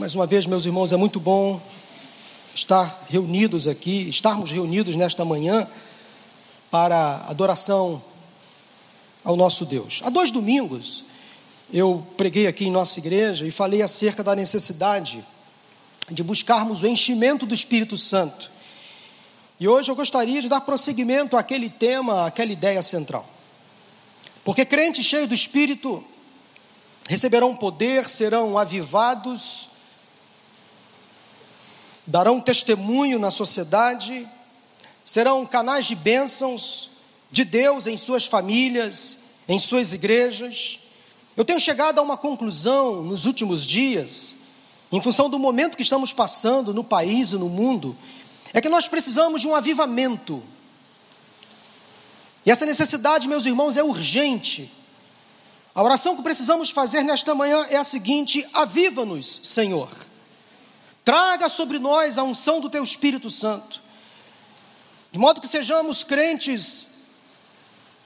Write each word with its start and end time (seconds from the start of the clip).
Mais 0.00 0.14
uma 0.14 0.26
vez, 0.26 0.46
meus 0.46 0.64
irmãos, 0.64 0.94
é 0.94 0.96
muito 0.96 1.20
bom 1.20 1.60
estar 2.54 3.04
reunidos 3.10 3.68
aqui, 3.68 4.08
estarmos 4.08 4.50
reunidos 4.50 4.96
nesta 4.96 5.26
manhã 5.26 5.68
para 6.70 7.16
adoração 7.28 8.02
ao 9.22 9.36
nosso 9.36 9.66
Deus. 9.66 10.00
Há 10.02 10.08
dois 10.08 10.30
domingos 10.30 11.04
eu 11.70 12.02
preguei 12.16 12.46
aqui 12.46 12.64
em 12.64 12.70
nossa 12.70 12.98
igreja 12.98 13.46
e 13.46 13.50
falei 13.50 13.82
acerca 13.82 14.24
da 14.24 14.34
necessidade 14.34 15.22
de 16.10 16.22
buscarmos 16.22 16.82
o 16.82 16.86
enchimento 16.86 17.44
do 17.44 17.54
Espírito 17.54 17.98
Santo. 17.98 18.50
E 19.60 19.68
hoje 19.68 19.90
eu 19.90 19.94
gostaria 19.94 20.40
de 20.40 20.48
dar 20.48 20.62
prosseguimento 20.62 21.36
àquele 21.36 21.68
tema, 21.68 22.24
àquela 22.24 22.50
ideia 22.50 22.80
central. 22.80 23.28
Porque 24.42 24.64
crentes 24.64 25.04
cheios 25.04 25.28
do 25.28 25.34
Espírito 25.34 26.02
receberão 27.06 27.54
poder, 27.54 28.08
serão 28.08 28.56
avivados, 28.56 29.68
darão 32.10 32.40
testemunho 32.40 33.20
na 33.20 33.30
sociedade, 33.30 34.28
serão 35.04 35.46
canais 35.46 35.86
de 35.86 35.94
bênçãos 35.94 36.90
de 37.30 37.44
Deus 37.44 37.86
em 37.86 37.96
suas 37.96 38.26
famílias, 38.26 39.18
em 39.48 39.60
suas 39.60 39.92
igrejas. 39.92 40.80
Eu 41.36 41.44
tenho 41.44 41.60
chegado 41.60 42.00
a 42.00 42.02
uma 42.02 42.16
conclusão 42.16 43.04
nos 43.04 43.26
últimos 43.26 43.64
dias, 43.64 44.34
em 44.90 45.00
função 45.00 45.30
do 45.30 45.38
momento 45.38 45.76
que 45.76 45.84
estamos 45.84 46.12
passando 46.12 46.74
no 46.74 46.82
país 46.82 47.30
e 47.30 47.36
no 47.36 47.48
mundo, 47.48 47.96
é 48.52 48.60
que 48.60 48.68
nós 48.68 48.88
precisamos 48.88 49.40
de 49.40 49.46
um 49.46 49.54
avivamento. 49.54 50.42
E 52.44 52.50
essa 52.50 52.66
necessidade, 52.66 53.28
meus 53.28 53.46
irmãos, 53.46 53.76
é 53.76 53.84
urgente. 53.84 54.68
A 55.72 55.80
oração 55.80 56.16
que 56.16 56.22
precisamos 56.22 56.70
fazer 56.70 57.04
nesta 57.04 57.36
manhã 57.36 57.64
é 57.70 57.76
a 57.76 57.84
seguinte: 57.84 58.44
aviva-nos, 58.52 59.42
Senhor. 59.44 60.09
Traga 61.04 61.48
sobre 61.48 61.78
nós 61.78 62.18
a 62.18 62.22
unção 62.22 62.60
do 62.60 62.68
Teu 62.68 62.82
Espírito 62.84 63.30
Santo, 63.30 63.80
de 65.10 65.18
modo 65.18 65.40
que 65.40 65.48
sejamos 65.48 66.04
crentes 66.04 66.88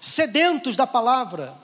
sedentos 0.00 0.76
da 0.76 0.86
palavra, 0.86 1.54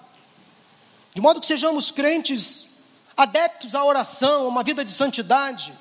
de 1.14 1.20
modo 1.20 1.40
que 1.40 1.46
sejamos 1.46 1.90
crentes 1.90 2.70
adeptos 3.16 3.74
à 3.74 3.84
oração, 3.84 4.44
a 4.44 4.48
uma 4.48 4.62
vida 4.62 4.84
de 4.84 4.90
santidade. 4.90 5.72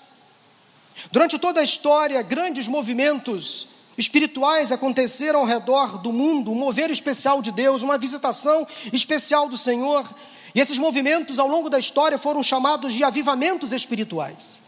Durante 1.11 1.39
toda 1.39 1.61
a 1.61 1.63
história, 1.63 2.21
grandes 2.21 2.67
movimentos 2.67 3.67
espirituais 3.97 4.71
aconteceram 4.71 5.39
ao 5.39 5.45
redor 5.45 5.97
do 5.97 6.11
mundo, 6.11 6.51
um 6.51 6.55
mover 6.55 6.89
especial 6.91 7.41
de 7.41 7.51
Deus, 7.51 7.81
uma 7.81 7.97
visitação 7.97 8.67
especial 8.93 9.49
do 9.49 9.57
Senhor. 9.57 10.07
E 10.53 10.59
esses 10.59 10.77
movimentos, 10.77 11.39
ao 11.39 11.47
longo 11.47 11.69
da 11.69 11.79
história, 11.79 12.17
foram 12.17 12.43
chamados 12.43 12.93
de 12.93 13.03
avivamentos 13.03 13.71
espirituais. 13.71 14.61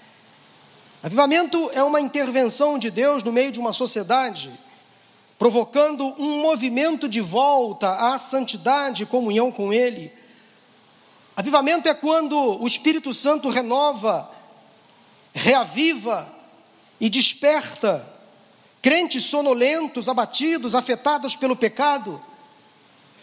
Avivamento 1.03 1.71
é 1.73 1.81
uma 1.81 1.99
intervenção 1.99 2.77
de 2.77 2.91
Deus 2.91 3.23
no 3.23 3.31
meio 3.31 3.51
de 3.51 3.59
uma 3.59 3.73
sociedade, 3.73 4.51
provocando 5.39 6.13
um 6.19 6.41
movimento 6.41 7.09
de 7.09 7.19
volta 7.19 8.13
à 8.13 8.19
santidade 8.19 9.01
e 9.01 9.07
comunhão 9.07 9.51
com 9.51 9.73
Ele. 9.73 10.13
Avivamento 11.35 11.89
é 11.89 11.93
quando 11.95 12.37
o 12.37 12.67
Espírito 12.67 13.11
Santo 13.15 13.49
renova, 13.49 14.29
reaviva 15.33 16.31
e 16.99 17.09
desperta 17.09 18.07
crentes 18.79 19.23
sonolentos, 19.23 20.07
abatidos, 20.07 20.75
afetados 20.75 21.35
pelo 21.35 21.55
pecado. 21.55 22.21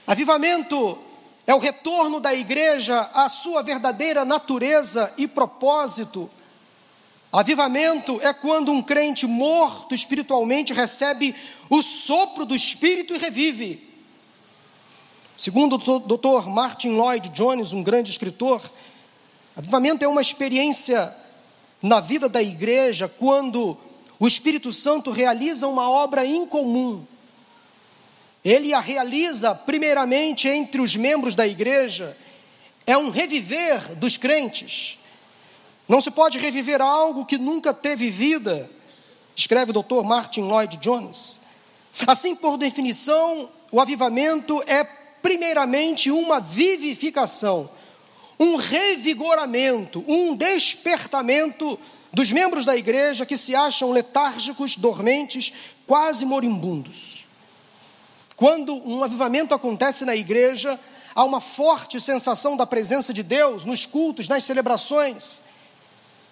Avivamento 0.05 0.99
é 1.47 1.55
o 1.55 1.59
retorno 1.59 2.19
da 2.19 2.35
igreja 2.35 3.09
à 3.15 3.29
sua 3.29 3.63
verdadeira 3.63 4.25
natureza 4.25 5.13
e 5.17 5.29
propósito. 5.29 6.29
Avivamento 7.33 8.19
é 8.23 8.33
quando 8.33 8.73
um 8.73 8.83
crente 8.83 9.27
morto 9.27 9.95
espiritualmente 9.95 10.73
recebe 10.73 11.35
o 11.69 11.83
sopro 11.83 12.47
do 12.47 12.55
Espírito 12.55 13.15
e 13.15 13.19
revive. 13.19 13.87
Segundo 15.37 15.77
o 15.77 15.99
Dr. 16.01 16.49
Martin 16.49 16.91
Lloyd 16.91 17.29
Jones, 17.29 17.73
um 17.73 17.83
grande 17.83 18.11
escritor, 18.11 18.63
avivamento 19.55 20.05
é 20.05 20.09
uma 20.09 20.23
experiência 20.23 21.15
na 21.83 22.01
vida 22.01 22.29
da 22.29 22.43
igreja 22.43 23.09
quando 23.09 23.77
o 24.19 24.27
Espírito 24.27 24.73
Santo 24.73 25.11
realiza 25.11 25.69
uma 25.69 25.89
obra 25.89 26.27
incomum. 26.27 27.07
Ele 28.45 28.73
a 28.73 28.81
realiza 28.81 29.55
primeiramente 29.55 30.49
entre 30.49 30.81
os 30.81 30.97
membros 30.97 31.35
da 31.35 31.47
igreja, 31.47 32.17
é 32.87 32.97
um 32.97 33.11
reviver 33.11 33.95
dos 33.97 34.17
crentes. 34.17 34.98
Não 35.89 36.03
se 36.03 36.11
pode 36.11 36.39
reviver 36.39 36.83
algo 36.83 37.25
que 37.25 37.39
nunca 37.39 37.73
teve 37.73 38.11
vida, 38.11 38.71
escreve 39.35 39.71
o 39.71 39.83
Dr. 39.83 40.05
Martin 40.05 40.43
Lloyd 40.43 40.77
Jones. 40.77 41.41
Assim, 42.07 42.37
por 42.37 42.59
definição, 42.59 43.49
o 43.73 43.81
avivamento 43.81 44.63
é 44.67 44.85
primeiramente 45.23 46.11
uma 46.11 46.41
vivificação, 46.41 47.71
um 48.39 48.57
revigoramento, 48.57 50.05
um 50.07 50.37
despertamento 50.37 51.79
dos 52.13 52.31
membros 52.31 52.67
da 52.67 52.77
igreja 52.77 53.25
que 53.25 53.37
se 53.37 53.55
acham 53.55 53.91
letárgicos, 53.91 54.77
dormentes, 54.77 55.53
quase 55.87 56.27
moribundos. 56.27 57.27
Quando 58.37 58.75
um 58.89 59.03
avivamento 59.03 59.55
acontece 59.55 60.05
na 60.05 60.15
igreja, 60.15 60.79
há 61.15 61.25
uma 61.25 61.41
forte 61.41 62.01
sensação 62.01 62.57
da 62.57 62.67
presença 62.67 63.13
de 63.13 63.23
Deus 63.23 63.65
nos 63.65 63.87
cultos, 63.87 64.29
nas 64.29 64.45
celebrações, 64.45 65.48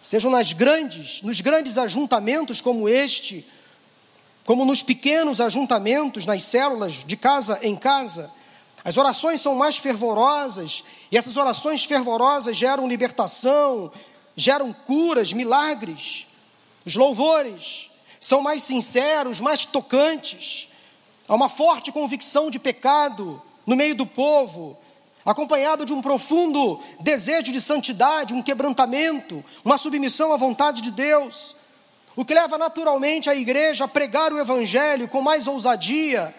sejam 0.07 0.31
nas 0.31 0.53
grandes, 0.53 1.21
nos 1.23 1.41
grandes 1.41 1.77
ajuntamentos 1.77 2.61
como 2.61 2.89
este, 2.89 3.45
como 4.45 4.65
nos 4.65 4.81
pequenos 4.81 5.41
ajuntamentos, 5.41 6.25
nas 6.25 6.45
células 6.45 6.93
de 7.05 7.17
casa 7.17 7.59
em 7.61 7.75
casa. 7.75 8.31
As 8.85 8.97
orações 8.97 9.41
são 9.41 9.57
mais 9.57 9.79
fervorosas, 9.79 10.85
e 11.11 11.19
essas 11.19 11.37
orações 11.37 11.85
fervorosas 11.85 12.57
geram 12.57 12.87
libertação, 12.87 13.91
geram 14.37 14.73
curas, 14.73 15.33
milagres. 15.33 16.29
Os 16.85 16.95
louvores 16.95 17.91
são 18.21 18.41
mais 18.41 18.63
sinceros, 18.63 19.41
mais 19.41 19.65
tocantes. 19.65 20.69
Há 21.27 21.35
uma 21.35 21.49
forte 21.49 21.91
convicção 21.91 22.49
de 22.49 22.61
pecado 22.61 23.43
no 23.67 23.75
meio 23.75 23.97
do 23.97 24.07
povo, 24.07 24.79
acompanhado 25.27 25.85
de 25.85 25.93
um 25.93 26.01
profundo 26.01 26.81
desejo 27.01 27.51
de 27.51 27.61
santidade, 27.61 28.33
um 28.33 28.43
quebrantamento, 28.43 29.45
uma 29.65 29.77
submissão 29.77 30.33
à 30.33 30.37
vontade 30.37 30.81
de 30.81 30.93
Deus, 30.93 31.57
o 32.15 32.25
que 32.25 32.33
leva 32.33 32.57
naturalmente 32.57 33.29
a 33.29 33.35
igreja 33.35 33.85
a 33.85 33.89
pregar 33.89 34.33
o 34.33 34.39
Evangelho 34.39 35.09
com 35.09 35.21
mais 35.21 35.49
ousadia, 35.49 36.33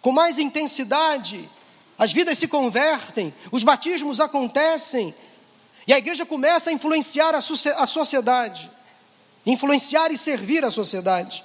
com 0.00 0.10
mais 0.10 0.38
intensidade. 0.38 1.48
As 1.98 2.12
vidas 2.12 2.38
se 2.38 2.48
convertem, 2.48 3.32
os 3.52 3.62
batismos 3.62 4.18
acontecem, 4.18 5.14
e 5.86 5.92
a 5.92 5.98
igreja 5.98 6.24
começa 6.24 6.70
a 6.70 6.72
influenciar 6.72 7.34
a, 7.34 7.40
sociedade, 7.86 8.70
influenciar 9.44 10.10
e 10.10 10.16
servir 10.16 10.64
a 10.64 10.70
sociedade. 10.70 11.44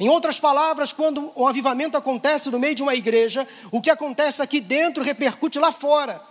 Em 0.00 0.08
outras 0.08 0.38
palavras, 0.38 0.92
quando 0.92 1.32
o 1.34 1.46
avivamento 1.46 1.96
acontece 1.96 2.50
no 2.50 2.58
meio 2.58 2.74
de 2.74 2.82
uma 2.82 2.94
igreja, 2.94 3.46
o 3.70 3.80
que 3.80 3.90
acontece 3.90 4.40
aqui 4.40 4.60
dentro 4.60 5.02
repercute 5.02 5.58
lá 5.58 5.72
fora. 5.72 6.22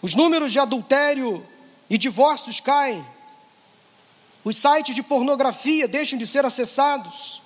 Os 0.00 0.14
números 0.14 0.52
de 0.52 0.60
adultério 0.60 1.44
e 1.90 1.98
divórcios 1.98 2.60
caem. 2.60 3.04
Os 4.44 4.56
sites 4.56 4.94
de 4.94 5.02
pornografia 5.02 5.88
deixam 5.88 6.16
de 6.16 6.26
ser 6.26 6.44
acessados. 6.44 7.42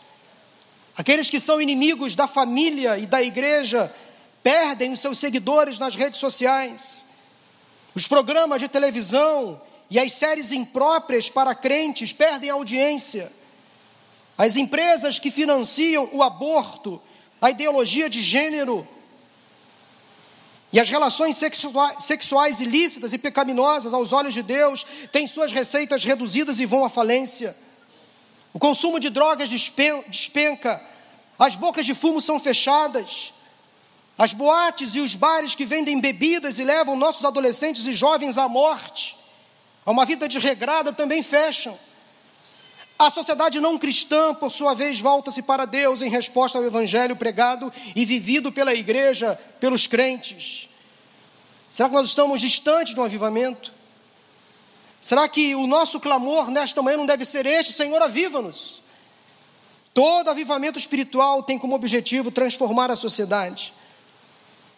Aqueles 0.95 1.31
que 1.31 1.41
são 1.41 1.63
inimigos 1.63 2.15
da 2.15 2.27
família 2.27 2.99
e 2.99 3.07
da 3.07 3.23
igreja 3.23 3.91
perdem 4.43 4.93
os 4.93 5.01
seus 5.01 5.19
seguidores 5.19 5.79
nas 5.79 5.97
redes 5.97 6.21
sociais. 6.21 7.07
Os 7.95 8.07
programas 8.07 8.61
de 8.61 8.69
televisão 8.69 9.59
e 9.89 9.99
as 9.99 10.13
séries 10.13 10.53
impróprias 10.53 11.31
para 11.31 11.55
crentes 11.55 12.13
perdem 12.13 12.51
audiência. 12.51 13.40
As 14.41 14.57
empresas 14.57 15.19
que 15.19 15.31
financiam 15.31 16.09
o 16.13 16.23
aborto, 16.23 16.99
a 17.43 17.51
ideologia 17.51 18.09
de 18.09 18.23
gênero 18.23 18.89
e 20.73 20.81
as 20.81 20.89
relações 20.89 21.37
sexuais 21.99 22.59
ilícitas 22.63 23.13
e 23.13 23.19
pecaminosas 23.19 23.93
aos 23.93 24.15
olhos 24.15 24.33
de 24.33 24.43
Deus 24.43 24.87
têm 25.13 25.27
suas 25.27 25.53
receitas 25.53 26.07
reduzidas 26.07 26.59
e 26.59 26.65
vão 26.65 26.87
à 26.87 26.89
falência. 26.89 27.55
O 28.55 28.59
consumo 28.59 28.99
de 28.99 29.11
drogas 29.11 29.51
despenca, 29.51 30.83
as 31.39 31.55
bocas 31.55 31.85
de 31.85 31.93
fumo 31.93 32.19
são 32.19 32.41
fechadas, 32.41 33.35
as 34.17 34.33
boates 34.33 34.95
e 34.95 35.01
os 35.01 35.15
bares 35.15 35.55
que 35.55 35.67
vendem 35.67 36.01
bebidas 36.01 36.59
e 36.59 36.65
levam 36.65 36.97
nossos 36.97 37.27
adolescentes 37.27 37.87
e 37.87 37.93
jovens 37.93 38.39
à 38.39 38.49
morte, 38.49 39.19
a 39.85 39.91
uma 39.91 40.07
vida 40.07 40.27
desregrada, 40.27 40.95
também 40.95 41.23
fecham. 41.23 41.79
A 43.01 43.09
sociedade 43.09 43.59
não 43.61 43.79
cristã, 43.79 44.35
por 44.35 44.53
sua 44.53 44.75
vez, 44.75 45.01
volta-se 45.01 45.41
para 45.41 45.65
Deus 45.65 46.03
em 46.03 46.11
resposta 46.11 46.59
ao 46.59 46.65
evangelho 46.65 47.17
pregado 47.17 47.73
e 47.97 48.05
vivido 48.05 48.53
pela 48.53 48.75
igreja, 48.75 49.41
pelos 49.59 49.87
crentes. 49.87 50.69
Será 51.71 51.89
que 51.89 51.95
nós 51.95 52.09
estamos 52.09 52.43
distantes 52.43 52.95
um 52.95 53.03
avivamento? 53.03 53.73
Será 55.01 55.27
que 55.31 55.55
o 55.55 55.67
nosso 55.67 55.99
clamor 55.99 56.51
nesta 56.51 56.83
manhã 56.83 56.99
não 56.99 57.07
deve 57.07 57.25
ser 57.25 57.47
este? 57.47 57.73
Senhor, 57.73 58.03
aviva-nos. 58.03 58.83
Todo 59.95 60.29
avivamento 60.29 60.79
espiritual 60.79 61.43
tem 61.43 61.59
como 61.59 61.75
objetivo 61.75 62.31
transformar 62.31 62.91
a 62.91 62.97
sociedade. 62.97 63.73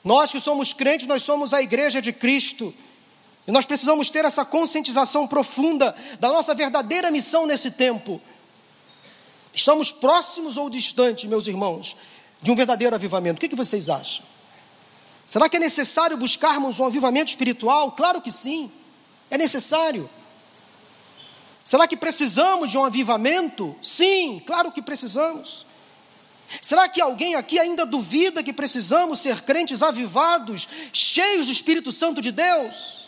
Nós 0.05 0.31
que 0.31 0.39
somos 0.39 0.73
crentes, 0.73 1.09
nós 1.09 1.25
somos 1.25 1.53
a 1.53 1.61
igreja 1.61 2.01
de 2.01 2.13
Cristo. 2.13 2.73
E 3.47 3.51
nós 3.51 3.67
precisamos 3.67 4.09
ter 4.09 4.25
essa 4.25 4.45
conscientização 4.45 5.27
profunda 5.27 5.95
da 6.21 6.29
nossa 6.29 6.55
verdadeira 6.55 7.11
missão 7.11 7.47
nesse 7.47 7.71
tempo. 7.71 8.21
Estamos 9.53 9.91
próximos 9.91 10.57
ou 10.57 10.71
distantes, 10.71 11.29
meus 11.29 11.47
irmãos, 11.47 11.97
de 12.41 12.51
um 12.51 12.55
verdadeiro 12.55 12.95
avivamento? 12.95 13.45
O 13.45 13.49
que, 13.49 13.57
vocês 13.57 13.89
acham? 13.89 14.25
Será 15.25 15.49
que 15.49 15.57
é 15.57 15.61
necessário 15.61 16.17
buscarmos 16.17 16.79
um 16.79 16.85
avivamento 16.85 17.31
espiritual? 17.31 17.93
Claro 17.93 18.21
que 18.21 18.31
sim, 18.31 18.71
é 19.31 19.37
necessário. 19.37 20.09
Será 21.65 21.87
que 21.87 21.97
precisamos 21.97 22.71
de 22.71 22.79
um 22.79 22.85
avivamento? 22.85 23.77
Sim, 23.83 24.43
claro 24.45 24.71
que 24.71 24.83
precisamos. 24.83 25.67
Será 26.61 26.89
que 26.89 27.01
alguém 27.01 27.35
aqui 27.35 27.59
ainda 27.59 27.87
duvida 27.87 28.43
que 28.43 28.53
precisamos 28.53 29.21
ser 29.21 29.43
crentes 29.43 29.83
avivados, 29.83 30.69
cheios 30.93 31.47
do 31.47 31.53
Espírito 31.53 31.91
Santo 31.91 32.21
de 32.21 32.31
Deus? 32.31 33.02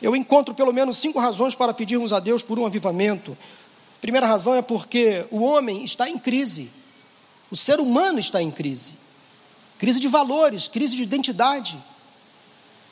Eu 0.00 0.14
encontro 0.14 0.54
pelo 0.54 0.72
menos 0.72 0.98
cinco 0.98 1.18
razões 1.18 1.54
para 1.54 1.72
pedirmos 1.72 2.12
a 2.12 2.20
Deus 2.20 2.42
por 2.42 2.58
um 2.58 2.66
avivamento. 2.66 3.36
Primeira 4.00 4.26
razão 4.26 4.54
é 4.54 4.62
porque 4.62 5.24
o 5.30 5.42
homem 5.42 5.84
está 5.84 6.08
em 6.08 6.18
crise, 6.18 6.70
o 7.50 7.56
ser 7.56 7.80
humano 7.80 8.18
está 8.18 8.42
em 8.42 8.50
crise 8.50 9.04
crise 9.78 10.00
de 10.00 10.08
valores, 10.08 10.68
crise 10.68 10.96
de 10.96 11.02
identidade. 11.02 11.76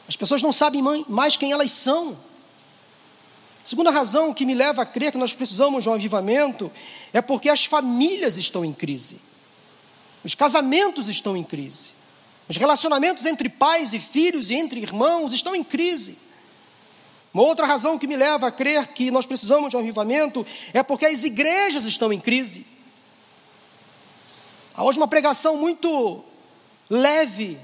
As 0.08 0.16
pessoas 0.16 0.42
não 0.42 0.52
sabem 0.52 0.82
mais 1.08 1.36
quem 1.36 1.52
elas 1.52 1.70
são. 1.70 2.16
Segunda 3.64 3.90
razão 3.90 4.34
que 4.34 4.44
me 4.44 4.54
leva 4.54 4.82
a 4.82 4.86
crer 4.86 5.12
que 5.12 5.18
nós 5.18 5.32
precisamos 5.32 5.84
de 5.84 5.88
um 5.88 5.94
avivamento 5.94 6.70
é 7.12 7.22
porque 7.22 7.48
as 7.48 7.64
famílias 7.64 8.36
estão 8.36 8.64
em 8.64 8.72
crise, 8.72 9.18
os 10.24 10.34
casamentos 10.34 11.08
estão 11.08 11.36
em 11.36 11.44
crise, 11.44 11.94
os 12.48 12.56
relacionamentos 12.56 13.24
entre 13.24 13.48
pais 13.48 13.94
e 13.94 14.00
filhos 14.00 14.50
e 14.50 14.54
entre 14.54 14.80
irmãos 14.80 15.32
estão 15.32 15.54
em 15.54 15.62
crise. 15.62 16.18
Uma 17.32 17.44
outra 17.44 17.66
razão 17.66 17.98
que 17.98 18.06
me 18.06 18.16
leva 18.16 18.48
a 18.48 18.52
crer 18.52 18.88
que 18.88 19.10
nós 19.10 19.24
precisamos 19.24 19.70
de 19.70 19.76
um 19.76 19.80
avivamento 19.80 20.46
é 20.74 20.82
porque 20.82 21.06
as 21.06 21.24
igrejas 21.24 21.84
estão 21.84 22.12
em 22.12 22.20
crise. 22.20 22.66
Há 24.74 24.84
hoje 24.84 24.98
uma 24.98 25.08
pregação 25.08 25.56
muito 25.56 26.22
leve. 26.90 27.58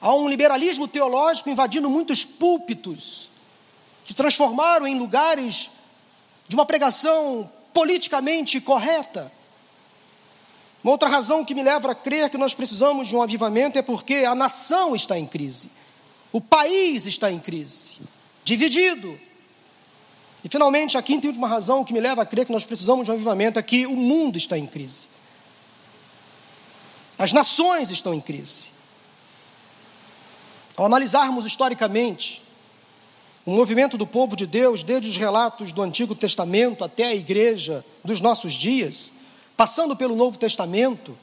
Há 0.00 0.14
um 0.14 0.28
liberalismo 0.28 0.86
teológico 0.86 1.50
invadindo 1.50 1.90
muitos 1.90 2.24
púlpitos, 2.24 3.28
que 4.04 4.12
se 4.12 4.16
transformaram 4.16 4.86
em 4.86 4.98
lugares 4.98 5.68
de 6.48 6.54
uma 6.54 6.64
pregação 6.64 7.50
politicamente 7.72 8.60
correta. 8.60 9.30
Uma 10.82 10.92
outra 10.92 11.08
razão 11.08 11.44
que 11.44 11.54
me 11.54 11.62
leva 11.62 11.90
a 11.92 11.94
crer 11.94 12.30
que 12.30 12.38
nós 12.38 12.54
precisamos 12.54 13.08
de 13.08 13.14
um 13.14 13.22
avivamento 13.22 13.76
é 13.78 13.82
porque 13.82 14.24
a 14.26 14.34
nação 14.34 14.96
está 14.96 15.18
em 15.18 15.26
crise, 15.26 15.70
o 16.32 16.40
país 16.40 17.06
está 17.06 17.30
em 17.30 17.38
crise, 17.38 17.98
dividido. 18.44 19.18
E 20.44 20.48
finalmente, 20.48 20.96
a 20.96 21.02
quinta 21.02 21.26
e 21.26 21.28
última 21.28 21.48
razão 21.48 21.84
que 21.84 21.92
me 21.92 22.00
leva 22.00 22.22
a 22.22 22.26
crer 22.26 22.46
que 22.46 22.52
nós 22.52 22.64
precisamos 22.64 23.04
de 23.04 23.10
um 23.10 23.14
avivamento 23.14 23.58
é 23.58 23.62
que 23.62 23.86
o 23.86 23.96
mundo 23.96 24.38
está 24.38 24.56
em 24.56 24.66
crise. 24.66 25.08
As 27.18 27.32
nações 27.32 27.90
estão 27.90 28.14
em 28.14 28.20
crise. 28.20 28.68
Ao 30.76 30.86
analisarmos 30.86 31.44
historicamente 31.44 32.42
o 33.44 33.50
movimento 33.50 33.98
do 33.98 34.06
povo 34.06 34.36
de 34.36 34.46
Deus, 34.46 34.82
desde 34.82 35.10
os 35.10 35.16
relatos 35.16 35.72
do 35.72 35.82
Antigo 35.82 36.14
Testamento 36.14 36.84
até 36.84 37.04
a 37.04 37.14
igreja 37.14 37.84
dos 38.04 38.20
nossos 38.20 38.52
dias, 38.52 39.12
passando 39.56 39.96
pelo 39.96 40.14
Novo 40.14 40.38
Testamento, 40.38 41.16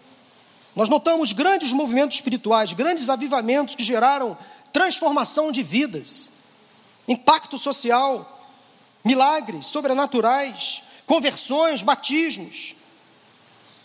nós 0.75 0.89
notamos 0.89 1.33
grandes 1.33 1.71
movimentos 1.71 2.17
espirituais, 2.17 2.73
grandes 2.73 3.09
avivamentos 3.09 3.73
que 3.73 3.83
geraram 3.83 4.37
transformação 4.77 5.51
de 5.51 5.63
vidas, 5.63 6.31
impacto 7.07 7.57
social, 7.57 8.47
milagres 9.03 9.65
sobrenaturais, 9.65 10.83
conversões, 11.03 11.81
batismos. 11.81 12.75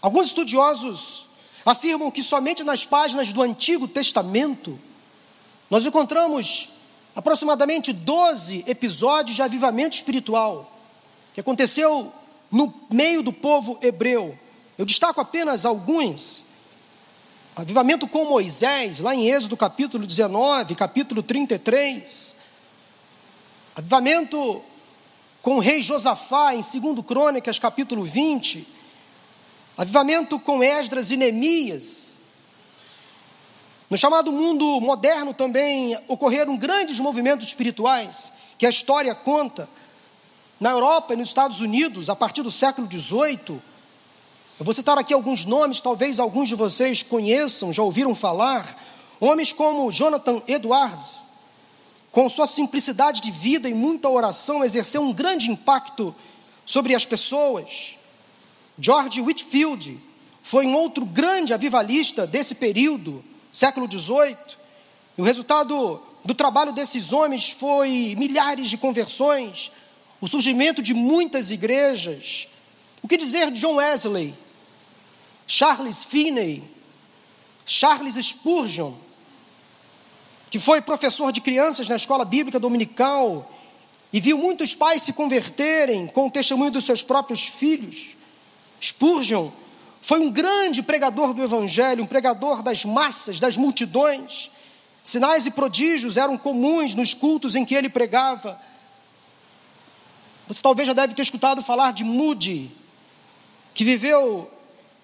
Alguns 0.03 0.27
estudiosos 0.27 1.25
afirmam 1.65 2.11
que 2.11 2.23
somente 2.23 2.63
nas 2.63 2.85
páginas 2.85 3.33
do 3.33 3.41
Antigo 3.41 3.89
Testamento 3.89 4.79
nós 5.71 5.87
encontramos 5.87 6.69
aproximadamente 7.17 7.91
12 7.91 8.65
episódios 8.67 9.37
de 9.37 9.41
avivamento 9.41 9.97
espiritual 9.97 10.79
que 11.33 11.41
aconteceu 11.41 12.13
no 12.51 12.71
meio 12.91 13.23
do 13.23 13.33
povo 13.33 13.79
hebreu. 13.81 14.39
Eu 14.77 14.85
destaco 14.85 15.23
apenas 15.23 15.65
alguns. 15.65 16.45
Avivamento 17.55 18.09
com 18.09 18.25
Moisés, 18.25 19.01
lá 19.01 19.15
em 19.15 19.29
Êxodo 19.29 19.57
capítulo 19.59 20.07
19, 20.07 20.75
capítulo 20.75 21.23
33. 21.23 22.37
Avivamento 23.77 24.63
com 25.43 25.57
o 25.57 25.59
rei 25.59 25.83
Josafá, 25.83 26.55
em 26.55 26.61
2 26.61 27.05
Crônicas, 27.07 27.59
capítulo 27.59 28.05
20 28.05 28.67
Avivamento 29.77 30.39
com 30.39 30.63
Esdras 30.63 31.11
e 31.11 31.17
Neemias. 31.17 32.13
No 33.89 33.97
chamado 33.97 34.31
mundo 34.31 34.81
moderno 34.81 35.33
também 35.33 35.99
ocorreram 36.09 36.57
grandes 36.57 36.99
movimentos 36.99 37.49
espirituais 37.49 38.33
que 38.59 38.67
a 38.67 38.71
história 38.71 39.15
conta. 39.15 39.69
Na 40.61 40.71
Europa 40.71 41.13
e 41.13 41.17
nos 41.17 41.29
Estados 41.29 41.61
Unidos, 41.61 42.09
a 42.09 42.15
partir 42.15 42.43
do 42.43 42.51
século 42.51 42.89
XVIII, 42.89 43.61
eu 44.63 44.65
vou 44.65 44.73
citar 44.73 44.97
aqui 44.97 45.13
alguns 45.13 45.45
nomes, 45.45 45.81
talvez 45.81 46.21
alguns 46.21 46.49
de 46.49 46.55
vocês 46.55 47.03
conheçam, 47.03 47.73
já 47.73 47.83
ouviram 47.83 48.15
falar. 48.15 48.81
Homens 49.19 49.53
como 49.53 49.91
Jonathan 49.91 50.41
Edwards, 50.47 51.23
com 52.13 52.31
sua 52.31 52.47
simplicidade 52.47 53.21
de 53.21 53.33
vida 53.33 53.69
e 53.69 53.75
muita 53.75 54.09
oração, 54.09 54.63
exerceu 54.63 55.03
um 55.03 55.13
grande 55.13 55.51
impacto 55.51 56.15
sobre 56.65 56.95
as 56.95 57.05
pessoas. 57.05 57.97
George 58.79 59.21
Whitfield 59.21 59.99
foi 60.45 60.65
um 60.65 60.77
outro 60.77 61.05
grande 61.05 61.53
avivalista 61.53 62.25
desse 62.25 62.55
período, 62.55 63.25
século 63.53 63.91
XVIII. 63.91 64.37
E 65.19 65.23
o 65.23 65.25
resultado 65.25 66.01
do 66.25 66.35
trabalho 66.37 66.71
desses 66.71 67.13
homens 67.13 67.51
foi 67.51 68.15
milhares 68.17 68.71
de 68.71 68.77
conversões, 68.77 69.73
o 70.21 70.29
surgimento 70.29 70.81
de 70.81 70.95
muitas 70.95 71.51
igrejas. 71.51 72.47
O 73.03 73.09
que 73.09 73.17
dizer 73.17 73.51
de 73.51 73.59
John 73.59 73.75
Wesley, 73.75 74.33
Charles 75.47 76.05
Finney, 76.05 76.63
Charles 77.67 78.15
Spurgeon, 78.17 78.93
que 80.51 80.59
foi 80.59 80.81
professor 80.81 81.33
de 81.33 81.41
crianças 81.41 81.89
na 81.89 81.97
escola 81.97 82.25
bíblica 82.25 82.61
dominical 82.61 83.51
e 84.13 84.21
viu 84.21 84.37
muitos 84.37 84.75
pais 84.75 85.03
se 85.03 85.13
converterem 85.13 86.07
com 86.07 86.27
o 86.27 86.31
testemunho 86.31 86.71
dos 86.71 86.85
seus 86.85 87.03
próprios 87.03 87.47
filhos. 87.47 88.11
Spurgeon 88.81 89.51
foi 90.03 90.21
um 90.21 90.31
grande 90.31 90.83
pregador 90.83 91.33
do 91.33 91.43
Evangelho, 91.43 92.03
um 92.03 92.07
pregador 92.07 92.63
das 92.63 92.85
massas, 92.85 93.41
das 93.41 93.57
multidões. 93.57 94.51
Sinais 95.03 95.47
e 95.47 95.51
prodígios 95.51 96.17
eram 96.17 96.37
comuns 96.37 96.95
nos 96.95 97.15
cultos 97.15 97.57
em 97.57 97.65
que 97.65 97.75
ele 97.75 97.89
pregava. 97.89 98.61
Você 100.49 100.61
talvez 100.61 100.87
já 100.87 100.93
deve 100.93 101.15
ter 101.15 101.23
escutado 101.23 101.63
falar 101.63 101.93
de 101.93 102.05
Moody, 102.05 102.71
que 103.73 103.85
viveu 103.85 104.51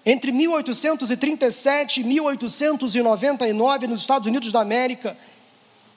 entre 0.05 0.31
1837 0.31 2.01
e 2.01 2.03
1899 2.03 3.87
nos 3.87 4.01
Estados 4.01 4.27
Unidos 4.27 4.51
da 4.51 4.61
América. 4.61 5.17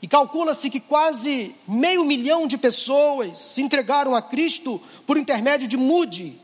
E 0.01 0.09
calcula-se 0.09 0.69
que 0.69 0.81
quase 0.81 1.55
meio 1.67 2.05
milhão 2.05 2.47
de 2.47 2.59
pessoas 2.59 3.39
se 3.41 3.63
entregaram 3.63 4.17
a 4.17 4.23
Cristo 4.23 4.81
por 5.07 5.17
intermédio 5.17 5.69
de 5.69 5.77
Moody. 5.77 6.41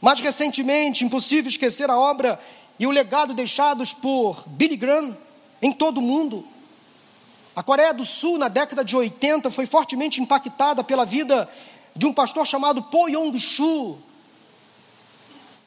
Mais 0.00 0.20
recentemente, 0.20 1.04
impossível 1.04 1.48
esquecer 1.48 1.90
a 1.90 1.98
obra 1.98 2.40
e 2.78 2.86
o 2.86 2.90
legado 2.90 3.34
deixados 3.34 3.92
por 3.92 4.44
Billy 4.46 4.76
Graham 4.76 5.16
em 5.60 5.72
todo 5.72 5.98
o 5.98 6.02
mundo. 6.02 6.46
A 7.54 7.62
Coreia 7.62 7.92
do 7.92 8.06
Sul, 8.06 8.38
na 8.38 8.48
década 8.48 8.84
de 8.84 8.96
80, 8.96 9.50
foi 9.50 9.66
fortemente 9.66 10.20
impactada 10.20 10.82
pela 10.82 11.04
vida 11.04 11.48
de 11.94 12.06
um 12.06 12.12
pastor 12.12 12.46
chamado 12.46 12.82
Po 12.84 13.08
Yong-shu. 13.08 13.98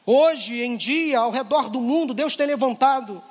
Hoje 0.06 0.62
em 0.62 0.76
dia, 0.76 1.18
ao 1.18 1.30
redor 1.30 1.68
do 1.70 1.80
mundo, 1.80 2.12
Deus 2.12 2.36
tem 2.36 2.46
levantado 2.46 3.22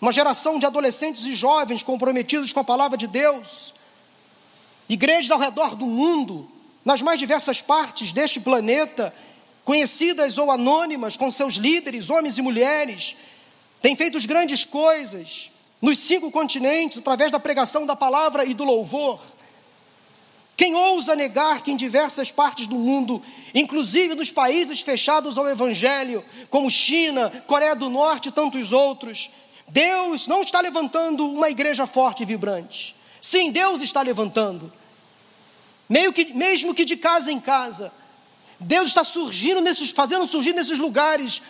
uma 0.00 0.12
geração 0.12 0.58
de 0.58 0.66
adolescentes 0.66 1.24
e 1.26 1.34
jovens 1.34 1.82
comprometidos 1.82 2.52
com 2.52 2.60
a 2.60 2.64
palavra 2.64 2.96
de 2.96 3.06
Deus. 3.06 3.74
Igrejas 4.88 5.30
ao 5.32 5.38
redor 5.38 5.74
do 5.74 5.86
mundo, 5.86 6.48
nas 6.84 7.02
mais 7.02 7.18
diversas 7.18 7.60
partes 7.60 8.12
deste 8.12 8.38
planeta, 8.38 9.12
conhecidas 9.64 10.38
ou 10.38 10.50
anônimas, 10.50 11.16
com 11.16 11.28
seus 11.28 11.54
líderes, 11.54 12.08
homens 12.08 12.38
e 12.38 12.42
mulheres, 12.42 13.16
têm 13.82 13.96
feito 13.96 14.24
grandes 14.26 14.64
coisas 14.64 15.50
nos 15.82 15.98
cinco 15.98 16.30
continentes, 16.30 16.98
através 16.98 17.32
da 17.32 17.40
pregação 17.40 17.84
da 17.84 17.96
palavra 17.96 18.44
e 18.44 18.54
do 18.54 18.62
louvor. 18.62 19.20
Quem 20.56 20.74
ousa 20.74 21.14
negar 21.14 21.62
que 21.62 21.70
em 21.70 21.76
diversas 21.76 22.32
partes 22.32 22.66
do 22.66 22.76
mundo, 22.76 23.22
inclusive 23.54 24.14
nos 24.14 24.32
países 24.32 24.80
fechados 24.80 25.36
ao 25.36 25.48
Evangelho, 25.48 26.24
como 26.48 26.70
China, 26.70 27.30
Coreia 27.46 27.76
do 27.76 27.90
Norte 27.90 28.30
e 28.30 28.32
tantos 28.32 28.72
outros, 28.72 29.30
Deus 29.68 30.26
não 30.26 30.42
está 30.42 30.60
levantando 30.60 31.28
uma 31.28 31.50
igreja 31.50 31.86
forte 31.86 32.22
e 32.22 32.26
vibrante. 32.26 32.96
Sim, 33.20 33.50
Deus 33.50 33.82
está 33.82 34.00
levantando. 34.00 34.72
Meio 35.88 36.12
que, 36.12 36.32
mesmo 36.32 36.74
que 36.74 36.84
de 36.84 36.96
casa 36.96 37.30
em 37.30 37.38
casa, 37.38 37.92
Deus 38.58 38.88
está 38.88 39.04
surgindo 39.04 39.60
nesses, 39.60 39.90
fazendo 39.90 40.26
surgir 40.26 40.54
nesses 40.54 40.78
lugares 40.78 41.42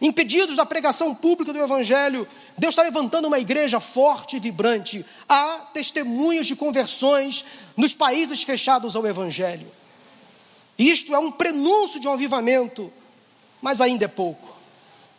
impedidos 0.00 0.56
da 0.56 0.64
pregação 0.64 1.14
pública 1.14 1.52
do 1.52 1.58
Evangelho, 1.58 2.26
Deus 2.56 2.72
está 2.72 2.82
levantando 2.82 3.28
uma 3.28 3.38
igreja 3.38 3.78
forte 3.80 4.36
e 4.36 4.40
vibrante. 4.40 5.04
Há 5.28 5.58
testemunhos 5.72 6.46
de 6.46 6.56
conversões 6.56 7.44
nos 7.76 7.92
países 7.92 8.42
fechados 8.42 8.96
ao 8.96 9.06
Evangelho. 9.06 9.70
Isto 10.78 11.14
é 11.14 11.18
um 11.18 11.30
prenúncio 11.30 12.00
de 12.00 12.08
um 12.08 12.12
avivamento, 12.12 12.90
mas 13.60 13.80
ainda 13.80 14.06
é 14.06 14.08
pouco. 14.08 14.56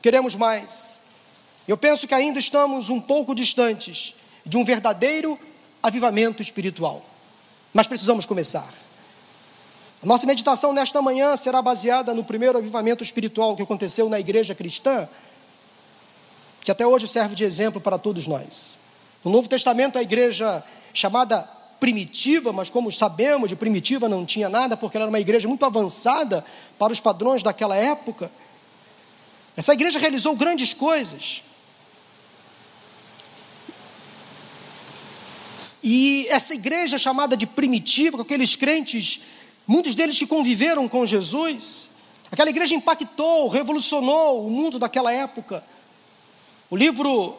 Queremos 0.01 0.35
mais. 0.35 1.01
Eu 1.67 1.77
penso 1.77 2.07
que 2.07 2.15
ainda 2.15 2.39
estamos 2.39 2.89
um 2.89 2.99
pouco 2.99 3.35
distantes 3.35 4.15
de 4.43 4.57
um 4.57 4.63
verdadeiro 4.63 5.37
avivamento 5.83 6.41
espiritual. 6.41 7.05
Mas 7.71 7.85
precisamos 7.85 8.25
começar. 8.25 8.80
A 10.01 10.05
nossa 10.05 10.25
meditação 10.25 10.73
nesta 10.73 10.99
manhã 10.99 11.37
será 11.37 11.61
baseada 11.61 12.11
no 12.13 12.23
primeiro 12.23 12.57
avivamento 12.57 13.03
espiritual 13.03 13.55
que 13.55 13.61
aconteceu 13.61 14.09
na 14.09 14.19
igreja 14.19 14.55
cristã, 14.55 15.07
que 16.61 16.71
até 16.71 16.85
hoje 16.85 17.07
serve 17.07 17.35
de 17.35 17.43
exemplo 17.43 17.79
para 17.79 17.99
todos 17.99 18.25
nós. 18.25 18.79
No 19.23 19.29
Novo 19.29 19.47
Testamento, 19.47 19.99
a 19.99 20.01
igreja 20.01 20.63
chamada 20.91 21.47
primitiva, 21.79 22.51
mas 22.51 22.67
como 22.67 22.91
sabemos, 22.91 23.49
de 23.49 23.55
primitiva 23.55 24.09
não 24.09 24.25
tinha 24.25 24.49
nada, 24.49 24.75
porque 24.75 24.97
era 24.97 25.07
uma 25.07 25.19
igreja 25.19 25.47
muito 25.47 25.65
avançada 25.65 26.43
para 26.79 26.91
os 26.91 26.99
padrões 26.99 27.43
daquela 27.43 27.75
época. 27.75 28.31
Essa 29.55 29.73
igreja 29.73 29.99
realizou 29.99 30.35
grandes 30.35 30.73
coisas. 30.73 31.43
E 35.83 36.27
essa 36.29 36.55
igreja 36.55 36.97
chamada 36.97 37.37
de 37.37 37.45
primitiva, 37.45 38.17
com 38.17 38.23
aqueles 38.23 38.55
crentes 38.55 39.21
Muitos 39.71 39.95
deles 39.95 40.19
que 40.19 40.27
conviveram 40.27 40.85
com 40.85 41.05
Jesus, 41.05 41.91
aquela 42.29 42.49
igreja 42.49 42.75
impactou, 42.75 43.47
revolucionou 43.47 44.45
o 44.45 44.51
mundo 44.51 44.77
daquela 44.77 45.13
época. 45.13 45.63
O 46.69 46.75
livro 46.75 47.37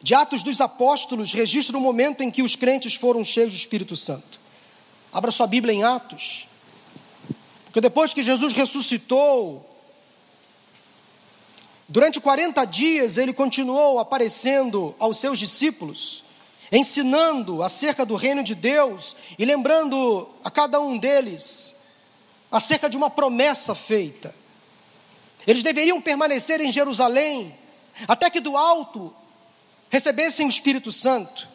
de 0.00 0.14
Atos 0.14 0.44
dos 0.44 0.60
Apóstolos 0.60 1.32
registra 1.32 1.76
o 1.76 1.80
momento 1.80 2.22
em 2.22 2.30
que 2.30 2.40
os 2.40 2.54
crentes 2.54 2.94
foram 2.94 3.24
cheios 3.24 3.52
do 3.52 3.56
Espírito 3.56 3.96
Santo. 3.96 4.38
Abra 5.12 5.32
sua 5.32 5.48
Bíblia 5.48 5.74
em 5.74 5.82
Atos. 5.82 6.46
Porque 7.64 7.80
depois 7.80 8.14
que 8.14 8.22
Jesus 8.22 8.54
ressuscitou, 8.54 9.68
durante 11.88 12.20
40 12.20 12.64
dias 12.64 13.16
ele 13.16 13.32
continuou 13.32 13.98
aparecendo 13.98 14.94
aos 15.00 15.16
seus 15.16 15.36
discípulos, 15.36 16.22
ensinando 16.72 17.62
acerca 17.62 18.06
do 18.06 18.16
reino 18.16 18.42
de 18.42 18.54
Deus 18.54 19.14
e 19.38 19.44
lembrando 19.44 20.28
a 20.42 20.50
cada 20.50 20.80
um 20.80 20.96
deles 20.96 21.76
acerca 22.50 22.88
de 22.88 22.96
uma 22.96 23.10
promessa 23.10 23.74
feita. 23.74 24.34
Eles 25.46 25.62
deveriam 25.62 26.00
permanecer 26.00 26.60
em 26.62 26.72
Jerusalém 26.72 27.54
até 28.08 28.30
que 28.30 28.40
do 28.40 28.56
alto 28.56 29.14
recebessem 29.90 30.46
o 30.46 30.48
Espírito 30.48 30.90
Santo, 30.90 31.46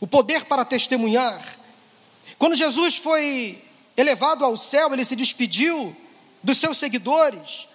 o 0.00 0.06
poder 0.06 0.46
para 0.46 0.64
testemunhar. 0.64 1.42
Quando 2.38 2.56
Jesus 2.56 2.96
foi 2.96 3.62
elevado 3.94 4.44
ao 4.44 4.56
céu, 4.56 4.92
ele 4.92 5.04
se 5.04 5.14
despediu 5.14 5.94
dos 6.42 6.56
seus 6.56 6.78
seguidores. 6.78 7.68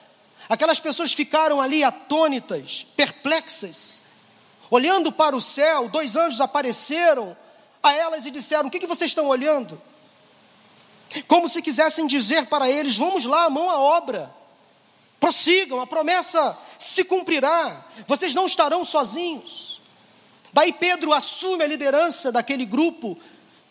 Aquelas 0.49 0.79
pessoas 0.79 1.13
ficaram 1.13 1.61
ali 1.61 1.83
atônitas, 1.83 2.85
perplexas, 2.95 4.10
Olhando 4.71 5.11
para 5.11 5.35
o 5.35 5.41
céu, 5.41 5.89
dois 5.89 6.15
anjos 6.15 6.39
apareceram 6.39 7.35
a 7.83 7.91
elas 7.91 8.25
e 8.25 8.31
disseram: 8.31 8.69
O 8.69 8.71
que, 8.71 8.79
que 8.79 8.87
vocês 8.87 9.11
estão 9.11 9.27
olhando? 9.27 9.79
Como 11.27 11.49
se 11.49 11.61
quisessem 11.61 12.07
dizer 12.07 12.45
para 12.45 12.71
eles: 12.71 12.95
Vamos 12.95 13.25
lá, 13.25 13.49
mão 13.49 13.69
à 13.69 13.77
obra. 13.77 14.33
Prossigam, 15.19 15.81
a 15.81 15.85
promessa 15.85 16.57
se 16.79 17.03
cumprirá. 17.03 17.85
Vocês 18.07 18.33
não 18.33 18.45
estarão 18.45 18.85
sozinhos. 18.85 19.81
Daí 20.53 20.71
Pedro 20.71 21.11
assume 21.11 21.65
a 21.65 21.67
liderança 21.67 22.31
daquele 22.31 22.65
grupo. 22.65 23.19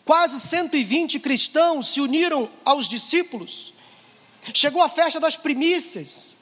Quase 0.05 0.39
120 0.39 1.19
cristãos 1.19 1.89
se 1.89 1.99
uniram 1.99 2.47
aos 2.63 2.87
discípulos. 2.87 3.73
Chegou 4.53 4.83
a 4.83 4.89
festa 4.89 5.19
das 5.19 5.35
primícias, 5.35 6.37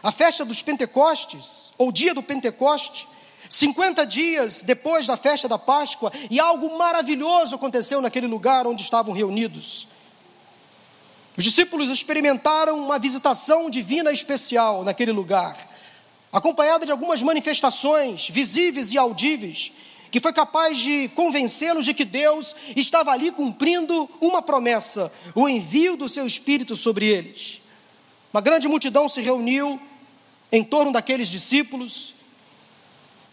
a 0.00 0.12
festa 0.12 0.44
dos 0.44 0.62
Pentecostes, 0.62 1.72
ou 1.76 1.90
dia 1.90 2.14
do 2.14 2.22
Pentecoste. 2.22 3.08
50 3.48 4.04
dias 4.06 4.62
depois 4.62 5.06
da 5.06 5.16
festa 5.16 5.48
da 5.48 5.58
Páscoa, 5.58 6.12
e 6.30 6.40
algo 6.40 6.76
maravilhoso 6.76 7.54
aconteceu 7.54 8.00
naquele 8.00 8.26
lugar 8.26 8.66
onde 8.66 8.82
estavam 8.82 9.14
reunidos. 9.14 9.88
Os 11.36 11.44
discípulos 11.44 11.90
experimentaram 11.90 12.78
uma 12.78 12.98
visitação 12.98 13.68
divina 13.68 14.10
especial 14.10 14.82
naquele 14.82 15.12
lugar, 15.12 15.56
acompanhada 16.32 16.86
de 16.86 16.92
algumas 16.92 17.20
manifestações 17.20 18.28
visíveis 18.28 18.92
e 18.92 18.98
audíveis, 18.98 19.70
que 20.10 20.20
foi 20.20 20.32
capaz 20.32 20.78
de 20.78 21.08
convencê-los 21.08 21.84
de 21.84 21.92
que 21.92 22.04
Deus 22.04 22.56
estava 22.74 23.10
ali 23.10 23.30
cumprindo 23.30 24.08
uma 24.18 24.40
promessa, 24.40 25.12
o 25.34 25.46
envio 25.46 25.96
do 25.96 26.08
seu 26.08 26.26
Espírito 26.26 26.74
sobre 26.74 27.06
eles. 27.06 27.60
Uma 28.32 28.40
grande 28.40 28.66
multidão 28.66 29.08
se 29.08 29.20
reuniu 29.20 29.78
em 30.50 30.64
torno 30.64 30.90
daqueles 30.90 31.28
discípulos, 31.28 32.14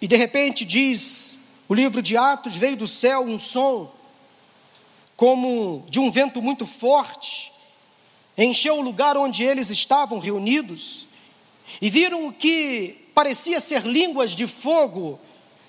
e 0.04 0.08
de 0.08 0.18
repente 0.18 0.66
diz 0.66 1.40
o 1.70 1.74
livro 1.74 2.02
de 2.02 2.18
Atos: 2.18 2.58
veio 2.58 2.76
do 2.76 2.86
céu 2.86 3.22
um 3.22 3.40
som, 3.40 3.90
como 5.16 5.86
de 5.88 5.98
um 5.98 6.12
vento 6.12 6.42
muito 6.42 6.66
forte, 6.66 7.54
encheu 8.38 8.76
o 8.76 8.82
lugar 8.82 9.16
onde 9.16 9.46
eles 9.46 9.70
estavam 9.70 10.20
reunidos, 10.20 11.08
e 11.82 11.90
viram 11.90 12.28
o 12.28 12.34
que 12.34 13.08
parecia 13.16 13.62
ser 13.62 13.84
línguas 13.84 14.32
de 14.32 14.46
fogo, 14.46 15.22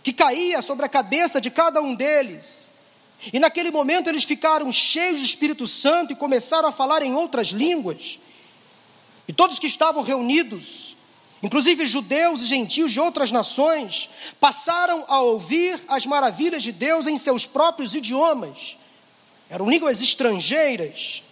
que 0.03 0.13
caía 0.13 0.61
sobre 0.63 0.85
a 0.85 0.89
cabeça 0.89 1.41
de 1.41 1.49
cada 1.49 1.81
um 1.81 1.95
deles. 1.95 2.73
E 3.33 3.39
naquele 3.39 3.71
momento 3.71 4.09
eles 4.09 4.25
ficaram 4.25 4.73
cheios 4.73 5.21
do 5.21 5.27
Espírito 5.27 5.65
Santo 5.69 6.13
e 6.13 6.17
começaram 6.17 6.69
a 6.69 6.73
falar 6.73 7.03
em 7.03 7.15
outras 7.15 7.49
línguas. 7.51 8.19
E 9.29 9.33
todos 9.33 9.61
que 9.61 9.69
estavam 9.69 10.03
reunidos 10.03 10.94
Inclusive, 11.45 11.85
judeus 11.85 12.43
e 12.43 12.47
gentios 12.47 12.91
de 12.91 12.99
outras 12.99 13.31
nações 13.31 14.09
passaram 14.41 15.05
a 15.07 15.21
ouvir 15.21 15.79
as 15.89 16.07
maravilhas 16.07 16.63
de 16.63 16.73
Deus 16.73 17.07
em 17.07 17.19
seus 17.19 17.45
próprios 17.45 17.95
idiomas. 17.95 18.79
Eram 19.51 19.69
línguas 19.69 20.01
estrangeiras. 20.01 21.23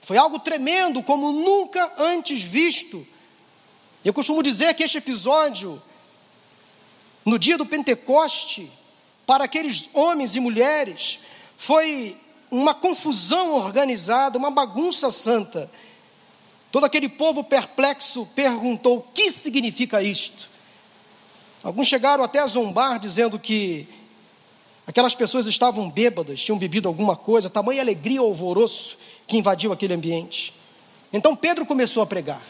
Foi 0.00 0.16
algo 0.16 0.38
tremendo, 0.38 1.02
como 1.02 1.32
nunca 1.32 1.92
antes 1.98 2.40
visto. 2.40 3.04
Eu 4.04 4.14
costumo 4.14 4.44
dizer 4.44 4.74
que 4.74 4.84
este 4.84 4.98
episódio, 4.98 5.82
no 7.24 7.36
dia 7.36 7.58
do 7.58 7.66
Pentecoste, 7.66 8.70
para 9.26 9.42
aqueles 9.42 9.88
homens 9.92 10.36
e 10.36 10.40
mulheres, 10.40 11.18
foi 11.56 12.16
uma 12.48 12.74
confusão 12.74 13.56
organizada, 13.56 14.38
uma 14.38 14.52
bagunça 14.52 15.10
santa 15.10 15.68
Todo 16.70 16.84
aquele 16.84 17.08
povo 17.08 17.42
perplexo 17.42 18.26
perguntou: 18.34 18.98
o 18.98 19.02
que 19.02 19.30
significa 19.30 20.02
isto? 20.02 20.48
Alguns 21.62 21.88
chegaram 21.88 22.22
até 22.22 22.38
a 22.38 22.46
zombar, 22.46 22.98
dizendo 22.98 23.38
que 23.38 23.88
aquelas 24.86 25.14
pessoas 25.14 25.46
estavam 25.46 25.90
bêbadas, 25.90 26.42
tinham 26.42 26.58
bebido 26.58 26.88
alguma 26.88 27.16
coisa, 27.16 27.50
tamanha 27.50 27.82
alegria 27.82 28.22
ou 28.22 28.28
alvoroço 28.28 28.98
que 29.26 29.36
invadiu 29.36 29.72
aquele 29.72 29.94
ambiente. 29.94 30.54
Então 31.12 31.34
Pedro 31.34 31.66
começou 31.66 32.02
a 32.02 32.06
pregar. 32.06 32.42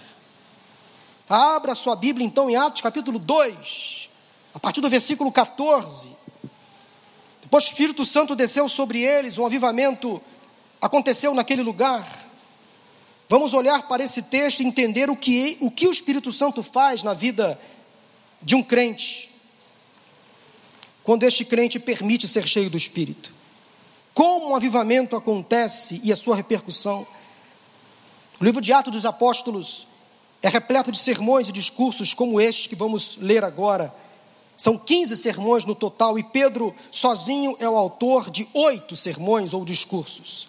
Abra 1.28 1.74
sua 1.74 1.94
Bíblia 1.94 2.26
então 2.26 2.48
em 2.50 2.56
Atos 2.56 2.80
capítulo 2.80 3.18
2, 3.18 4.08
a 4.54 4.58
partir 4.58 4.80
do 4.80 4.88
versículo 4.88 5.30
14. 5.30 6.08
Depois 7.42 7.64
o 7.64 7.66
Espírito 7.68 8.04
Santo 8.04 8.36
desceu 8.36 8.68
sobre 8.68 9.00
eles, 9.00 9.38
um 9.38 9.46
avivamento 9.46 10.20
aconteceu 10.80 11.34
naquele 11.34 11.62
lugar. 11.62 12.27
Vamos 13.28 13.52
olhar 13.52 13.86
para 13.86 14.02
esse 14.02 14.22
texto 14.22 14.60
e 14.60 14.66
entender 14.66 15.10
o 15.10 15.16
que, 15.16 15.58
o 15.60 15.70
que 15.70 15.86
o 15.86 15.92
Espírito 15.92 16.32
Santo 16.32 16.62
faz 16.62 17.02
na 17.02 17.12
vida 17.12 17.60
de 18.42 18.54
um 18.54 18.62
crente, 18.62 19.30
quando 21.04 21.24
este 21.24 21.44
crente 21.44 21.78
permite 21.78 22.26
ser 22.26 22.46
cheio 22.48 22.70
do 22.70 22.76
Espírito. 22.76 23.32
Como 24.14 24.50
o 24.50 24.56
avivamento 24.56 25.14
acontece 25.14 26.00
e 26.02 26.10
a 26.10 26.16
sua 26.16 26.36
repercussão. 26.36 27.06
O 28.40 28.44
livro 28.44 28.60
de 28.60 28.72
Atos 28.72 28.92
dos 28.92 29.04
Apóstolos 29.04 29.86
é 30.40 30.48
repleto 30.48 30.90
de 30.90 30.98
sermões 30.98 31.48
e 31.48 31.52
discursos 31.52 32.14
como 32.14 32.40
este 32.40 32.68
que 32.68 32.74
vamos 32.74 33.16
ler 33.20 33.44
agora. 33.44 33.94
São 34.56 34.78
15 34.78 35.16
sermões 35.16 35.64
no 35.64 35.74
total 35.74 36.18
e 36.18 36.22
Pedro, 36.22 36.74
sozinho, 36.90 37.56
é 37.60 37.68
o 37.68 37.76
autor 37.76 38.30
de 38.30 38.48
oito 38.54 38.96
sermões 38.96 39.52
ou 39.52 39.64
discursos. 39.64 40.48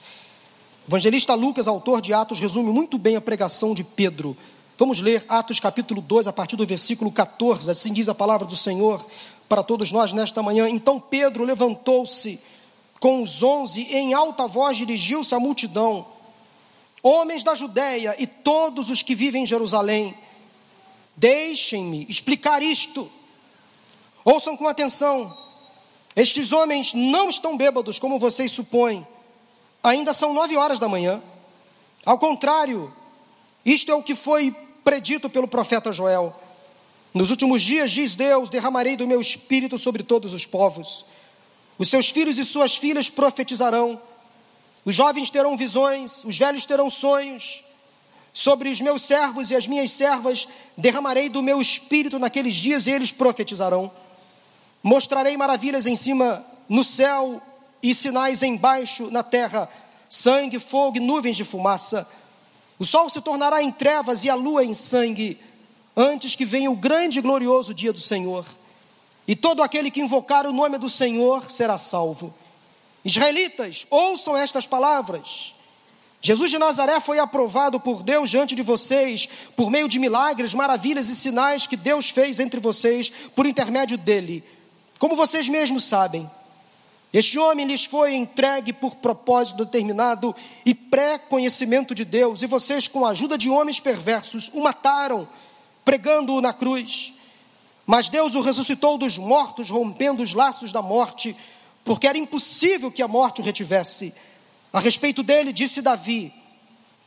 Evangelista 0.89 1.35
Lucas, 1.35 1.67
autor 1.67 2.01
de 2.01 2.15
Atos, 2.15 2.39
resume 2.39 2.71
muito 2.71 2.97
bem 2.97 3.15
a 3.15 3.21
pregação 3.21 3.75
de 3.75 3.83
Pedro. 3.83 4.35
Vamos 4.75 4.97
ler 4.97 5.23
Atos 5.29 5.59
capítulo 5.59 6.01
2, 6.01 6.25
a 6.25 6.33
partir 6.33 6.55
do 6.55 6.65
versículo 6.65 7.11
14. 7.11 7.69
Assim 7.69 7.93
diz 7.93 8.09
a 8.09 8.15
palavra 8.15 8.47
do 8.47 8.55
Senhor 8.55 9.05
para 9.47 9.61
todos 9.61 9.91
nós 9.91 10.11
nesta 10.11 10.41
manhã. 10.41 10.67
Então 10.67 10.99
Pedro 10.99 11.43
levantou-se 11.43 12.39
com 12.99 13.21
os 13.21 13.43
onze 13.43 13.81
e 13.81 13.97
em 13.97 14.15
alta 14.15 14.47
voz 14.47 14.77
dirigiu-se 14.77 15.35
à 15.35 15.39
multidão: 15.39 16.07
Homens 17.03 17.43
da 17.43 17.53
Judéia 17.53 18.15
e 18.17 18.25
todos 18.25 18.89
os 18.89 19.03
que 19.03 19.13
vivem 19.13 19.43
em 19.43 19.45
Jerusalém, 19.45 20.15
deixem-me 21.15 22.07
explicar 22.09 22.63
isto. 22.63 23.07
Ouçam 24.25 24.57
com 24.57 24.67
atenção. 24.67 25.37
Estes 26.15 26.51
homens 26.51 26.95
não 26.95 27.29
estão 27.29 27.55
bêbados, 27.55 27.99
como 27.99 28.17
vocês 28.17 28.51
supõem. 28.51 29.05
Ainda 29.83 30.13
são 30.13 30.33
nove 30.33 30.57
horas 30.57 30.79
da 30.79 30.89
manhã. 30.89 31.21
Ao 32.05 32.17
contrário, 32.17 32.93
isto 33.65 33.91
é 33.91 33.95
o 33.95 34.03
que 34.03 34.15
foi 34.15 34.51
predito 34.83 35.29
pelo 35.29 35.47
profeta 35.47 35.91
Joel. 35.91 36.35
Nos 37.13 37.29
últimos 37.31 37.61
dias, 37.61 37.91
diz 37.91 38.15
Deus, 38.15 38.49
derramarei 38.49 38.95
do 38.95 39.07
meu 39.07 39.19
espírito 39.19 39.77
sobre 39.77 40.03
todos 40.03 40.33
os 40.33 40.45
povos. 40.45 41.05
Os 41.77 41.89
seus 41.89 42.09
filhos 42.09 42.37
e 42.37 42.45
suas 42.45 42.75
filhas 42.75 43.09
profetizarão. 43.09 44.01
Os 44.85 44.93
jovens 44.93 45.29
terão 45.29 45.55
visões, 45.57 46.23
os 46.23 46.37
velhos 46.37 46.65
terão 46.65 46.89
sonhos. 46.89 47.63
Sobre 48.33 48.69
os 48.69 48.79
meus 48.79 49.01
servos 49.01 49.49
e 49.49 49.55
as 49.55 49.65
minhas 49.65 49.91
servas 49.91 50.47
derramarei 50.77 51.29
do 51.29 51.41
meu 51.41 51.59
espírito 51.59 52.19
naqueles 52.19 52.55
dias 52.55 52.85
e 52.85 52.91
eles 52.91 53.11
profetizarão. 53.11 53.91
Mostrarei 54.83 55.35
maravilhas 55.35 55.87
em 55.87 55.95
cima 55.95 56.45
no 56.67 56.83
céu 56.83 57.41
e 57.81 57.93
sinais 57.93 58.43
embaixo 58.43 59.09
na 59.11 59.23
terra: 59.23 59.69
sangue, 60.09 60.59
fogo 60.59 60.97
e 60.97 60.99
nuvens 60.99 61.35
de 61.35 61.43
fumaça. 61.43 62.07
O 62.77 62.85
sol 62.85 63.09
se 63.09 63.19
tornará 63.21 63.61
em 63.61 63.71
trevas 63.71 64.23
e 64.23 64.29
a 64.29 64.35
lua 64.35 64.63
em 64.63 64.73
sangue, 64.73 65.37
antes 65.95 66.35
que 66.35 66.45
venha 66.45 66.71
o 66.71 66.75
grande 66.75 67.19
e 67.19 67.21
glorioso 67.21 67.73
dia 67.73 67.91
do 67.91 67.99
Senhor. 67.99 68.45
E 69.27 69.35
todo 69.35 69.61
aquele 69.61 69.91
que 69.91 70.01
invocar 70.01 70.47
o 70.47 70.53
nome 70.53 70.77
do 70.77 70.89
Senhor 70.89 71.51
será 71.51 71.77
salvo. 71.77 72.33
Israelitas, 73.03 73.85
ouçam 73.89 74.35
estas 74.35 74.65
palavras. 74.65 75.53
Jesus 76.21 76.51
de 76.51 76.57
Nazaré 76.57 76.99
foi 76.99 77.19
aprovado 77.19 77.79
por 77.79 78.03
Deus 78.03 78.29
diante 78.29 78.55
de 78.55 78.61
vocês, 78.61 79.27
por 79.55 79.69
meio 79.69 79.87
de 79.87 79.99
milagres, 79.99 80.53
maravilhas 80.53 81.07
e 81.09 81.15
sinais 81.15 81.65
que 81.67 81.77
Deus 81.77 82.09
fez 82.09 82.39
entre 82.39 82.59
vocês 82.59 83.09
por 83.35 83.45
intermédio 83.45 83.97
dele 83.97 84.43
como 84.99 85.15
vocês 85.15 85.47
mesmos 85.47 85.85
sabem, 85.85 86.29
este 87.11 87.39
homem 87.39 87.65
lhes 87.65 87.85
foi 87.85 88.13
entregue 88.13 88.71
por 88.71 88.95
propósito 88.95 89.65
determinado 89.65 90.35
e 90.63 90.75
pré-conhecimento 90.75 91.95
de 91.95 92.05
Deus, 92.05 92.43
e 92.43 92.45
vocês, 92.45 92.87
com 92.87 93.03
a 93.05 93.09
ajuda 93.09 93.37
de 93.37 93.49
homens 93.49 93.79
perversos, 93.79 94.51
o 94.53 94.61
mataram, 94.61 95.27
pregando-o 95.83 96.39
na 96.39 96.53
cruz. 96.53 97.13
Mas 97.85 98.09
Deus 98.09 98.35
o 98.35 98.41
ressuscitou 98.41 98.97
dos 98.99 99.17
mortos, 99.17 99.71
rompendo 99.71 100.21
os 100.21 100.35
laços 100.35 100.71
da 100.71 100.83
morte, 100.83 101.35
porque 101.83 102.07
era 102.07 102.17
impossível 102.17 102.91
que 102.91 103.01
a 103.01 103.07
morte 103.07 103.41
o 103.41 103.43
retivesse. 103.43 104.13
A 104.71 104.79
respeito 104.79 105.23
dele, 105.23 105.51
disse 105.51 105.81
Davi: 105.81 106.31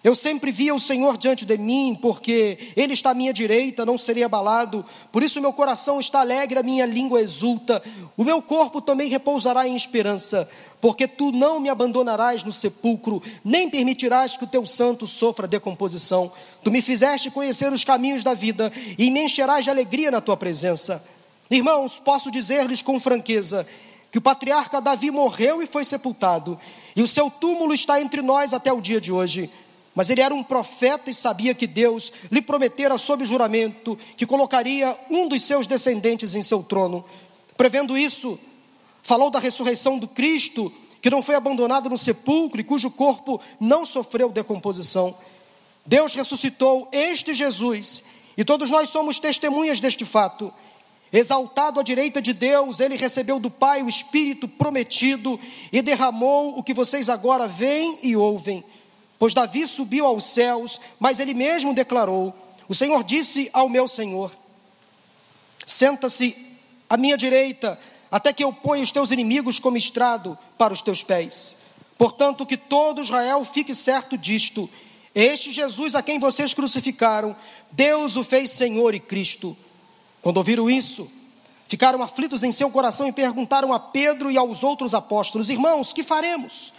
eu 0.05 0.17
sempre 0.17 0.51
via 0.51 0.75
o 0.75 0.81
Senhor 0.81 1.17
diante 1.17 1.47
de 1.47 1.57
mim, 1.57 1.97
porque 2.01 2.73
Ele 2.77 2.93
está 2.93 3.11
à 3.11 3.15
minha 3.15 3.33
direita, 3.33 3.87
não 3.87 3.97
serei 3.97 4.25
abalado. 4.25 4.85
Por 5.13 5.23
isso 5.23 5.41
meu 5.41 5.53
coração 5.53 6.01
está 6.01 6.21
alegre, 6.21 6.59
a 6.59 6.63
minha 6.63 6.85
língua 6.85 7.21
exulta. 7.21 7.81
O 8.17 8.25
meu 8.25 8.43
corpo 8.43 8.81
também 8.81 9.09
repousará 9.09 9.67
em 9.69 9.77
esperança, 9.77 10.49
porque 10.81 11.07
tu 11.07 11.31
não 11.31 11.61
me 11.61 11.69
abandonarás 11.69 12.43
no 12.43 12.53
sepulcro, 12.53 13.23
nem 13.45 13.71
permitirás 13.71 14.37
que 14.37 14.43
o 14.43 14.49
teu 14.49 14.67
santo 14.67 15.07
sofra 15.07 15.47
decomposição. 15.47 16.33
Tu 16.65 16.71
me 16.73 16.83
fizeste 16.83 17.31
conhecer 17.31 17.73
os 17.73 17.85
caminhos 17.85 18.25
da 18.25 18.35
vida 18.35 18.73
e 18.99 19.09
me 19.09 19.23
encherás 19.23 19.65
de 19.65 19.71
alegria 19.71 20.11
na 20.11 20.21
tua 20.21 20.37
presença. 20.37 21.05
Irmãos, 21.49 22.01
posso 22.05 22.29
dizer-lhes 22.29 22.83
com 22.83 22.99
franqueza 22.99 23.65
que 24.11 24.19
o 24.19 24.23
patriarca 24.23 24.81
Davi 24.81 25.11
morreu 25.11 25.63
e 25.63 25.67
foi 25.67 25.87
sepultado, 25.87 26.59
e 26.95 27.03
o 27.03 27.09
seu 27.09 27.31
túmulo 27.31 27.73
está 27.73 27.99
entre 27.99 28.21
nós 28.21 28.53
até 28.53 28.71
o 28.71 28.81
dia 28.81 29.01
de 29.01 29.11
hoje. 29.11 29.49
Mas 29.95 30.09
ele 30.09 30.23
era 30.23 30.35
um 30.35 30.43
profeta 30.43 31.11
e 31.11 31.15
sabia 31.15 31.55
que 31.55 31.67
Deus 31.67 32.13
lhe 32.31 32.41
prometera 32.41 32.97
sob 32.97 33.25
juramento 33.25 33.99
que 34.17 34.27
colocaria 34.27 34.97
um 35.11 35.29
dos 35.29 35.43
seus 35.43 35.67
descendentes 35.67 36.35
em 36.35 36.43
seu 36.43 36.63
trono. 36.63 37.05
Prevendo 37.57 37.97
isso, 37.97 38.39
falou 39.03 39.31
da 39.31 39.39
ressurreição 39.39 39.99
do 39.99 40.09
Cristo, 40.09 40.73
que 41.03 41.11
não 41.11 41.21
foi 41.21 41.35
abandonado 41.35 41.91
no 41.91 41.99
sepulcro 41.99 42.61
e 42.61 42.65
cujo 42.65 42.91
corpo 42.91 43.41
não 43.61 43.85
sofreu 43.85 44.31
decomposição. 44.31 45.15
Deus 45.85 46.15
ressuscitou 46.15 46.89
este 46.93 47.35
Jesus, 47.35 48.05
e 48.37 48.45
todos 48.45 48.71
nós 48.71 48.89
somos 48.89 49.19
testemunhas 49.19 49.81
deste 49.81 50.05
fato. 50.05 50.53
Exaltado 51.13 51.79
à 51.79 51.83
direita 51.83 52.23
de 52.23 52.33
Deus, 52.33 52.81
ele 52.81 52.97
recebeu 52.97 53.39
do 53.39 53.51
Pai 53.51 53.83
o 53.83 53.89
Espírito 53.89 54.49
prometido 54.49 55.39
e 55.71 55.83
derramou 55.83 56.57
o 56.57 56.63
que 56.63 56.73
vocês 56.73 57.11
agora 57.11 57.47
veem 57.47 57.99
e 58.03 58.17
ouvem. 58.17 58.65
Pois 59.23 59.35
Davi 59.35 59.69
subiu 59.69 60.05
aos 60.05 60.25
céus, 60.25 60.81
mas 60.99 61.21
ele 61.21 61.33
mesmo 61.33 61.73
declarou: 61.73 62.35
O 62.69 62.75
Senhor 62.75 63.05
disse 63.05 63.49
ao 63.53 63.69
meu 63.69 63.87
Senhor: 63.87 64.33
Senta-se 65.65 66.37
à 66.91 66.97
minha 66.97 67.17
direita, 67.17 67.79
até 68.11 68.33
que 68.33 68.43
eu 68.43 68.53
ponha 68.53 68.83
os 68.83 68.91
teus 68.91 69.13
inimigos 69.13 69.61
como 69.61 69.77
estrado 69.77 70.37
para 70.59 70.73
os 70.73 70.83
teus 70.83 71.05
pés. 71.05 71.59
Portanto, 71.97 72.45
que 72.45 72.57
todo 72.57 73.01
Israel 73.01 73.45
fique 73.45 73.77
certo 73.77 74.19
disto: 74.19 74.69
Este 75.15 75.53
Jesus 75.53 75.95
a 75.95 76.03
quem 76.03 76.19
vocês 76.19 76.53
crucificaram, 76.53 77.37
Deus 77.71 78.17
o 78.17 78.25
fez 78.25 78.51
Senhor 78.51 78.93
e 78.93 78.99
Cristo. 78.99 79.57
Quando 80.21 80.39
ouviram 80.39 80.69
isso, 80.69 81.09
ficaram 81.69 82.03
aflitos 82.03 82.43
em 82.43 82.51
seu 82.51 82.69
coração 82.73 83.07
e 83.07 83.13
perguntaram 83.13 83.73
a 83.73 83.79
Pedro 83.79 84.33
e 84.33 84.37
aos 84.37 84.65
outros 84.65 84.95
apóstolos: 84.95 85.49
Irmãos, 85.49 85.93
que 85.93 86.03
faremos? 86.03 86.73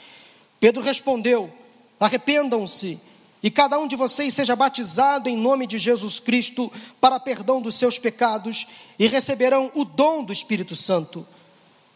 Pedro 0.59 0.83
respondeu: 0.83 1.62
Arrependam-se 2.03 2.99
e 3.41 3.49
cada 3.49 3.79
um 3.79 3.87
de 3.87 3.95
vocês 3.95 4.33
seja 4.33 4.57
batizado 4.57 5.29
em 5.29 5.37
nome 5.37 5.65
de 5.65 5.77
Jesus 5.77 6.19
Cristo 6.19 6.69
para 6.99 7.17
perdão 7.17 7.61
dos 7.61 7.75
seus 7.75 7.97
pecados 7.97 8.67
e 8.99 9.07
receberão 9.07 9.71
o 9.73 9.85
dom 9.85 10.21
do 10.21 10.33
Espírito 10.33 10.75
Santo. 10.75 11.25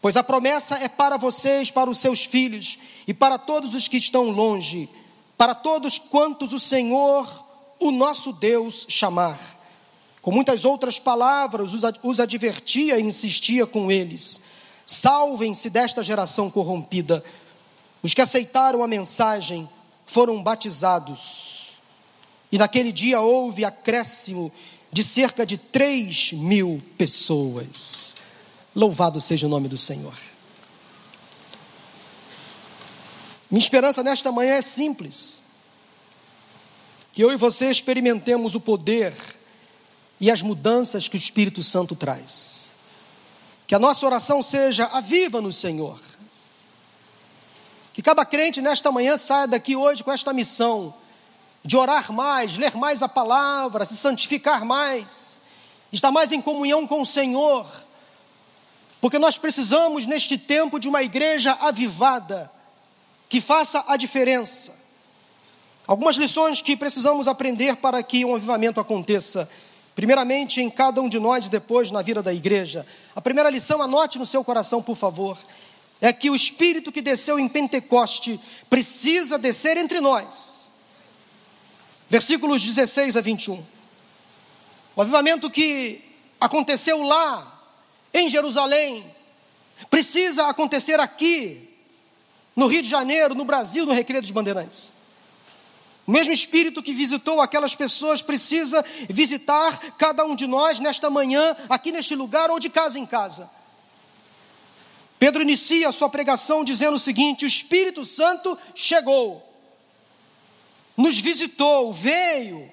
Pois 0.00 0.16
a 0.16 0.22
promessa 0.22 0.76
é 0.76 0.88
para 0.88 1.18
vocês, 1.18 1.70
para 1.70 1.90
os 1.90 1.98
seus 1.98 2.24
filhos 2.24 2.78
e 3.06 3.12
para 3.12 3.36
todos 3.36 3.74
os 3.74 3.86
que 3.86 3.98
estão 3.98 4.30
longe, 4.30 4.88
para 5.36 5.54
todos 5.54 5.98
quantos 5.98 6.54
o 6.54 6.58
Senhor, 6.58 7.44
o 7.78 7.90
nosso 7.90 8.32
Deus, 8.32 8.86
chamar. 8.88 9.38
Com 10.22 10.32
muitas 10.32 10.64
outras 10.64 10.98
palavras, 10.98 11.72
os 12.02 12.18
advertia 12.18 12.98
e 12.98 13.02
insistia 13.02 13.66
com 13.66 13.92
eles: 13.92 14.40
salvem-se 14.86 15.68
desta 15.68 16.02
geração 16.02 16.50
corrompida. 16.50 17.22
Os 18.02 18.14
que 18.14 18.22
aceitaram 18.22 18.82
a 18.82 18.88
mensagem 18.88 19.68
foram 20.08 20.42
batizados. 20.42 21.76
E 22.50 22.58
naquele 22.58 22.90
dia 22.90 23.20
houve 23.20 23.64
acréscimo 23.64 24.50
de 24.90 25.04
cerca 25.04 25.44
de 25.44 25.58
3 25.58 26.32
mil 26.32 26.78
pessoas. 26.96 28.16
Louvado 28.74 29.20
seja 29.20 29.46
o 29.46 29.50
nome 29.50 29.68
do 29.68 29.76
Senhor. 29.76 30.14
Minha 33.50 33.60
esperança 33.60 34.02
nesta 34.02 34.32
manhã 34.32 34.54
é 34.54 34.62
simples: 34.62 35.44
que 37.12 37.22
eu 37.22 37.30
e 37.30 37.36
você 37.36 37.70
experimentemos 37.70 38.54
o 38.54 38.60
poder 38.60 39.14
e 40.18 40.30
as 40.30 40.40
mudanças 40.40 41.06
que 41.06 41.16
o 41.16 41.20
Espírito 41.20 41.62
Santo 41.62 41.94
traz. 41.94 42.72
Que 43.66 43.74
a 43.74 43.78
nossa 43.78 44.06
oração 44.06 44.42
seja: 44.42 44.86
aviva-nos, 44.86 45.58
Senhor. 45.58 46.00
Que 47.98 48.02
cada 48.02 48.24
crente 48.24 48.62
nesta 48.62 48.92
manhã 48.92 49.16
saia 49.16 49.48
daqui 49.48 49.74
hoje 49.74 50.04
com 50.04 50.12
esta 50.12 50.32
missão 50.32 50.94
de 51.64 51.76
orar 51.76 52.12
mais, 52.12 52.56
ler 52.56 52.76
mais 52.76 53.02
a 53.02 53.08
palavra, 53.08 53.84
se 53.84 53.96
santificar 53.96 54.64
mais, 54.64 55.40
estar 55.92 56.12
mais 56.12 56.30
em 56.30 56.40
comunhão 56.40 56.86
com 56.86 57.02
o 57.02 57.04
Senhor, 57.04 57.66
porque 59.00 59.18
nós 59.18 59.36
precisamos 59.36 60.06
neste 60.06 60.38
tempo 60.38 60.78
de 60.78 60.88
uma 60.88 61.02
igreja 61.02 61.58
avivada, 61.60 62.48
que 63.28 63.40
faça 63.40 63.84
a 63.88 63.96
diferença. 63.96 64.78
Algumas 65.84 66.14
lições 66.14 66.62
que 66.62 66.76
precisamos 66.76 67.26
aprender 67.26 67.74
para 67.78 68.00
que 68.00 68.24
um 68.24 68.36
avivamento 68.36 68.78
aconteça. 68.78 69.50
Primeiramente, 69.96 70.60
em 70.60 70.70
cada 70.70 71.02
um 71.02 71.08
de 71.08 71.18
nós 71.18 71.46
e 71.46 71.50
depois 71.50 71.90
na 71.90 72.00
vida 72.00 72.22
da 72.22 72.32
igreja. 72.32 72.86
A 73.16 73.20
primeira 73.20 73.50
lição, 73.50 73.82
anote 73.82 74.20
no 74.20 74.24
seu 74.24 74.44
coração, 74.44 74.80
por 74.80 74.94
favor, 74.94 75.36
é 76.00 76.12
que 76.12 76.30
o 76.30 76.36
Espírito 76.36 76.92
que 76.92 77.02
desceu 77.02 77.38
em 77.38 77.48
Pentecoste 77.48 78.40
precisa 78.70 79.38
descer 79.38 79.76
entre 79.76 80.00
nós. 80.00 80.68
Versículos 82.08 82.64
16 82.64 83.16
a 83.16 83.20
21. 83.20 83.64
O 84.96 85.02
avivamento 85.02 85.50
que 85.50 86.02
aconteceu 86.40 87.02
lá 87.02 87.58
em 88.12 88.28
Jerusalém, 88.28 89.04
precisa 89.90 90.46
acontecer 90.46 90.98
aqui, 91.00 91.64
no 92.56 92.66
Rio 92.66 92.82
de 92.82 92.88
Janeiro, 92.88 93.34
no 93.34 93.44
Brasil, 93.44 93.86
no 93.86 93.92
Recreio 93.92 94.22
dos 94.22 94.30
Bandeirantes. 94.30 94.92
O 96.06 96.10
mesmo 96.10 96.32
Espírito 96.32 96.82
que 96.82 96.92
visitou 96.92 97.40
aquelas 97.40 97.74
pessoas 97.74 98.22
precisa 98.22 98.84
visitar 99.08 99.78
cada 99.92 100.24
um 100.24 100.34
de 100.34 100.46
nós 100.46 100.80
nesta 100.80 101.10
manhã, 101.10 101.56
aqui 101.68 101.92
neste 101.92 102.14
lugar 102.16 102.50
ou 102.50 102.58
de 102.58 102.68
casa 102.68 102.98
em 102.98 103.06
casa. 103.06 103.48
Pedro 105.18 105.42
inicia 105.42 105.88
a 105.88 105.92
sua 105.92 106.08
pregação 106.08 106.62
dizendo 106.64 106.94
o 106.94 106.98
seguinte: 106.98 107.44
o 107.44 107.48
Espírito 107.48 108.04
Santo 108.04 108.56
chegou, 108.74 109.42
nos 110.96 111.18
visitou, 111.18 111.92
veio. 111.92 112.70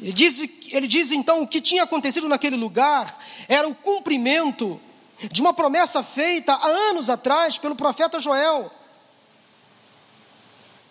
Ele 0.00 0.12
diz, 0.12 0.40
ele 0.70 0.88
diz 0.88 1.12
então 1.12 1.42
o 1.42 1.46
que 1.46 1.60
tinha 1.60 1.84
acontecido 1.84 2.28
naquele 2.28 2.56
lugar 2.56 3.16
era 3.48 3.68
o 3.68 3.74
cumprimento 3.74 4.80
de 5.30 5.40
uma 5.40 5.54
promessa 5.54 6.02
feita 6.02 6.52
há 6.52 6.66
anos 6.66 7.08
atrás 7.08 7.58
pelo 7.58 7.76
profeta 7.76 8.18
Joel. 8.18 8.70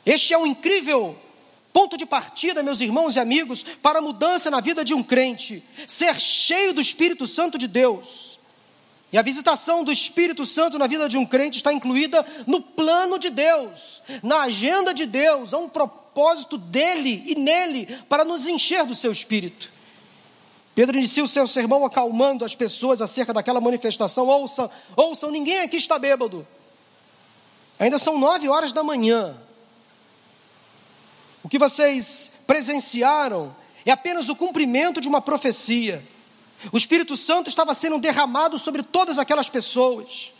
Este 0.05 0.33
é 0.33 0.37
um 0.37 0.47
incrível 0.47 1.17
ponto 1.73 1.97
de 1.97 2.05
partida, 2.05 2.61
meus 2.61 2.81
irmãos 2.81 3.15
e 3.15 3.19
amigos, 3.19 3.63
para 3.81 3.99
a 3.99 4.01
mudança 4.01 4.51
na 4.51 4.61
vida 4.61 4.85
de 4.85 4.93
um 4.93 5.01
crente, 5.01 5.63
ser 5.87 6.21
cheio 6.21 6.73
do 6.73 6.79
Espírito 6.79 7.25
Santo 7.25 7.57
de 7.57 7.67
Deus. 7.67 8.32
E 9.13 9.17
a 9.17 9.21
visitação 9.21 9.83
do 9.83 9.91
Espírito 9.91 10.43
Santo 10.43 10.79
na 10.79 10.87
vida 10.87 11.07
de 11.07 11.19
um 11.19 11.25
crente 11.25 11.57
está 11.57 11.71
incluída 11.71 12.25
no 12.47 12.59
plano 12.59 13.19
de 13.19 13.29
Deus, 13.29 14.01
na 14.23 14.41
agenda 14.41 14.91
de 14.91 15.05
Deus, 15.05 15.53
há 15.53 15.59
um 15.59 15.69
propósito 15.69 16.57
dele 16.57 17.23
e 17.27 17.35
nele 17.35 17.85
para 18.09 18.25
nos 18.25 18.47
encher 18.47 18.83
do 18.87 18.95
seu 18.95 19.11
Espírito. 19.11 19.71
Pedro 20.73 20.97
inicia 20.97 21.23
o 21.23 21.27
seu 21.27 21.47
sermão 21.47 21.85
acalmando 21.85 22.43
as 22.43 22.55
pessoas 22.55 23.03
acerca 23.03 23.31
daquela 23.31 23.61
manifestação. 23.61 24.25
Ouçam, 24.27 24.67
ouçam, 24.97 25.29
ninguém 25.29 25.59
aqui 25.59 25.77
está 25.77 25.99
bêbado. 25.99 26.47
Ainda 27.77 27.99
são 27.99 28.17
nove 28.17 28.49
horas 28.49 28.73
da 28.73 28.81
manhã. 28.81 29.39
O 31.43 31.49
que 31.49 31.59
vocês 31.59 32.31
presenciaram 32.47 33.55
é 33.85 33.91
apenas 33.91 34.27
o 34.29 34.35
cumprimento 34.35 34.99
de 34.99 35.07
uma 35.07 35.21
profecia. 35.21 36.03
O 36.71 36.77
Espírito 36.77 37.17
Santo 37.17 37.49
estava 37.49 37.73
sendo 37.73 37.99
derramado 37.99 38.57
sobre 38.57 38.83
todas 38.83 39.19
aquelas 39.19 39.49
pessoas. 39.49 40.31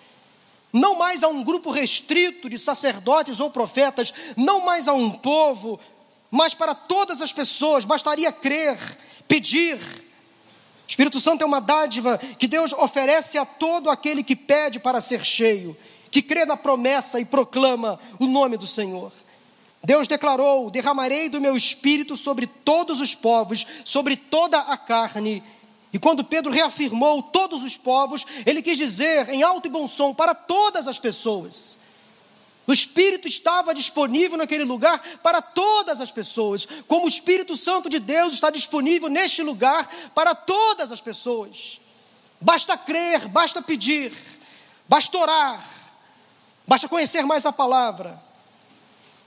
Não 0.71 0.95
mais 0.95 1.23
a 1.23 1.27
um 1.27 1.43
grupo 1.43 1.69
restrito 1.69 2.49
de 2.49 2.57
sacerdotes 2.57 3.39
ou 3.39 3.49
profetas, 3.51 4.13
não 4.35 4.65
mais 4.65 4.87
a 4.87 4.93
um 4.93 5.11
povo, 5.11 5.79
mas 6.31 6.55
para 6.55 6.73
todas 6.73 7.21
as 7.21 7.31
pessoas, 7.31 7.85
bastaria 7.85 8.31
crer, 8.31 8.79
pedir. 9.27 9.77
O 9.77 10.87
Espírito 10.87 11.21
Santo 11.21 11.43
é 11.43 11.45
uma 11.45 11.61
dádiva 11.61 12.17
que 12.17 12.47
Deus 12.47 12.73
oferece 12.73 13.37
a 13.37 13.45
todo 13.45 13.89
aquele 13.89 14.23
que 14.23 14.35
pede 14.35 14.79
para 14.79 14.99
ser 14.99 15.23
cheio, 15.23 15.77
que 16.09 16.21
crê 16.21 16.43
na 16.45 16.57
promessa 16.57 17.19
e 17.19 17.25
proclama 17.25 17.99
o 18.19 18.25
nome 18.25 18.57
do 18.57 18.65
Senhor. 18.65 19.11
Deus 19.83 20.07
declarou: 20.07 20.71
derramarei 20.71 21.29
do 21.29 21.41
meu 21.41 21.55
espírito 21.55 22.17
sobre 22.17 22.47
todos 22.47 22.99
os 22.99 23.13
povos, 23.13 23.65
sobre 23.85 24.15
toda 24.15 24.59
a 24.59 24.77
carne, 24.77 25.43
e 25.93 25.99
quando 25.99 26.23
Pedro 26.23 26.51
reafirmou 26.51 27.21
todos 27.21 27.61
os 27.61 27.77
povos, 27.77 28.25
ele 28.47 28.63
quis 28.63 28.79
dizer 28.79 29.29
em 29.29 29.43
alto 29.43 29.67
e 29.67 29.69
bom 29.69 29.87
som 29.87 30.11
para 30.11 30.33
todas 30.33 30.87
as 30.87 30.99
pessoas. 30.99 31.77
O 32.65 32.73
Espírito 32.73 33.27
estava 33.27 33.75
disponível 33.75 34.35
naquele 34.35 34.63
lugar 34.63 34.99
para 35.21 35.39
todas 35.39 36.01
as 36.01 36.11
pessoas, 36.11 36.67
como 36.87 37.05
o 37.05 37.09
Espírito 37.09 37.55
Santo 37.55 37.89
de 37.89 37.99
Deus 37.99 38.33
está 38.33 38.49
disponível 38.49 39.07
neste 39.07 39.43
lugar 39.43 39.87
para 40.15 40.33
todas 40.33 40.91
as 40.91 40.99
pessoas. 40.99 41.79
Basta 42.41 42.75
crer, 42.75 43.27
basta 43.27 43.61
pedir, 43.61 44.13
basta 44.89 45.15
orar, 45.15 45.63
basta 46.65 46.89
conhecer 46.89 47.23
mais 47.23 47.45
a 47.45 47.51
palavra. 47.51 48.19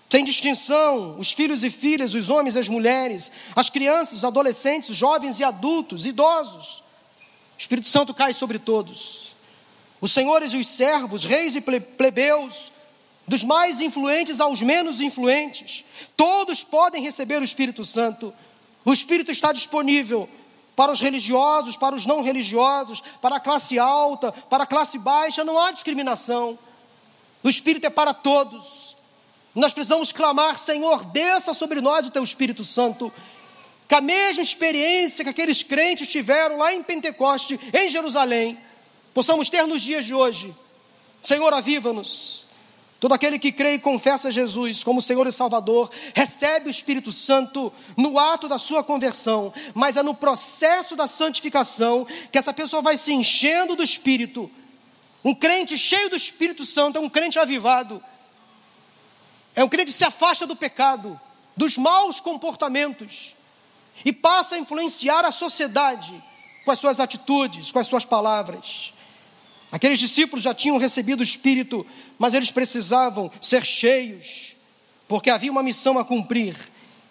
Sem 0.08 0.24
distinção, 0.24 1.18
os 1.18 1.32
filhos 1.32 1.64
e 1.64 1.70
filhas, 1.70 2.14
os 2.14 2.30
homens 2.30 2.54
e 2.54 2.58
as 2.58 2.68
mulheres, 2.68 3.32
as 3.54 3.68
crianças, 3.68 4.18
os 4.18 4.24
adolescentes, 4.24 4.94
jovens 4.94 5.40
e 5.40 5.44
adultos, 5.44 6.06
idosos. 6.06 6.84
O 7.56 7.58
Espírito 7.58 7.88
Santo 7.88 8.14
cai 8.14 8.32
sobre 8.32 8.58
todos. 8.58 9.34
Os 10.00 10.12
senhores 10.12 10.52
e 10.52 10.58
os 10.58 10.68
servos, 10.68 11.24
reis 11.24 11.56
e 11.56 11.60
plebeus, 11.60 12.70
dos 13.26 13.42
mais 13.42 13.80
influentes 13.80 14.40
aos 14.40 14.62
menos 14.62 15.00
influentes, 15.00 15.84
todos 16.16 16.62
podem 16.62 17.02
receber 17.02 17.40
o 17.40 17.44
Espírito 17.44 17.84
Santo. 17.84 18.32
O 18.84 18.92
Espírito 18.92 19.32
está 19.32 19.52
disponível 19.52 20.28
para 20.76 20.92
os 20.92 21.00
religiosos, 21.00 21.76
para 21.76 21.96
os 21.96 22.06
não 22.06 22.22
religiosos, 22.22 23.02
para 23.20 23.36
a 23.36 23.40
classe 23.40 23.78
alta, 23.78 24.30
para 24.30 24.62
a 24.62 24.66
classe 24.66 24.98
baixa, 24.98 25.42
não 25.42 25.58
há 25.58 25.72
discriminação. 25.72 26.56
O 27.42 27.48
Espírito 27.48 27.86
é 27.86 27.90
para 27.90 28.14
todos. 28.14 28.85
Nós 29.56 29.72
precisamos 29.72 30.12
clamar, 30.12 30.58
Senhor, 30.58 31.06
desça 31.06 31.54
sobre 31.54 31.80
nós 31.80 32.06
o 32.06 32.10
teu 32.10 32.22
Espírito 32.22 32.62
Santo. 32.62 33.10
Com 33.88 33.96
a 33.96 34.02
mesma 34.02 34.42
experiência 34.42 35.24
que 35.24 35.30
aqueles 35.30 35.62
crentes 35.62 36.08
tiveram 36.08 36.58
lá 36.58 36.74
em 36.74 36.82
Pentecoste, 36.82 37.58
em 37.72 37.88
Jerusalém, 37.88 38.58
possamos 39.14 39.48
ter 39.48 39.66
nos 39.66 39.80
dias 39.80 40.04
de 40.04 40.12
hoje. 40.12 40.54
Senhor, 41.22 41.54
aviva-nos. 41.54 42.44
Todo 43.00 43.14
aquele 43.14 43.38
que 43.38 43.50
crê 43.50 43.74
e 43.74 43.78
confessa 43.78 44.30
Jesus 44.30 44.84
como 44.84 45.00
Senhor 45.00 45.26
e 45.26 45.32
Salvador, 45.32 45.90
recebe 46.14 46.68
o 46.68 46.70
Espírito 46.70 47.10
Santo 47.10 47.72
no 47.96 48.18
ato 48.18 48.48
da 48.48 48.58
sua 48.58 48.84
conversão, 48.84 49.54
mas 49.74 49.96
é 49.96 50.02
no 50.02 50.14
processo 50.14 50.94
da 50.94 51.06
santificação 51.06 52.06
que 52.30 52.36
essa 52.36 52.52
pessoa 52.52 52.82
vai 52.82 52.98
se 52.98 53.10
enchendo 53.10 53.74
do 53.74 53.82
Espírito. 53.82 54.50
Um 55.24 55.34
crente 55.34 55.78
cheio 55.78 56.10
do 56.10 56.16
Espírito 56.16 56.66
Santo 56.66 56.98
é 56.98 57.00
um 57.00 57.08
crente 57.08 57.38
avivado 57.38 58.02
é 59.56 59.64
um 59.64 59.68
crente 59.68 59.86
que 59.86 59.98
se 59.98 60.04
afasta 60.04 60.46
do 60.46 60.54
pecado, 60.54 61.18
dos 61.56 61.78
maus 61.78 62.20
comportamentos 62.20 63.34
e 64.04 64.12
passa 64.12 64.54
a 64.54 64.58
influenciar 64.58 65.24
a 65.24 65.32
sociedade 65.32 66.12
com 66.64 66.70
as 66.70 66.78
suas 66.78 67.00
atitudes, 67.00 67.72
com 67.72 67.78
as 67.78 67.86
suas 67.86 68.04
palavras. 68.04 68.92
Aqueles 69.72 69.98
discípulos 69.98 70.44
já 70.44 70.54
tinham 70.54 70.76
recebido 70.76 71.20
o 71.20 71.22
Espírito, 71.22 71.86
mas 72.18 72.34
eles 72.34 72.50
precisavam 72.50 73.30
ser 73.40 73.64
cheios, 73.64 74.54
porque 75.08 75.30
havia 75.30 75.50
uma 75.50 75.62
missão 75.62 75.98
a 75.98 76.04
cumprir: 76.04 76.54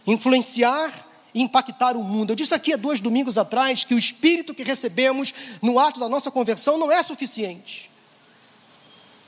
influenciar 0.05 0.91
e 1.33 1.41
impactar 1.41 1.97
o 1.97 2.03
mundo. 2.03 2.29
Eu 2.29 2.35
disse 2.35 2.53
aqui 2.53 2.73
há 2.73 2.77
dois 2.77 2.99
domingos 2.99 3.37
atrás 3.37 3.83
que 3.83 3.95
o 3.95 3.97
Espírito 3.97 4.53
que 4.53 4.63
recebemos 4.63 5.33
no 5.61 5.79
ato 5.79 5.99
da 5.99 6.07
nossa 6.07 6.29
conversão 6.29 6.77
não 6.77 6.91
é 6.91 7.01
suficiente. 7.01 7.89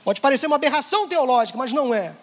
Pode 0.04 0.20
parecer 0.20 0.46
uma 0.46 0.56
aberração 0.56 1.06
teológica, 1.08 1.58
mas 1.58 1.72
não 1.72 1.92
é. 1.92 2.16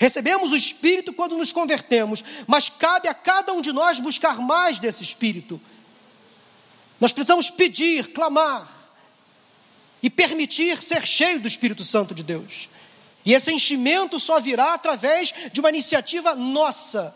Recebemos 0.00 0.50
o 0.50 0.56
Espírito 0.56 1.12
quando 1.12 1.36
nos 1.36 1.52
convertemos, 1.52 2.24
mas 2.46 2.70
cabe 2.70 3.06
a 3.06 3.12
cada 3.12 3.52
um 3.52 3.60
de 3.60 3.70
nós 3.70 4.00
buscar 4.00 4.38
mais 4.40 4.78
desse 4.78 5.02
Espírito. 5.02 5.60
Nós 6.98 7.12
precisamos 7.12 7.50
pedir, 7.50 8.10
clamar 8.10 8.66
e 10.02 10.08
permitir 10.08 10.82
ser 10.82 11.06
cheio 11.06 11.38
do 11.38 11.46
Espírito 11.46 11.84
Santo 11.84 12.14
de 12.14 12.22
Deus. 12.22 12.70
E 13.26 13.34
esse 13.34 13.52
enchimento 13.52 14.18
só 14.18 14.40
virá 14.40 14.72
através 14.72 15.34
de 15.52 15.60
uma 15.60 15.68
iniciativa 15.68 16.34
nossa, 16.34 17.14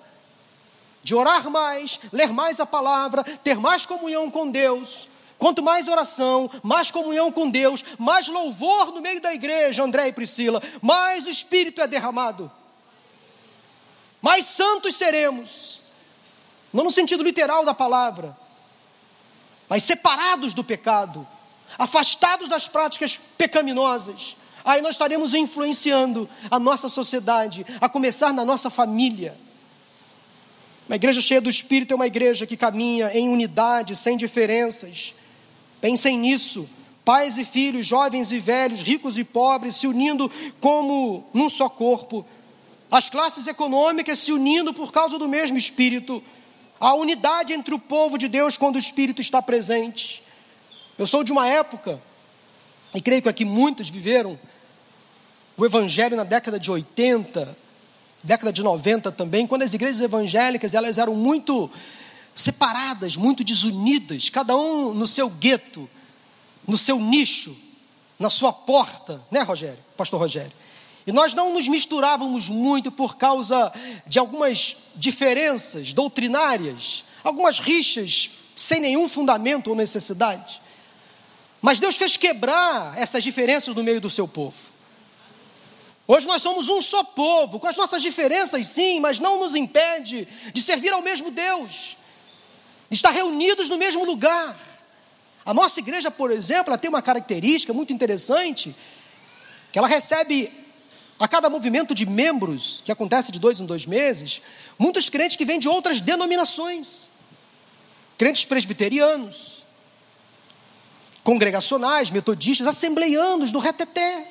de 1.03 1.15
orar 1.15 1.49
mais, 1.49 1.99
ler 2.13 2.35
mais 2.35 2.61
a 2.61 2.67
palavra, 2.67 3.25
ter 3.25 3.57
mais 3.57 3.87
comunhão 3.87 4.31
com 4.31 4.51
Deus. 4.51 5.09
Quanto 5.39 5.63
mais 5.63 5.89
oração, 5.89 6.51
mais 6.63 6.91
comunhão 6.91 7.33
com 7.33 7.49
Deus, 7.49 7.83
mais 7.99 8.29
louvor 8.29 8.93
no 8.93 9.01
meio 9.01 9.23
da 9.23 9.33
igreja, 9.33 9.83
André 9.83 10.09
e 10.09 10.13
Priscila, 10.13 10.63
mais 10.83 11.27
o 11.27 11.31
Espírito 11.31 11.81
é 11.81 11.87
derramado 11.87 12.53
mais 14.25 14.47
santos 14.47 14.97
seremos. 14.97 15.83
Não 16.73 16.83
no 16.83 16.91
sentido 16.91 17.23
literal 17.23 17.63
da 17.63 17.75
palavra, 17.75 18.35
mas 19.69 19.83
separados 19.83 20.55
do 20.55 20.65
pecado, 20.65 21.29
afastados 21.79 22.49
das 22.49 22.67
práticas 22.67 23.21
pecaminosas. 23.37 24.35
Aí 24.65 24.81
nós 24.81 24.93
estaremos 24.95 25.35
influenciando 25.35 26.27
a 26.51 26.59
nossa 26.59 26.89
sociedade, 26.89 27.67
a 27.79 27.87
começar 27.87 28.33
na 28.33 28.47
nossa 28.47 28.71
família. 28.71 29.37
Uma 30.89 30.97
igreja 30.97 31.21
cheia 31.21 31.41
do 31.43 31.51
Espírito 31.51 31.93
é 31.93 31.95
uma 31.95 32.07
igreja 32.07 32.47
que 32.47 32.57
caminha 32.57 33.11
em 33.13 33.29
unidade, 33.29 33.95
sem 33.95 34.17
diferenças. 34.17 35.15
Pensem 35.83 36.19
nisso. 36.19 36.67
Pais 37.05 37.37
e 37.37 37.45
filhos, 37.45 37.87
jovens 37.87 38.33
e 38.33 38.39
velhos, 38.39 38.81
ricos 38.81 39.19
e 39.19 39.25
pobres, 39.25 39.77
se 39.77 39.87
unindo 39.87 40.31
como 40.61 41.29
num 41.35 41.51
só 41.51 41.69
corpo, 41.69 42.25
as 42.91 43.09
classes 43.09 43.47
econômicas 43.47 44.19
se 44.19 44.33
unindo 44.33 44.73
por 44.73 44.93
causa 44.93 45.19
do 45.19 45.29
mesmo 45.29 45.59
Espírito, 45.59 46.23
a 46.79 46.95
unidade 46.95 47.53
entre 47.53 47.75
o 47.75 47.79
povo 47.79 48.19
de 48.19 48.29
Deus 48.29 48.57
quando 48.57 48.77
o 48.77 48.79
Espírito 48.79 49.21
está 49.21 49.41
presente. 49.41 50.23
Eu 50.99 51.07
sou 51.07 51.25
de 51.25 51.33
uma 51.33 51.47
época, 51.47 52.01
e 52.95 53.01
creio 53.01 53.23
que 53.23 53.29
aqui 53.29 53.45
muitos 53.45 53.89
viveram, 53.89 54.39
o 55.57 55.65
Evangelho 55.65 56.17
na 56.17 56.25
década 56.25 56.59
de 56.59 56.71
80, 56.71 57.57
década 58.23 58.53
de 58.53 58.63
90 58.63 59.13
também, 59.13 59.47
quando 59.47 59.63
as 59.63 59.75
igrejas 59.75 60.01
evangélicas 60.01 60.75
elas 60.75 60.99
eram 60.99 61.15
muito 61.15 61.71
separadas, 62.35 63.17
muito 63.17 63.45
desunidas, 63.45 64.29
cada 64.29 64.57
um 64.57 64.93
no 64.93 65.07
seu 65.07 65.29
gueto. 65.31 65.89
no 66.67 66.79
seu 66.79 66.99
nicho, 66.99 67.55
na 68.19 68.31
sua 68.31 68.53
porta, 68.53 69.23
né, 69.31 69.43
Rogério? 69.43 69.79
Pastor 69.97 70.19
Rogério. 70.19 70.53
E 71.07 71.13
nós 71.13 71.35
não 71.35 71.53
nos 71.53 71.69
misturávamos 71.69 72.49
muito 72.49 72.91
por 72.91 73.17
causa 73.17 73.73
de 74.07 74.19
algumas 74.19 74.77
diferenças 74.97 75.93
doutrinárias, 75.93 77.05
algumas 77.23 77.59
rixas 77.59 78.31
sem 78.57 78.81
nenhum 78.81 79.09
fundamento 79.09 79.69
ou 79.69 79.77
necessidade. 79.77 80.61
Mas 81.61 81.79
Deus 81.79 81.97
fez 81.97 82.17
quebrar 82.17 82.97
essas 82.97 83.23
diferenças 83.23 83.75
no 83.75 83.83
meio 83.83 84.01
do 84.01 84.09
seu 84.09 84.27
povo. 84.29 84.57
Hoje 86.07 86.27
nós 86.27 86.43
somos 86.43 86.69
um 86.69 86.83
só 86.83 87.03
povo, 87.03 87.59
com 87.59 87.67
as 87.67 87.77
nossas 87.77 88.03
diferenças 88.03 88.67
sim, 88.67 89.01
mas 89.01 89.19
não 89.19 89.41
nos 89.41 89.55
impede 89.55 90.29
de 90.53 90.63
servir 90.63 90.93
ao 90.93 91.01
mesmo 91.01 91.31
Deus, 91.31 91.97
de 92.91 92.97
estar 92.97 93.11
reunidos 93.11 93.71
no 93.71 93.79
mesmo 93.79 94.05
lugar. 94.05 94.55
A 95.45 95.55
nossa 95.55 95.81
igreja, 95.81 96.11
por 96.11 96.31
exemplo, 96.31 96.71
ela 96.71 96.79
tem 96.79 96.89
uma 96.89 97.03
característica 97.03 97.73
muito 97.73 97.93
interessante, 97.93 98.75
que 99.73 99.79
ela 99.79 99.89
recebe 99.89 100.53
a 101.19 101.29
cada 101.29 101.49
movimento 101.49 101.95
de 101.95 102.07
membros, 102.07 102.83
que 102.85 102.91
acontece 102.91 103.31
de 103.31 103.39
dois 103.39 103.61
em 103.61 103.67
dois 103.67 103.87
meses, 103.87 104.43
muitos 104.79 105.09
crentes 105.09 105.37
que 105.37 105.45
vêm 105.45 105.59
de 105.59 105.69
outras 105.69 106.01
denominações, 106.01 107.09
crentes 108.19 108.45
presbiterianos, 108.45 109.65
congregacionais, 111.23 112.11
metodistas, 112.11 112.67
assembleianos 112.67 113.51
do 113.51 113.59
reteté. 113.59 114.29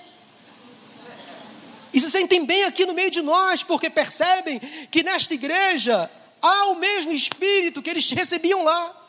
E 1.93 1.99
se 1.99 2.09
sentem 2.09 2.45
bem 2.45 2.63
aqui 2.63 2.85
no 2.85 2.93
meio 2.93 3.11
de 3.11 3.21
nós, 3.21 3.63
porque 3.63 3.89
percebem 3.89 4.59
que 4.91 5.03
nesta 5.03 5.33
igreja 5.33 6.09
há 6.41 6.65
o 6.65 6.75
mesmo 6.75 7.11
espírito 7.11 7.81
que 7.81 7.89
eles 7.89 8.09
recebiam 8.11 8.63
lá. 8.63 8.99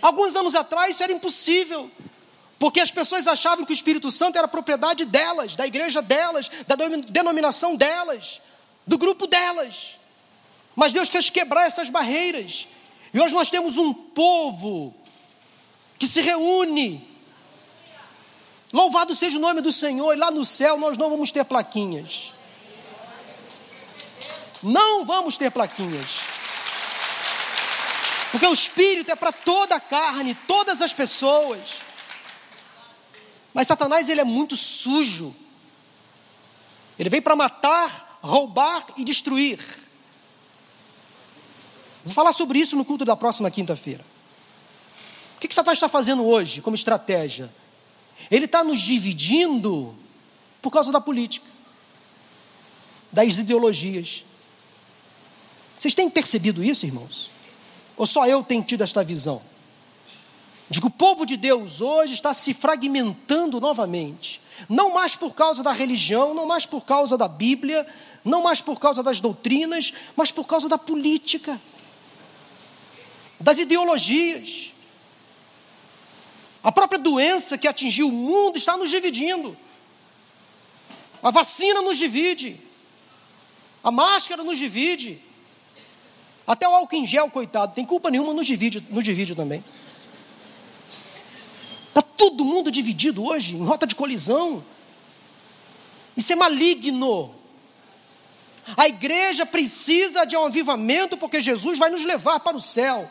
Alguns 0.00 0.34
anos 0.34 0.54
atrás 0.54 0.94
isso 0.94 1.02
era 1.02 1.12
impossível, 1.12 1.90
porque 2.62 2.78
as 2.78 2.92
pessoas 2.92 3.26
achavam 3.26 3.64
que 3.64 3.72
o 3.72 3.74
Espírito 3.74 4.08
Santo 4.08 4.38
era 4.38 4.46
propriedade 4.46 5.04
delas, 5.04 5.56
da 5.56 5.66
igreja 5.66 6.00
delas, 6.00 6.48
da 6.64 6.76
denominação 7.08 7.74
delas, 7.74 8.40
do 8.86 8.96
grupo 8.96 9.26
delas. 9.26 9.98
Mas 10.76 10.92
Deus 10.92 11.08
fez 11.08 11.28
quebrar 11.28 11.66
essas 11.66 11.90
barreiras. 11.90 12.68
E 13.12 13.20
hoje 13.20 13.34
nós 13.34 13.50
temos 13.50 13.78
um 13.78 13.92
povo 13.92 14.94
que 15.98 16.06
se 16.06 16.20
reúne. 16.20 17.04
Louvado 18.72 19.12
seja 19.12 19.38
o 19.38 19.40
nome 19.40 19.60
do 19.60 19.72
Senhor, 19.72 20.12
e 20.12 20.16
lá 20.16 20.30
no 20.30 20.44
céu 20.44 20.78
nós 20.78 20.96
não 20.96 21.10
vamos 21.10 21.32
ter 21.32 21.44
plaquinhas. 21.44 22.32
Não 24.62 25.04
vamos 25.04 25.36
ter 25.36 25.50
plaquinhas. 25.50 26.20
Porque 28.30 28.46
o 28.46 28.52
Espírito 28.52 29.10
é 29.10 29.16
para 29.16 29.32
toda 29.32 29.74
a 29.74 29.80
carne, 29.80 30.38
todas 30.46 30.80
as 30.80 30.92
pessoas. 30.92 31.58
Mas 33.52 33.66
Satanás 33.66 34.08
ele 34.08 34.20
é 34.20 34.24
muito 34.24 34.56
sujo. 34.56 35.34
Ele 36.98 37.10
veio 37.10 37.22
para 37.22 37.36
matar, 37.36 38.18
roubar 38.22 38.86
e 38.96 39.04
destruir. 39.04 39.58
Vou 42.04 42.12
falar 42.12 42.32
sobre 42.32 42.58
isso 42.58 42.76
no 42.76 42.84
culto 42.84 43.04
da 43.04 43.16
próxima 43.16 43.50
quinta-feira. 43.50 44.04
O 45.36 45.40
que, 45.40 45.48
que 45.48 45.54
Satanás 45.54 45.76
está 45.76 45.88
fazendo 45.88 46.24
hoje 46.24 46.60
como 46.60 46.76
estratégia? 46.76 47.52
Ele 48.30 48.44
está 48.44 48.62
nos 48.62 48.80
dividindo 48.80 49.94
por 50.60 50.70
causa 50.70 50.92
da 50.92 51.00
política, 51.00 51.46
das 53.10 53.38
ideologias. 53.38 54.24
Vocês 55.78 55.94
têm 55.94 56.08
percebido 56.08 56.62
isso, 56.62 56.86
irmãos? 56.86 57.30
Ou 57.96 58.06
só 58.06 58.26
eu 58.26 58.42
tenho 58.42 58.62
tido 58.62 58.84
esta 58.84 59.02
visão? 59.02 59.42
Que 60.80 60.86
o 60.86 60.90
povo 60.90 61.24
de 61.26 61.36
Deus 61.36 61.80
hoje 61.80 62.14
está 62.14 62.32
se 62.34 62.54
fragmentando 62.54 63.60
novamente. 63.60 64.40
Não 64.68 64.92
mais 64.92 65.14
por 65.14 65.34
causa 65.34 65.62
da 65.62 65.72
religião, 65.72 66.34
não 66.34 66.46
mais 66.46 66.66
por 66.66 66.84
causa 66.84 67.16
da 67.16 67.28
Bíblia, 67.28 67.86
não 68.24 68.42
mais 68.42 68.60
por 68.60 68.80
causa 68.80 69.02
das 69.02 69.20
doutrinas, 69.20 69.92
mas 70.16 70.30
por 70.30 70.46
causa 70.46 70.68
da 70.68 70.78
política, 70.78 71.60
das 73.38 73.58
ideologias. 73.58 74.72
A 76.62 76.70
própria 76.70 76.98
doença 76.98 77.58
que 77.58 77.68
atingiu 77.68 78.08
o 78.08 78.12
mundo 78.12 78.56
está 78.56 78.76
nos 78.76 78.90
dividindo. 78.90 79.56
A 81.22 81.30
vacina 81.30 81.82
nos 81.82 81.98
divide. 81.98 82.60
A 83.82 83.90
máscara 83.90 84.42
nos 84.42 84.58
divide. 84.58 85.20
Até 86.46 86.68
o 86.68 86.74
álcool 86.74 86.96
em 86.96 87.06
gel, 87.06 87.30
coitado, 87.30 87.74
tem 87.74 87.84
culpa 87.84 88.10
nenhuma 88.10 88.32
no 88.34 88.44
divide, 88.44 88.84
no 88.90 89.02
divide 89.02 89.34
também. 89.34 89.62
Todo 92.22 92.44
mundo 92.44 92.70
dividido 92.70 93.24
hoje, 93.24 93.56
em 93.56 93.64
rota 93.64 93.84
de 93.84 93.96
colisão. 93.96 94.62
Isso 96.16 96.32
é 96.32 96.36
maligno. 96.36 97.34
A 98.76 98.86
igreja 98.86 99.44
precisa 99.44 100.24
de 100.24 100.36
um 100.36 100.46
avivamento, 100.46 101.16
porque 101.16 101.40
Jesus 101.40 101.80
vai 101.80 101.90
nos 101.90 102.04
levar 102.04 102.38
para 102.38 102.56
o 102.56 102.60
céu. 102.60 103.10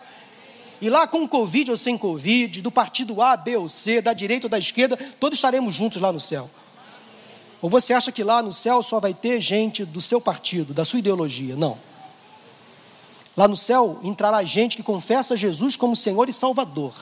E 0.80 0.90
lá 0.90 1.06
com 1.06 1.28
Covid 1.28 1.72
ou 1.72 1.76
sem 1.76 1.98
Covid, 1.98 2.62
do 2.62 2.72
partido 2.72 3.22
A, 3.22 3.36
B 3.36 3.58
ou 3.58 3.68
C, 3.68 4.02
da 4.02 4.14
direita 4.14 4.46
ou 4.46 4.50
da 4.50 4.58
esquerda, 4.58 4.96
todos 5.20 5.38
estaremos 5.38 5.76
juntos 5.76 6.02
lá 6.02 6.14
no 6.14 6.22
céu. 6.22 6.50
Ou 7.62 7.70
você 7.70 7.92
acha 7.92 8.14
que 8.14 8.24
lá 8.24 8.42
no 8.42 8.54
céu 8.54 8.82
só 8.82 9.02
vai 9.02 9.14
ter 9.14 9.42
gente 9.42 9.84
do 9.84 10.00
seu 10.00 10.22
partido, 10.22 10.74
da 10.74 10.86
sua 10.86 11.00
ideologia? 11.00 11.58
Não. 11.58 11.78
Lá 13.36 13.46
no 13.46 13.58
céu 13.58 14.00
entrará 14.04 14.42
gente 14.46 14.78
que 14.78 14.84
confessa 14.84 15.36
Jesus 15.36 15.76
como 15.76 15.98
Senhor 15.98 16.30
e 16.30 16.34
Salvador, 16.34 16.94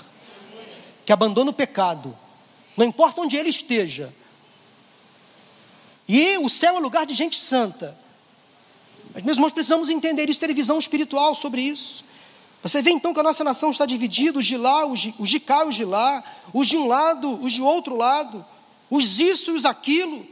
que 1.10 1.14
abandona 1.14 1.50
o 1.50 1.54
pecado, 1.54 2.16
não 2.78 2.86
importa 2.86 3.20
onde 3.20 3.36
ele 3.36 3.50
esteja. 3.50 4.14
E 6.08 6.38
o 6.38 6.48
céu 6.48 6.78
é 6.78 6.80
lugar 6.80 7.04
de 7.08 7.16
gente 7.16 7.40
santa. 7.40 7.98
Mas, 9.12 9.24
meus 9.24 9.38
irmãos, 9.38 9.52
precisamos 9.52 9.90
entender 9.90 10.30
isso, 10.30 10.40
ter 10.40 10.54
visão 10.54 10.78
espiritual 10.78 11.34
sobre 11.34 11.64
isso. 11.64 12.06
Você 12.62 12.84
vê 12.84 12.92
então 12.92 13.12
que 13.12 13.20
a 13.20 13.24
nossa 13.24 13.44
nação 13.44 13.72
está 13.72 13.88
dividida, 13.88 14.38
os 14.38 14.46
de 14.46 14.56
lá, 14.56 14.86
os 14.86 15.00
de, 15.00 15.16
os 15.18 15.28
de 15.28 15.40
cá, 15.40 15.66
os 15.66 15.74
de 15.74 15.84
lá, 15.84 16.24
os 16.54 16.68
de 16.68 16.78
um 16.78 16.86
lado, 16.86 17.44
os 17.44 17.54
de 17.54 17.62
outro 17.64 17.96
lado, 17.96 18.46
os 18.88 19.20
isso 19.20 19.50
e 19.50 19.56
os 19.56 19.66
aquilo. 19.66 20.28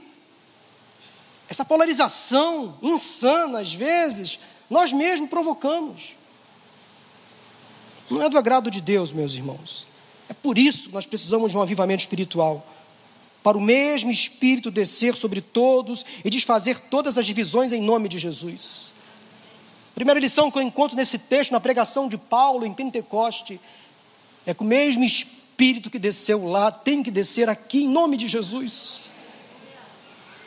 Essa 1.50 1.66
polarização 1.66 2.78
insana, 2.84 3.62
às 3.62 3.74
vezes, 3.74 4.38
nós 4.70 4.94
mesmos 4.94 5.28
provocamos. 5.28 6.16
Não 8.12 8.22
é 8.22 8.30
do 8.30 8.38
agrado 8.38 8.70
de 8.70 8.80
Deus, 8.80 9.12
meus 9.12 9.34
irmãos. 9.34 9.87
É 10.30 10.34
por 10.34 10.58
isso 10.58 10.90
que 10.90 10.94
nós 10.94 11.06
precisamos 11.06 11.52
de 11.52 11.58
um 11.58 11.62
avivamento 11.62 12.02
espiritual. 12.02 12.66
Para 13.44 13.58
o 13.58 13.62
mesmo 13.62 14.12
Espírito 14.12 14.70
descer 14.70 15.16
sobre 15.16 15.42
todos 15.42 16.06
e 16.24 16.30
desfazer 16.30 16.80
todas 16.80 17.18
as 17.18 17.26
divisões 17.26 17.72
em 17.72 17.82
nome 17.82 18.10
de 18.10 18.18
Jesus. 18.18 18.94
Primeira 19.96 20.20
lição 20.20 20.52
que 20.52 20.58
eu 20.58 20.62
encontro 20.62 20.96
nesse 20.98 21.18
texto, 21.18 21.52
na 21.52 21.60
pregação 21.60 22.08
de 22.08 22.18
Paulo 22.18 22.66
em 22.66 22.74
Pentecoste, 22.74 23.60
é 24.46 24.54
que 24.54 24.62
o 24.62 24.66
mesmo 24.66 25.04
Espírito 25.04 25.90
que 25.90 25.98
desceu 25.98 26.46
lá 26.46 26.72
tem 26.72 27.02
que 27.02 27.10
descer 27.10 27.50
aqui 27.50 27.84
em 27.84 27.88
nome 27.88 28.18
de 28.18 28.28
Jesus. 28.28 29.12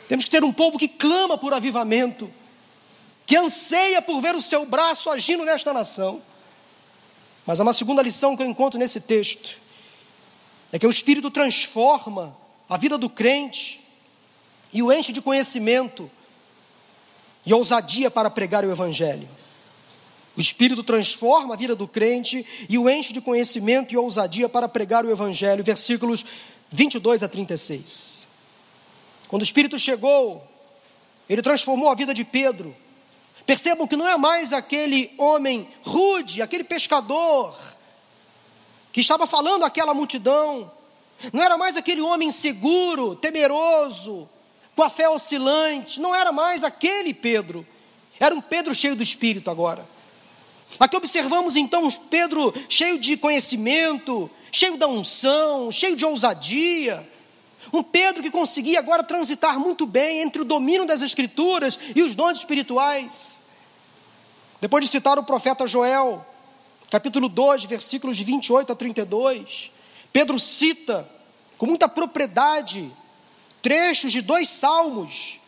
Temos 0.07 0.25
que 0.25 0.31
ter 0.31 0.43
um 0.43 0.53
povo 0.53 0.77
que 0.77 0.87
clama 0.87 1.37
por 1.37 1.53
avivamento 1.53 2.29
que 3.31 3.37
anseia 3.37 4.01
por 4.01 4.19
ver 4.19 4.35
o 4.35 4.41
seu 4.41 4.65
braço 4.65 5.09
agindo 5.09 5.45
nesta 5.45 5.71
nação. 5.71 6.21
Mas 7.45 7.61
há 7.61 7.63
uma 7.63 7.71
segunda 7.71 8.01
lição 8.01 8.35
que 8.35 8.43
eu 8.43 8.45
encontro 8.45 8.77
nesse 8.77 8.99
texto: 8.99 9.57
é 10.71 10.79
que 10.79 10.87
o 10.87 10.89
Espírito 10.89 11.29
transforma 11.29 12.35
a 12.69 12.77
vida 12.77 12.97
do 12.97 13.09
crente 13.09 13.81
e 14.73 14.81
o 14.81 14.91
enche 14.91 15.11
de 15.11 15.21
conhecimento 15.21 16.09
e 17.45 17.53
ousadia 17.53 18.09
para 18.09 18.29
pregar 18.29 18.63
o 18.63 18.71
Evangelho. 18.71 19.27
O 20.37 20.39
Espírito 20.39 20.83
transforma 20.83 21.53
a 21.53 21.57
vida 21.57 21.75
do 21.75 21.87
crente 21.87 22.45
e 22.69 22.77
o 22.77 22.89
enche 22.89 23.11
de 23.11 23.19
conhecimento 23.19 23.93
e 23.93 23.97
ousadia 23.97 24.47
para 24.47 24.69
pregar 24.69 25.05
o 25.05 25.11
Evangelho. 25.11 25.63
Versículos 25.63 26.25
22 26.69 27.23
a 27.23 27.27
36. 27.27 28.27
Quando 29.27 29.41
o 29.41 29.45
Espírito 29.45 29.77
chegou, 29.77 30.47
ele 31.27 31.41
transformou 31.41 31.89
a 31.89 31.95
vida 31.95 32.13
de 32.13 32.23
Pedro 32.23 32.75
Percebam 33.45 33.87
que 33.87 33.95
não 33.95 34.07
é 34.07 34.17
mais 34.17 34.53
aquele 34.53 35.13
homem 35.17 35.67
rude, 35.83 36.41
aquele 36.41 36.63
pescador, 36.63 37.57
que 38.91 39.01
estava 39.01 39.25
falando 39.25 39.63
àquela 39.63 39.93
multidão, 39.93 40.71
não 41.31 41.43
era 41.43 41.57
mais 41.57 41.77
aquele 41.77 42.01
homem 42.01 42.29
inseguro, 42.29 43.15
temeroso, 43.15 44.27
com 44.75 44.83
a 44.83 44.89
fé 44.89 45.07
oscilante, 45.09 45.99
não 45.99 46.15
era 46.15 46.31
mais 46.31 46.63
aquele 46.63 47.13
Pedro, 47.13 47.65
era 48.19 48.33
um 48.33 48.41
Pedro 48.41 48.73
cheio 48.73 48.95
do 48.95 49.03
Espírito 49.03 49.49
agora. 49.49 49.87
Aqui 50.79 50.95
observamos 50.95 51.55
então 51.55 51.85
um 51.85 51.91
Pedro 51.91 52.53
cheio 52.69 52.99
de 52.99 53.17
conhecimento, 53.17 54.29
cheio 54.51 54.77
da 54.77 54.87
unção, 54.87 55.71
cheio 55.71 55.95
de 55.95 56.05
ousadia. 56.05 57.07
Um 57.73 57.83
Pedro 57.83 58.23
que 58.23 58.31
conseguia 58.31 58.79
agora 58.79 59.03
transitar 59.03 59.59
muito 59.59 59.85
bem 59.85 60.21
entre 60.21 60.41
o 60.41 60.45
domínio 60.45 60.85
das 60.85 61.01
Escrituras 61.01 61.77
e 61.95 62.01
os 62.01 62.15
dons 62.15 62.39
espirituais. 62.39 63.39
Depois 64.59 64.85
de 64.85 64.91
citar 64.91 65.19
o 65.19 65.23
profeta 65.23 65.67
Joel, 65.67 66.25
capítulo 66.91 67.29
2, 67.29 67.63
versículos 67.63 68.17
de 68.17 68.25
28 68.25 68.73
a 68.73 68.75
32, 68.75 69.71
Pedro 70.11 70.37
cita 70.37 71.09
com 71.57 71.65
muita 71.65 71.87
propriedade 71.87 72.91
trechos 73.61 74.11
de 74.11 74.21
dois 74.21 74.49
salmos, 74.49 75.39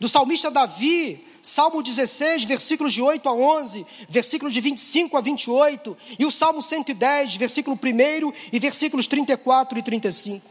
do 0.00 0.08
salmista 0.08 0.50
Davi, 0.50 1.24
Salmo 1.40 1.80
16, 1.80 2.42
versículos 2.44 2.92
de 2.92 3.00
8 3.00 3.28
a 3.28 3.32
11, 3.32 3.86
versículos 4.08 4.52
de 4.52 4.60
25 4.60 5.16
a 5.16 5.20
28, 5.20 5.96
e 6.18 6.24
o 6.24 6.30
Salmo 6.30 6.60
110, 6.60 7.36
versículo 7.36 7.78
1 7.80 8.32
e 8.52 8.58
versículos 8.58 9.06
34 9.06 9.78
e 9.78 9.82
35. 9.82 10.50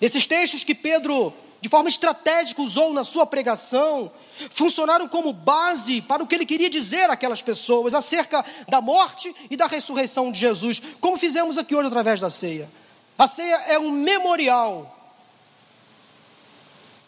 Esses 0.00 0.26
textos 0.26 0.64
que 0.64 0.74
Pedro, 0.74 1.34
de 1.62 1.68
forma 1.68 1.88
estratégica, 1.88 2.60
usou 2.60 2.92
na 2.92 3.04
sua 3.04 3.24
pregação, 3.24 4.10
funcionaram 4.50 5.06
como 5.06 5.32
base 5.32 6.02
para 6.02 6.20
o 6.20 6.26
que 6.26 6.34
ele 6.34 6.44
queria 6.44 6.68
dizer 6.68 7.08
àquelas 7.08 7.40
pessoas 7.40 7.94
acerca 7.94 8.44
da 8.68 8.80
morte 8.80 9.32
e 9.48 9.56
da 9.56 9.68
ressurreição 9.68 10.32
de 10.32 10.40
Jesus, 10.40 10.82
como 11.00 11.16
fizemos 11.16 11.56
aqui 11.56 11.72
hoje 11.72 11.86
através 11.86 12.18
da 12.18 12.28
ceia. 12.30 12.68
A 13.16 13.28
ceia 13.28 13.54
é 13.68 13.78
um 13.78 13.92
memorial 13.92 14.98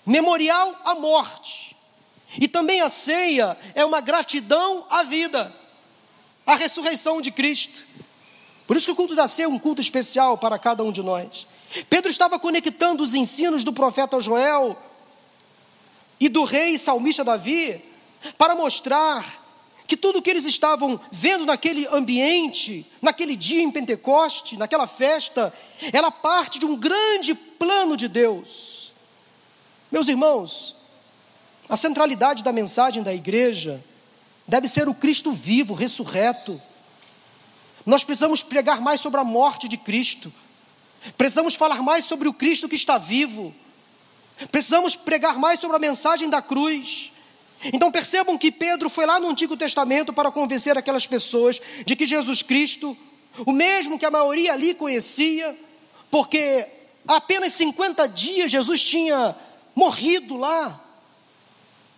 memorial 0.06 0.78
à 0.84 0.94
morte 0.94 1.74
e 2.38 2.46
também 2.46 2.80
a 2.80 2.88
ceia 2.88 3.58
é 3.74 3.84
uma 3.84 4.00
gratidão 4.00 4.86
à 4.88 5.02
vida, 5.02 5.52
à 6.46 6.54
ressurreição 6.54 7.20
de 7.20 7.32
Cristo. 7.32 7.84
Por 8.68 8.76
isso 8.76 8.86
que 8.86 8.92
o 8.92 8.96
culto 8.96 9.16
da 9.16 9.26
ceia 9.26 9.46
é 9.46 9.48
um 9.48 9.58
culto 9.58 9.80
especial 9.80 10.38
para 10.38 10.60
cada 10.60 10.84
um 10.84 10.92
de 10.92 11.02
nós. 11.02 11.44
Pedro 11.88 12.10
estava 12.10 12.38
conectando 12.38 13.02
os 13.02 13.14
ensinos 13.14 13.64
do 13.64 13.72
profeta 13.72 14.20
Joel 14.20 14.76
e 16.20 16.28
do 16.28 16.44
rei 16.44 16.78
salmista 16.78 17.24
Davi 17.24 17.82
para 18.38 18.54
mostrar 18.54 19.42
que 19.86 19.96
tudo 19.96 20.18
o 20.18 20.22
que 20.22 20.30
eles 20.30 20.46
estavam 20.46 20.98
vendo 21.12 21.44
naquele 21.44 21.86
ambiente, 21.88 22.86
naquele 23.02 23.36
dia 23.36 23.62
em 23.62 23.70
Pentecoste, 23.70 24.56
naquela 24.56 24.86
festa, 24.86 25.52
era 25.92 26.10
parte 26.10 26.58
de 26.58 26.64
um 26.64 26.76
grande 26.76 27.34
plano 27.34 27.96
de 27.96 28.08
Deus. 28.08 28.94
Meus 29.90 30.08
irmãos, 30.08 30.74
a 31.68 31.76
centralidade 31.76 32.42
da 32.42 32.52
mensagem 32.52 33.02
da 33.02 33.12
igreja 33.12 33.84
deve 34.46 34.68
ser 34.68 34.88
o 34.88 34.94
Cristo 34.94 35.32
vivo, 35.32 35.74
ressurreto. 35.74 36.60
Nós 37.84 38.04
precisamos 38.04 38.42
pregar 38.42 38.80
mais 38.80 39.00
sobre 39.00 39.20
a 39.20 39.24
morte 39.24 39.68
de 39.68 39.76
Cristo. 39.76 40.32
Precisamos 41.16 41.54
falar 41.54 41.82
mais 41.82 42.04
sobre 42.04 42.28
o 42.28 42.32
Cristo 42.32 42.68
que 42.68 42.74
está 42.74 42.98
vivo. 42.98 43.54
Precisamos 44.50 44.96
pregar 44.96 45.38
mais 45.38 45.60
sobre 45.60 45.76
a 45.76 45.80
mensagem 45.80 46.28
da 46.28 46.42
cruz. 46.42 47.12
Então 47.72 47.90
percebam 47.90 48.36
que 48.36 48.50
Pedro 48.50 48.90
foi 48.90 49.06
lá 49.06 49.20
no 49.20 49.28
Antigo 49.28 49.56
Testamento 49.56 50.12
para 50.12 50.30
convencer 50.30 50.76
aquelas 50.76 51.06
pessoas 51.06 51.60
de 51.84 51.96
que 51.96 52.04
Jesus 52.04 52.42
Cristo, 52.42 52.96
o 53.46 53.52
mesmo 53.52 53.98
que 53.98 54.04
a 54.04 54.10
maioria 54.10 54.52
ali 54.52 54.74
conhecia, 54.74 55.56
porque 56.10 56.66
há 57.06 57.16
apenas 57.16 57.52
50 57.52 58.06
dias 58.08 58.50
Jesus 58.50 58.82
tinha 58.82 59.34
morrido 59.74 60.36
lá, 60.36 60.80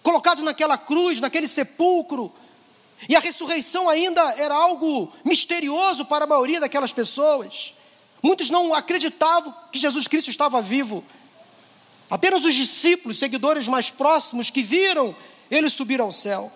colocados 0.02 0.44
naquela 0.44 0.78
cruz, 0.78 1.20
naquele 1.20 1.48
sepulcro. 1.48 2.32
E 3.08 3.14
a 3.14 3.20
ressurreição 3.20 3.88
ainda 3.88 4.22
era 4.38 4.54
algo 4.54 5.12
misterioso 5.24 6.04
para 6.06 6.24
a 6.24 6.28
maioria 6.28 6.60
daquelas 6.60 6.92
pessoas. 6.92 7.75
Muitos 8.26 8.50
não 8.50 8.74
acreditavam 8.74 9.54
que 9.70 9.78
Jesus 9.78 10.08
Cristo 10.08 10.30
estava 10.30 10.60
vivo. 10.60 11.04
Apenas 12.10 12.44
os 12.44 12.54
discípulos, 12.54 13.20
seguidores 13.20 13.68
mais 13.68 13.88
próximos, 13.88 14.50
que 14.50 14.62
viram 14.62 15.14
ele 15.48 15.70
subir 15.70 16.00
ao 16.00 16.10
céu. 16.10 16.52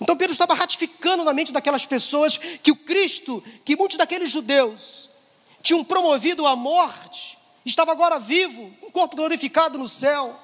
Então 0.00 0.16
Pedro 0.16 0.32
estava 0.32 0.54
ratificando 0.54 1.22
na 1.22 1.32
mente 1.32 1.52
daquelas 1.52 1.86
pessoas 1.86 2.36
que 2.36 2.72
o 2.72 2.76
Cristo, 2.76 3.40
que 3.64 3.76
muitos 3.76 3.96
daqueles 3.96 4.28
judeus 4.28 5.08
tinham 5.62 5.84
promovido 5.84 6.44
à 6.48 6.56
morte, 6.56 7.38
estava 7.64 7.92
agora 7.92 8.18
vivo, 8.18 8.72
um 8.82 8.90
corpo 8.90 9.14
glorificado 9.14 9.78
no 9.78 9.86
céu. 9.86 10.36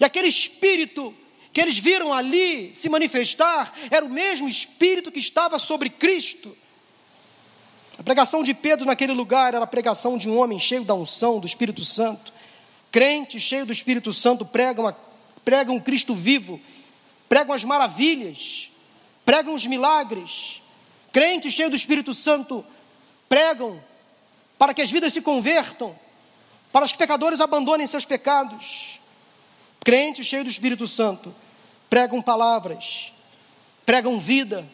E 0.00 0.04
aquele 0.04 0.26
espírito 0.26 1.14
que 1.52 1.60
eles 1.60 1.78
viram 1.78 2.12
ali 2.12 2.74
se 2.74 2.88
manifestar 2.88 3.72
era 3.92 4.04
o 4.04 4.10
mesmo 4.10 4.48
espírito 4.48 5.12
que 5.12 5.20
estava 5.20 5.56
sobre 5.56 5.88
Cristo. 5.88 6.56
A 7.98 8.02
pregação 8.02 8.42
de 8.42 8.52
Pedro 8.52 8.84
naquele 8.84 9.12
lugar 9.12 9.54
era 9.54 9.64
a 9.64 9.66
pregação 9.66 10.18
de 10.18 10.28
um 10.28 10.38
homem 10.38 10.58
cheio 10.58 10.84
da 10.84 10.94
unção 10.94 11.40
do 11.40 11.46
Espírito 11.46 11.84
Santo. 11.84 12.32
Crentes 12.92 13.42
cheios 13.42 13.66
do 13.66 13.72
Espírito 13.72 14.12
Santo 14.12 14.44
pregam, 14.44 14.94
pregam 15.44 15.80
Cristo 15.80 16.14
vivo, 16.14 16.60
pregam 17.28 17.54
as 17.54 17.64
maravilhas, 17.64 18.70
pregam 19.24 19.54
os 19.54 19.66
milagres. 19.66 20.62
Crentes 21.10 21.54
cheios 21.54 21.70
do 21.70 21.76
Espírito 21.76 22.12
Santo 22.12 22.64
pregam 23.28 23.82
para 24.58 24.74
que 24.74 24.82
as 24.82 24.90
vidas 24.90 25.12
se 25.12 25.22
convertam, 25.22 25.98
para 26.70 26.86
que 26.86 26.92
os 26.92 26.96
pecadores 26.96 27.40
abandonem 27.40 27.86
seus 27.86 28.04
pecados. 28.04 29.00
Crentes 29.82 30.26
cheios 30.26 30.44
do 30.44 30.50
Espírito 30.50 30.86
Santo 30.86 31.34
pregam 31.88 32.20
palavras, 32.20 33.12
pregam 33.86 34.18
vida. 34.18 34.68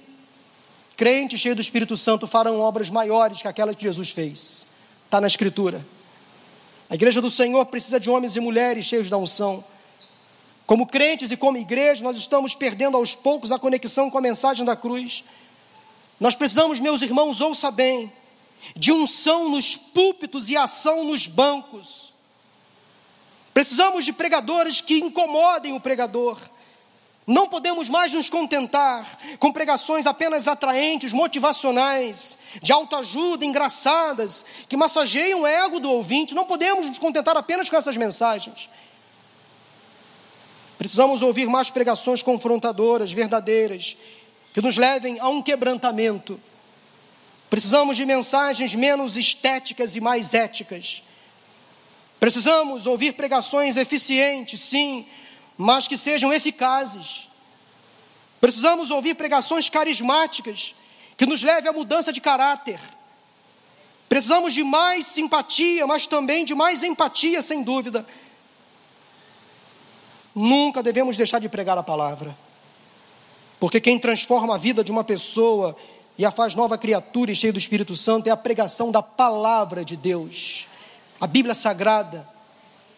Crentes 0.96 1.40
cheios 1.40 1.57
do 1.57 1.62
Espírito 1.62 1.96
Santo 1.96 2.26
farão 2.26 2.61
obras 2.61 2.90
maiores 2.90 3.40
que 3.40 3.48
aquelas 3.48 3.76
que 3.76 3.83
Jesus 3.83 4.11
fez. 4.11 4.66
Está 5.05 5.20
na 5.20 5.26
Escritura. 5.26 5.85
A 6.88 6.94
igreja 6.94 7.20
do 7.20 7.31
Senhor 7.31 7.64
precisa 7.66 7.98
de 7.98 8.11
homens 8.11 8.37
e 8.37 8.40
mulheres 8.40 8.85
cheios 8.85 9.09
da 9.09 9.16
unção. 9.16 9.64
Como 10.66 10.87
crentes 10.87 11.31
e 11.31 11.37
como 11.37 11.57
igreja, 11.57 12.02
nós 12.02 12.16
estamos 12.16 12.55
perdendo 12.55 12.96
aos 12.96 13.14
poucos 13.14 13.50
a 13.50 13.59
conexão 13.59 14.11
com 14.11 14.18
a 14.18 14.20
mensagem 14.20 14.64
da 14.64 14.76
cruz. 14.76 15.24
Nós 16.20 16.35
precisamos, 16.35 16.78
meus 16.78 17.02
irmãos, 17.02 17.40
ouça 17.40 17.70
bem, 17.70 18.12
de 18.76 18.92
unção 18.92 19.48
nos 19.48 19.74
púlpitos 19.76 20.48
e 20.48 20.57
ação 20.57 21.05
nos 21.05 21.26
bancos. 21.26 22.12
Precisamos 23.52 24.05
de 24.05 24.12
pregadores 24.12 24.81
que 24.81 24.98
incomodem 24.98 25.74
o 25.74 25.81
pregador. 25.81 26.38
Não 27.26 27.48
podemos 27.48 27.88
mais 27.88 28.12
nos 28.12 28.28
contentar 28.28 29.06
com 29.38 29.52
pregações 29.52 30.06
apenas 30.06 30.48
atraentes, 30.48 31.12
motivacionais, 31.12 32.38
de 32.61 32.72
autoajuda, 32.72 33.44
engraçadas, 33.44 34.44
que 34.68 34.76
massageiam 34.76 35.42
o 35.42 35.46
ego 35.46 35.78
do 35.78 35.90
ouvinte. 35.90 36.35
Não 36.35 36.44
podemos 36.44 36.87
nos 36.87 36.98
contentar 36.98 37.37
apenas 37.37 37.70
com 37.70 37.76
essas 37.76 37.96
mensagens. 37.96 38.68
Precisamos 40.76 41.22
ouvir 41.22 41.46
mais 41.46 41.70
pregações 41.70 42.22
confrontadoras, 42.22 43.12
verdadeiras, 43.12 43.96
que 44.52 44.61
nos 44.61 44.76
levem 44.76 45.20
a 45.20 45.28
um 45.28 45.40
quebrantamento. 45.40 46.40
Precisamos 47.48 47.96
de 47.96 48.04
mensagens 48.04 48.74
menos 48.74 49.16
estéticas 49.16 49.94
e 49.94 50.00
mais 50.00 50.35
éticas 50.35 51.02
Precisamos 52.22 52.87
ouvir 52.87 53.14
pregações 53.14 53.76
eficientes, 53.76 54.61
sim, 54.61 55.04
mas 55.56 55.86
que 55.88 55.96
sejam 55.96 56.32
eficazes. 56.32 57.28
Precisamos 58.40 58.90
ouvir 58.90 59.14
pregações 59.14 59.68
carismáticas, 59.68 60.74
que 61.16 61.26
nos 61.26 61.42
leve 61.42 61.68
à 61.68 61.72
mudança 61.72 62.12
de 62.12 62.20
caráter. 62.20 62.80
Precisamos 64.08 64.52
de 64.52 64.62
mais 64.62 65.06
simpatia, 65.06 65.86
mas 65.86 66.06
também 66.06 66.44
de 66.44 66.54
mais 66.54 66.82
empatia, 66.82 67.40
sem 67.40 67.62
dúvida. 67.62 68.04
Nunca 70.34 70.82
devemos 70.82 71.16
deixar 71.16 71.38
de 71.38 71.48
pregar 71.48 71.78
a 71.78 71.82
palavra, 71.82 72.36
porque 73.60 73.80
quem 73.80 73.98
transforma 73.98 74.54
a 74.54 74.58
vida 74.58 74.82
de 74.82 74.90
uma 74.90 75.04
pessoa 75.04 75.76
e 76.18 76.24
a 76.24 76.30
faz 76.30 76.54
nova 76.54 76.76
criatura 76.76 77.30
e 77.30 77.36
cheia 77.36 77.52
do 77.52 77.58
Espírito 77.58 77.94
Santo 77.94 78.26
é 78.26 78.30
a 78.30 78.36
pregação 78.36 78.90
da 78.90 79.02
palavra 79.02 79.84
de 79.84 79.96
Deus 79.96 80.66
a 81.22 81.26
Bíblia 81.28 81.54
Sagrada, 81.54 82.28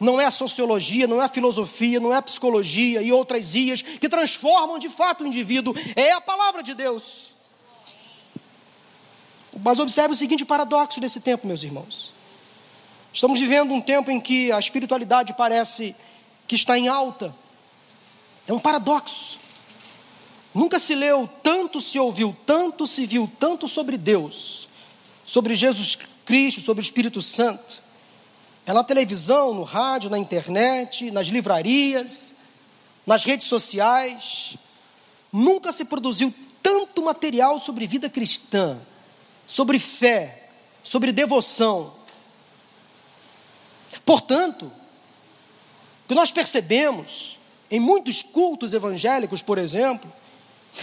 não 0.04 0.20
é 0.20 0.26
a 0.26 0.30
sociologia, 0.30 1.06
não 1.06 1.20
é 1.20 1.24
a 1.24 1.28
filosofia, 1.28 1.98
não 1.98 2.12
é 2.12 2.16
a 2.16 2.22
psicologia 2.22 3.02
e 3.02 3.10
outras 3.10 3.54
ias 3.54 3.82
que 3.82 4.08
transformam 4.08 4.78
de 4.78 4.88
fato 4.88 5.24
o 5.24 5.26
indivíduo, 5.26 5.74
é 5.96 6.12
a 6.12 6.20
palavra 6.20 6.62
de 6.62 6.74
Deus. 6.74 7.34
Mas 9.62 9.80
observe 9.80 10.14
o 10.14 10.16
seguinte 10.16 10.44
paradoxo 10.44 11.00
desse 11.00 11.20
tempo, 11.20 11.46
meus 11.46 11.62
irmãos. 11.62 12.12
Estamos 13.12 13.38
vivendo 13.38 13.72
um 13.72 13.80
tempo 13.80 14.10
em 14.10 14.20
que 14.20 14.52
a 14.52 14.58
espiritualidade 14.58 15.34
parece 15.34 15.94
que 16.46 16.56
está 16.56 16.76
em 16.76 16.88
alta. 16.88 17.34
É 18.46 18.52
um 18.52 18.58
paradoxo. 18.58 19.38
Nunca 20.52 20.78
se 20.78 20.94
leu 20.94 21.28
tanto, 21.42 21.80
se 21.80 21.98
ouviu 21.98 22.36
tanto, 22.44 22.86
se 22.86 23.06
viu 23.06 23.30
tanto 23.38 23.66
sobre 23.68 23.96
Deus, 23.96 24.68
sobre 25.24 25.54
Jesus 25.54 25.96
Cristo, 26.24 26.60
sobre 26.60 26.82
o 26.82 26.84
Espírito 26.84 27.22
Santo. 27.22 27.83
É 28.66 28.72
na 28.72 28.82
televisão, 28.82 29.52
no 29.52 29.62
rádio, 29.62 30.08
na 30.08 30.18
internet, 30.18 31.10
nas 31.10 31.26
livrarias, 31.26 32.34
nas 33.06 33.24
redes 33.24 33.46
sociais. 33.46 34.56
Nunca 35.32 35.70
se 35.70 35.84
produziu 35.84 36.32
tanto 36.62 37.02
material 37.02 37.58
sobre 37.58 37.86
vida 37.86 38.08
cristã, 38.08 38.80
sobre 39.46 39.78
fé, 39.78 40.48
sobre 40.82 41.12
devoção. 41.12 41.92
Portanto, 44.04 44.72
o 46.04 46.08
que 46.08 46.14
nós 46.14 46.32
percebemos 46.32 47.38
em 47.70 47.78
muitos 47.78 48.22
cultos 48.22 48.72
evangélicos, 48.72 49.42
por 49.42 49.58
exemplo, 49.58 50.10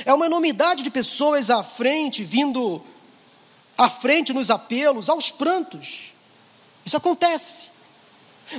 é 0.05 0.13
uma 0.13 0.27
enormidade 0.27 0.84
de 0.84 0.91
pessoas 0.91 1.49
à 1.49 1.63
frente 1.63 2.23
vindo 2.23 2.84
à 3.77 3.89
frente 3.89 4.34
nos 4.34 4.51
apelos, 4.51 5.09
aos 5.09 5.32
prantos. 5.32 6.13
Isso 6.86 6.95
acontece. 6.95 7.70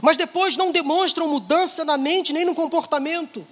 Mas 0.01 0.17
depois 0.17 0.57
não 0.57 0.73
demonstram 0.73 1.29
mudança 1.29 1.85
na 1.85 1.97
mente 1.97 2.33
nem 2.33 2.45
no 2.45 2.55
comportamento. 2.55 3.47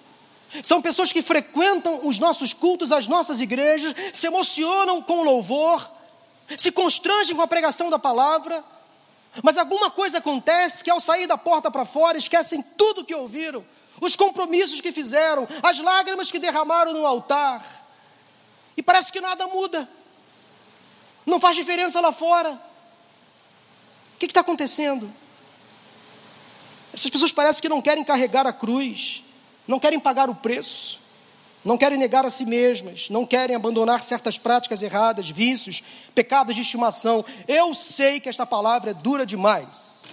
São 0.63 0.81
pessoas 0.81 1.13
que 1.13 1.23
frequentam 1.23 2.07
os 2.07 2.19
nossos 2.19 2.53
cultos, 2.53 2.91
as 2.93 3.07
nossas 3.07 3.41
igrejas, 3.41 3.95
se 4.13 4.27
emocionam 4.27 5.03
com 5.03 5.21
o 5.21 5.25
louvor, 5.25 5.89
se 6.57 6.73
constrangem 6.73 7.37
com 7.37 7.43
a 7.43 7.47
pregação 7.47 7.89
da 7.89 7.99
palavra, 7.99 8.65
mas 9.45 9.57
alguma 9.57 9.91
coisa 9.91 10.19
acontece 10.19 10.83
que 10.83 10.91
ao 10.91 11.01
sair 11.01 11.27
da 11.27 11.39
porta 11.39 11.71
para 11.71 11.85
fora 11.85 12.19
esquecem 12.19 12.63
tudo 12.77 13.05
que 13.05 13.15
ouviram, 13.15 13.65
os 14.01 14.17
compromissos 14.17 14.81
que 14.81 14.91
fizeram, 14.91 15.47
as 15.63 15.79
lágrimas 15.79 16.31
que 16.31 16.39
derramaram 16.39 16.93
no 16.93 17.07
altar, 17.07 17.65
e 18.77 18.83
parece 18.83 19.13
que 19.13 19.21
nada 19.21 19.47
muda, 19.47 19.89
não 21.25 21.39
faz 21.39 21.55
diferença 21.55 22.01
lá 22.01 22.11
fora. 22.11 22.61
O 24.15 24.19
que 24.19 24.27
está 24.27 24.41
acontecendo? 24.41 25.11
Essas 26.93 27.11
pessoas 27.11 27.33
parecem 27.33 27.63
que 27.63 27.69
não 27.69 27.81
querem 27.81 28.05
carregar 28.05 28.47
a 28.47 28.53
cruz, 28.53 29.25
não 29.67 29.79
querem 29.79 29.99
pagar 30.01 30.29
o 30.29 30.35
preço, 30.35 30.99
não 31.65 31.77
querem 31.77 31.99
negar 31.99 32.25
a 32.25 32.31
si 32.31 32.45
mesmas, 32.45 33.09
não 33.11 33.27
querem 33.27 33.55
abandonar 33.55 34.03
certas 34.03 34.39
práticas 34.39 34.83
erradas, 34.83 35.29
vícios, 35.29 35.83
pecados 36.15 36.55
de 36.55 36.63
estimação. 36.63 37.25
Eu 37.47 37.75
sei 37.75 38.19
que 38.19 38.29
esta 38.29 38.47
palavra 38.47 38.91
é 38.91 38.95
dura 38.95 39.27
demais. 39.27 40.05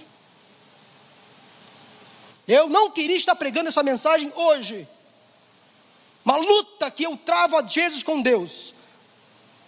Eu 2.48 2.70
não 2.70 2.92
queria 2.92 3.16
estar 3.16 3.36
pregando 3.36 3.70
essa 3.70 3.84
mensagem 3.84 4.32
hoje. 4.36 4.88
Uma 6.24 6.38
luta 6.38 6.92
que 6.92 7.04
eu 7.04 7.16
travo 7.18 7.58
às 7.58 7.74
vezes 7.74 8.04
com 8.04 8.22
Deus, 8.22 8.74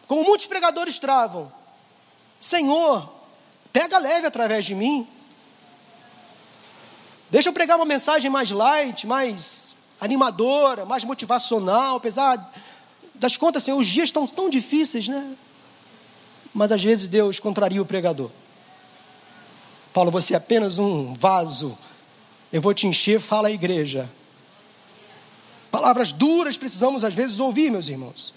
como 0.08 0.24
muitos 0.24 0.48
pregadores 0.48 1.00
travam. 1.00 1.52
Senhor, 2.40 3.10
pega 3.72 3.98
leve 3.98 4.28
através 4.28 4.66
de 4.66 4.76
mim. 4.76 5.08
Deixa 7.32 7.50
eu 7.50 7.54
pregar 7.54 7.78
uma 7.78 7.86
mensagem 7.86 8.30
mais 8.30 8.50
light, 8.50 9.06
mais 9.06 9.76
animadora, 10.02 10.86
mais 10.86 11.04
motivacional, 11.04 11.98
apesar 11.98 12.52
das 13.14 13.38
contas, 13.38 13.64
assim, 13.64 13.74
os 13.74 13.88
dias 13.88 14.10
estão 14.10 14.26
tão 14.26 14.50
difíceis, 14.50 15.08
né? 15.08 15.36
Mas 16.54 16.72
às 16.72 16.84
vezes 16.84 17.08
Deus 17.08 17.40
contraria 17.40 17.82
o 17.82 17.86
pregador. 17.86 18.32
Paulo, 19.94 20.10
você 20.10 20.34
é 20.34 20.38
apenas 20.38 20.80
um 20.80 21.14
vaso. 21.14 21.78
Eu 22.52 22.62
vou 22.62 22.74
te 22.74 22.88
encher, 22.88 23.20
fala 23.20 23.50
a 23.50 23.52
igreja. 23.52 24.10
Palavras 25.70 26.12
duras 26.12 26.58
precisamos 26.58 27.04
às 27.04 27.14
vezes 27.14 27.40
ouvir, 27.40 27.70
meus 27.70 27.90
irmãos. 27.90 28.34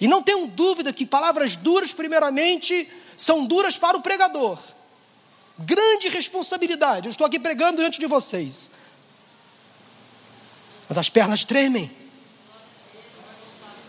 E 0.00 0.06
não 0.06 0.22
tenham 0.22 0.46
dúvida 0.46 0.92
que 0.92 1.06
palavras 1.06 1.56
duras, 1.56 1.92
primeiramente, 1.92 2.88
são 3.16 3.46
duras 3.46 3.78
para 3.78 3.96
o 3.96 4.02
pregador. 4.02 4.58
Grande 5.58 6.08
responsabilidade. 6.08 7.06
Eu 7.06 7.12
estou 7.12 7.26
aqui 7.26 7.38
pregando 7.38 7.78
diante 7.78 8.00
de 8.00 8.06
vocês 8.06 8.70
mas 10.88 10.98
as 10.98 11.10
pernas 11.10 11.44
tremem. 11.44 11.90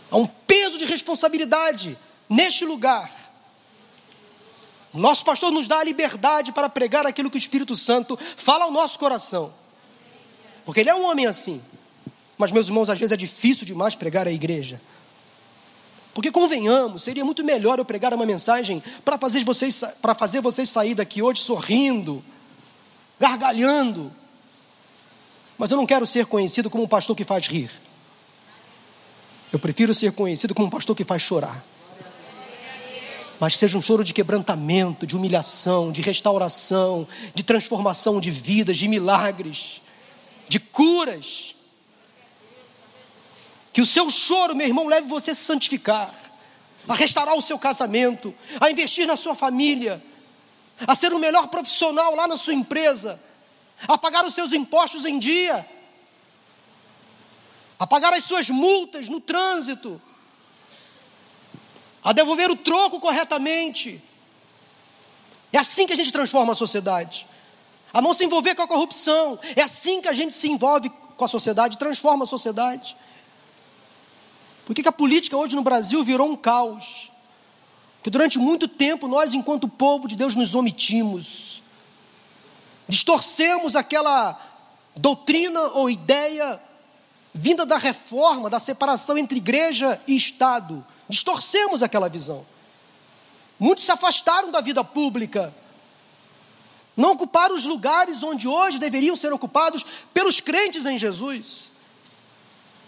Há 0.09 0.17
um 0.17 0.25
peso 0.25 0.77
de 0.77 0.85
responsabilidade 0.85 1.97
neste 2.29 2.65
lugar. 2.65 3.11
Nosso 4.93 5.25
pastor 5.25 5.51
nos 5.51 5.67
dá 5.67 5.79
a 5.79 5.83
liberdade 5.83 6.53
para 6.53 6.69
pregar 6.69 7.05
aquilo 7.05 7.29
que 7.29 7.37
o 7.37 7.39
Espírito 7.39 7.75
Santo 7.75 8.17
fala 8.37 8.65
ao 8.65 8.71
nosso 8.71 8.97
coração. 8.97 9.53
Porque 10.63 10.79
ele 10.79 10.89
é 10.89 10.95
um 10.95 11.05
homem 11.05 11.27
assim. 11.27 11.61
Mas, 12.37 12.51
meus 12.51 12.67
irmãos, 12.67 12.89
às 12.89 12.97
vezes 12.97 13.11
é 13.11 13.17
difícil 13.17 13.65
demais 13.65 13.93
pregar 13.93 14.27
a 14.27 14.31
igreja. 14.31 14.81
Porque 16.15 16.31
convenhamos, 16.31 17.03
seria 17.03 17.25
muito 17.25 17.43
melhor 17.43 17.77
eu 17.77 17.83
pregar 17.83 18.13
uma 18.13 18.25
mensagem 18.25 18.81
para 19.03 19.17
fazer 19.17 19.43
vocês 19.43 19.83
para 20.01 20.15
fazer 20.15 20.39
vocês 20.39 20.69
sair 20.69 20.95
daqui 20.95 21.21
hoje 21.21 21.41
sorrindo, 21.41 22.23
gargalhando, 23.19 24.09
mas 25.57 25.71
eu 25.71 25.77
não 25.77 25.85
quero 25.85 26.05
ser 26.05 26.25
conhecido 26.25 26.69
como 26.69 26.85
um 26.85 26.87
pastor 26.87 27.17
que 27.17 27.25
faz 27.25 27.47
rir. 27.47 27.69
Eu 29.51 29.59
prefiro 29.59 29.93
ser 29.93 30.13
conhecido 30.13 30.55
como 30.55 30.67
um 30.67 30.69
pastor 30.69 30.95
que 30.95 31.03
faz 31.03 31.21
chorar. 31.21 31.65
Mas 33.37 33.57
seja 33.57 33.77
um 33.77 33.81
choro 33.81 34.01
de 34.01 34.13
quebrantamento, 34.13 35.05
de 35.05 35.17
humilhação, 35.17 35.91
de 35.91 36.01
restauração, 36.01 37.05
de 37.33 37.43
transformação 37.43 38.21
de 38.21 38.31
vidas, 38.31 38.77
de 38.77 38.87
milagres, 38.87 39.81
de 40.47 40.61
curas. 40.61 41.54
Que 43.75 43.81
o 43.81 43.85
seu 43.85 44.09
choro, 44.09 44.55
meu 44.55 44.65
irmão, 44.65 44.87
leve 44.87 45.05
você 45.05 45.31
a 45.31 45.35
se 45.35 45.43
santificar, 45.43 46.09
a 46.87 46.95
restaurar 46.95 47.35
o 47.35 47.41
seu 47.41 47.59
casamento, 47.59 48.33
a 48.61 48.71
investir 48.71 49.05
na 49.05 49.17
sua 49.17 49.35
família, 49.35 50.01
a 50.87 50.95
ser 50.95 51.11
o 51.11 51.19
melhor 51.19 51.49
profissional 51.49 52.15
lá 52.15 52.25
na 52.25 52.37
sua 52.37 52.53
empresa, 52.53 53.21
a 53.85 53.97
pagar 53.97 54.23
os 54.23 54.33
seus 54.33 54.53
impostos 54.53 55.03
em 55.03 55.19
dia, 55.19 55.69
a 57.77 57.85
pagar 57.85 58.13
as 58.13 58.23
suas 58.23 58.49
multas 58.49 59.09
no 59.09 59.19
trânsito, 59.19 60.01
a 62.01 62.13
devolver 62.13 62.49
o 62.49 62.55
troco 62.55 63.01
corretamente. 63.01 64.01
É 65.51 65.57
assim 65.57 65.85
que 65.85 65.91
a 65.91 65.97
gente 65.97 66.13
transforma 66.13 66.53
a 66.53 66.55
sociedade. 66.55 67.27
A 67.91 68.01
não 68.01 68.13
se 68.13 68.23
envolver 68.23 68.55
com 68.55 68.61
a 68.61 68.67
corrupção. 68.69 69.37
É 69.53 69.63
assim 69.63 70.01
que 70.01 70.07
a 70.07 70.13
gente 70.13 70.33
se 70.33 70.47
envolve 70.47 70.89
com 71.17 71.25
a 71.25 71.27
sociedade, 71.27 71.77
transforma 71.77 72.23
a 72.23 72.25
sociedade. 72.25 72.95
Por 74.65 74.75
que, 74.75 74.81
que 74.81 74.89
a 74.89 74.91
política 74.91 75.37
hoje 75.37 75.55
no 75.55 75.61
Brasil 75.61 76.03
virou 76.03 76.29
um 76.29 76.35
caos? 76.35 77.11
Que 78.03 78.09
durante 78.09 78.37
muito 78.37 78.67
tempo 78.67 79.07
nós, 79.07 79.33
enquanto 79.33 79.67
povo 79.67 80.07
de 80.07 80.15
Deus, 80.15 80.35
nos 80.35 80.55
omitimos 80.55 81.55
distorcemos 82.87 83.75
aquela 83.75 84.39
doutrina 84.95 85.59
ou 85.73 85.89
ideia 85.89 86.59
vinda 87.33 87.65
da 87.65 87.77
reforma, 87.77 88.49
da 88.49 88.59
separação 88.59 89.17
entre 89.17 89.37
igreja 89.37 90.01
e 90.07 90.15
Estado. 90.15 90.85
Distorcemos 91.09 91.83
aquela 91.83 92.07
visão. 92.07 92.45
Muitos 93.59 93.85
se 93.85 93.91
afastaram 93.91 94.51
da 94.51 94.61
vida 94.61 94.83
pública. 94.83 95.53
Não 96.95 97.11
ocuparam 97.11 97.55
os 97.55 97.65
lugares 97.65 98.23
onde 98.23 98.47
hoje 98.47 98.79
deveriam 98.79 99.15
ser 99.15 99.33
ocupados 99.33 99.85
pelos 100.13 100.39
crentes 100.39 100.85
em 100.85 100.97
Jesus. 100.97 101.71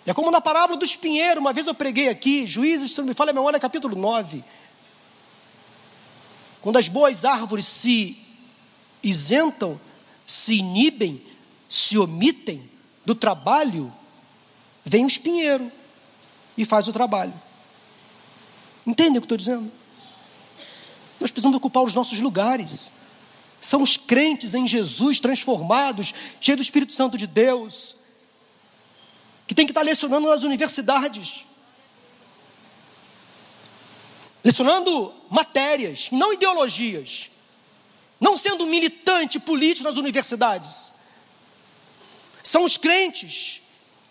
É 0.08 0.14
como 0.14 0.32
na 0.32 0.42
parábola 0.42 0.80
do 0.80 0.86
espinheiro, 0.86 1.40
uma 1.40 1.54
vez 1.54 1.68
eu 1.68 1.76
preguei 1.76 2.10
aqui, 2.10 2.48
Juízes, 2.48 2.92
se 2.92 2.98
não 2.98 3.08
me 3.08 3.14
falha 3.14 3.30
a 3.30 3.34
memória, 3.34 3.60
capítulo 3.60 3.96
9. 3.96 4.44
Quando 6.62 6.78
as 6.78 6.88
boas 6.88 7.24
árvores 7.24 7.68
se 7.68 8.18
isentam 9.04 9.80
se 10.28 10.56
inibem, 10.56 11.22
se 11.70 11.98
omitem 11.98 12.70
do 13.06 13.16
trabalho, 13.16 13.94
vem 14.84 15.06
o 15.06 15.08
espinheiro 15.08 15.72
e 16.58 16.66
faz 16.66 16.90
o 16.90 16.94
trabalho. 16.94 17.34
Entendem 18.86 19.18
o 19.18 19.22
que 19.22 19.26
estou 19.26 19.38
dizendo? 19.38 19.72
Nós 21.20 21.32
precisamos 21.32 21.56
ocupar 21.56 21.84
os 21.84 21.96
nossos 21.96 22.20
lugares. 22.20 22.92
São 23.62 23.82
os 23.82 23.96
crentes 23.96 24.54
em 24.54 24.68
Jesus 24.68 25.20
transformados, 25.22 26.14
cheios 26.42 26.58
do 26.58 26.64
Espírito 26.64 26.94
Santo 26.94 27.18
de 27.18 27.26
Deus, 27.26 27.96
que 29.48 29.56
tem 29.56 29.66
que 29.66 29.72
estar 29.72 29.82
lecionando 29.82 30.28
nas 30.28 30.44
universidades. 30.44 31.46
Lecionando 34.44 35.14
matérias, 35.30 36.10
não 36.12 36.34
ideologias 36.34 37.32
não 38.20 38.36
sendo 38.36 38.66
militante 38.66 39.40
político 39.40 39.88
nas 39.88 39.98
universidades. 39.98 40.94
São 42.44 42.64
os 42.64 42.78
crentes 42.78 43.62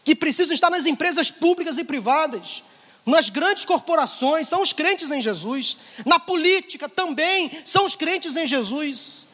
que 0.04 0.14
precisam 0.14 0.54
estar 0.54 0.70
nas 0.70 0.86
empresas 0.86 1.30
públicas 1.30 1.78
e 1.78 1.84
privadas, 1.84 2.62
nas 3.04 3.30
grandes 3.30 3.64
corporações, 3.64 4.48
são 4.48 4.62
os 4.62 4.72
crentes 4.72 5.10
em 5.10 5.20
Jesus. 5.20 5.76
Na 6.04 6.18
política 6.18 6.88
também 6.88 7.50
são 7.64 7.84
os 7.86 7.96
crentes 7.96 8.36
em 8.36 8.46
Jesus. 8.46 9.26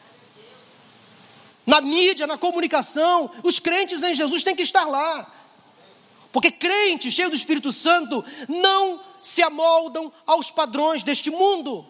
Na 1.65 1.81
mídia, 1.81 2.27
na 2.27 2.37
comunicação, 2.37 3.31
os 3.43 3.59
crentes 3.59 4.03
em 4.03 4.13
Jesus 4.13 4.43
têm 4.43 4.55
que 4.55 4.61
estar 4.61 4.85
lá. 4.85 5.31
Porque 6.33 6.49
crentes 6.49 7.13
cheios 7.13 7.29
do 7.29 7.37
Espírito 7.37 7.71
Santo 7.71 8.25
não 8.49 8.99
se 9.21 9.43
amoldam 9.43 10.11
aos 10.25 10.49
padrões 10.49 11.03
deste 11.03 11.29
mundo, 11.29 11.85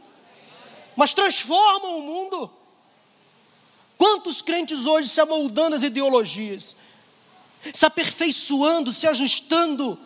mas 0.98 1.14
transformam 1.14 1.98
o 1.98 2.02
mundo. 2.02 2.52
Quantos 3.98 4.42
crentes 4.42 4.86
hoje 4.86 5.08
se 5.08 5.22
amoldando 5.22 5.78
às 5.78 5.82
ideologias, 5.82 6.76
se 7.74 7.86
aperfeiçoando, 7.86 8.92
se 8.92 9.08
ajustando 9.08 9.98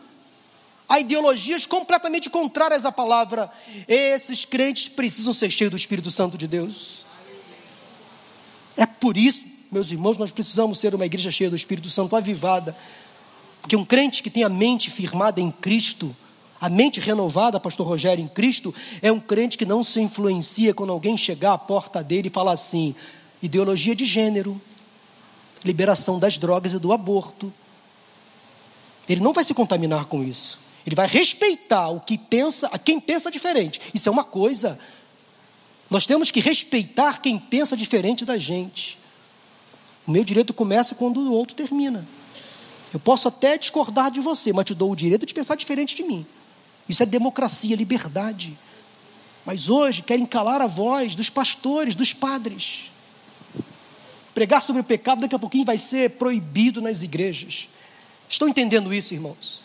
a 0.88 1.00
ideologias 1.00 1.66
completamente 1.66 2.30
contrárias 2.30 2.86
à 2.86 2.92
palavra? 2.92 3.52
Esses 3.88 4.46
crentes 4.46 4.88
precisam 4.88 5.34
ser 5.34 5.50
cheios 5.50 5.72
do 5.72 5.78
Espírito 5.78 6.12
Santo 6.12 6.38
de 6.38 6.48
Deus. 6.48 7.04
É 8.76 8.86
por 8.86 9.18
isso, 9.18 9.46
meus 9.72 9.90
irmãos, 9.90 10.20
nós 10.20 10.30
precisamos 10.30 10.78
ser 10.78 10.94
uma 10.94 11.08
igreja 11.08 11.32
cheia 11.32 11.50
do 11.50 11.56
Espírito 11.56 11.90
Santo, 11.90 12.16
avivada. 12.16 12.78
Porque 13.68 13.76
um 13.76 13.84
crente 13.84 14.24
que 14.24 14.30
tem 14.30 14.46
a 14.46 14.50
mente 14.50 14.90
firmada 14.90 15.42
em 15.42 15.52
Cristo, 15.52 16.16
A 16.60 16.70
mente 16.70 17.02
renovada, 17.02 17.60
pastor 17.60 17.86
Rogério, 17.86 18.24
em 18.24 18.30
Cristo, 18.30 18.74
é 19.02 19.12
um 19.12 19.20
crente 19.20 19.58
que 19.58 19.66
não 19.66 19.84
se 19.84 20.00
influencia 20.00 20.74
quando 20.74 20.94
alguém 20.94 21.18
chegar 21.18 21.52
à 21.52 21.58
porta 21.58 22.02
dele 22.02 22.30
e 22.30 22.32
falar 22.32 22.54
assim: 22.54 22.96
ideologia 23.44 23.94
de 23.94 24.06
gênero, 24.06 24.60
liberação 25.66 26.18
das 26.18 26.38
drogas 26.38 26.72
e 26.72 26.80
do 26.80 26.94
aborto. 26.94 27.54
Ele 29.08 29.20
não 29.22 29.34
vai 29.34 29.44
se 29.44 29.54
contaminar 29.54 30.06
com 30.06 30.24
isso. 30.24 30.60
Ele 30.86 30.96
vai 30.96 31.08
respeitar 31.08 31.90
o 31.90 32.00
que 32.00 32.18
pensa, 32.18 32.70
a 32.72 32.80
quem 32.80 33.02
pensa 33.02 33.30
diferente. 33.30 33.82
Isso 33.94 34.08
é 34.08 34.12
uma 34.12 34.24
coisa. 34.24 34.80
Nós 35.90 36.08
temos 36.08 36.32
que 36.32 36.40
respeitar 36.40 37.22
quem 37.22 37.38
pensa 37.38 37.76
diferente 37.76 38.24
da 38.24 38.38
gente. 38.38 38.98
O 40.08 40.12
meu 40.12 40.24
direito 40.24 40.54
começa 40.54 40.96
quando 40.96 41.20
o 41.20 41.34
outro 41.34 41.54
termina. 41.54 42.08
Eu 42.94 43.00
posso 43.00 43.28
até 43.28 43.58
discordar 43.58 44.12
de 44.12 44.20
você, 44.20 44.54
mas 44.54 44.66
te 44.66 44.74
dou 44.74 44.92
o 44.92 44.96
direito 44.96 45.26
de 45.26 45.34
pensar 45.34 45.56
diferente 45.56 45.96
de 45.96 46.04
mim. 46.04 46.26
Isso 46.88 47.04
é 47.04 47.06
democracia, 47.06 47.76
liberdade. 47.76 48.58
Mas 49.46 49.70
hoje 49.70 50.02
querem 50.02 50.26
calar 50.26 50.62
a 50.62 50.68
voz 50.68 51.16
dos 51.16 51.30
pastores, 51.30 51.96
dos 51.96 52.14
padres. 52.14 52.92
Pregar 54.34 54.62
sobre 54.62 54.82
o 54.82 54.86
pecado 54.86 55.22
daqui 55.22 55.36
a 55.36 55.40
pouquinho 55.40 55.66
vai 55.66 55.78
ser 55.78 56.12
proibido 56.12 56.82
nas 56.82 57.02
igrejas. 57.02 57.68
Estão 58.30 58.48
entendendo 58.48 58.94
isso, 58.94 59.14
irmãos? 59.14 59.64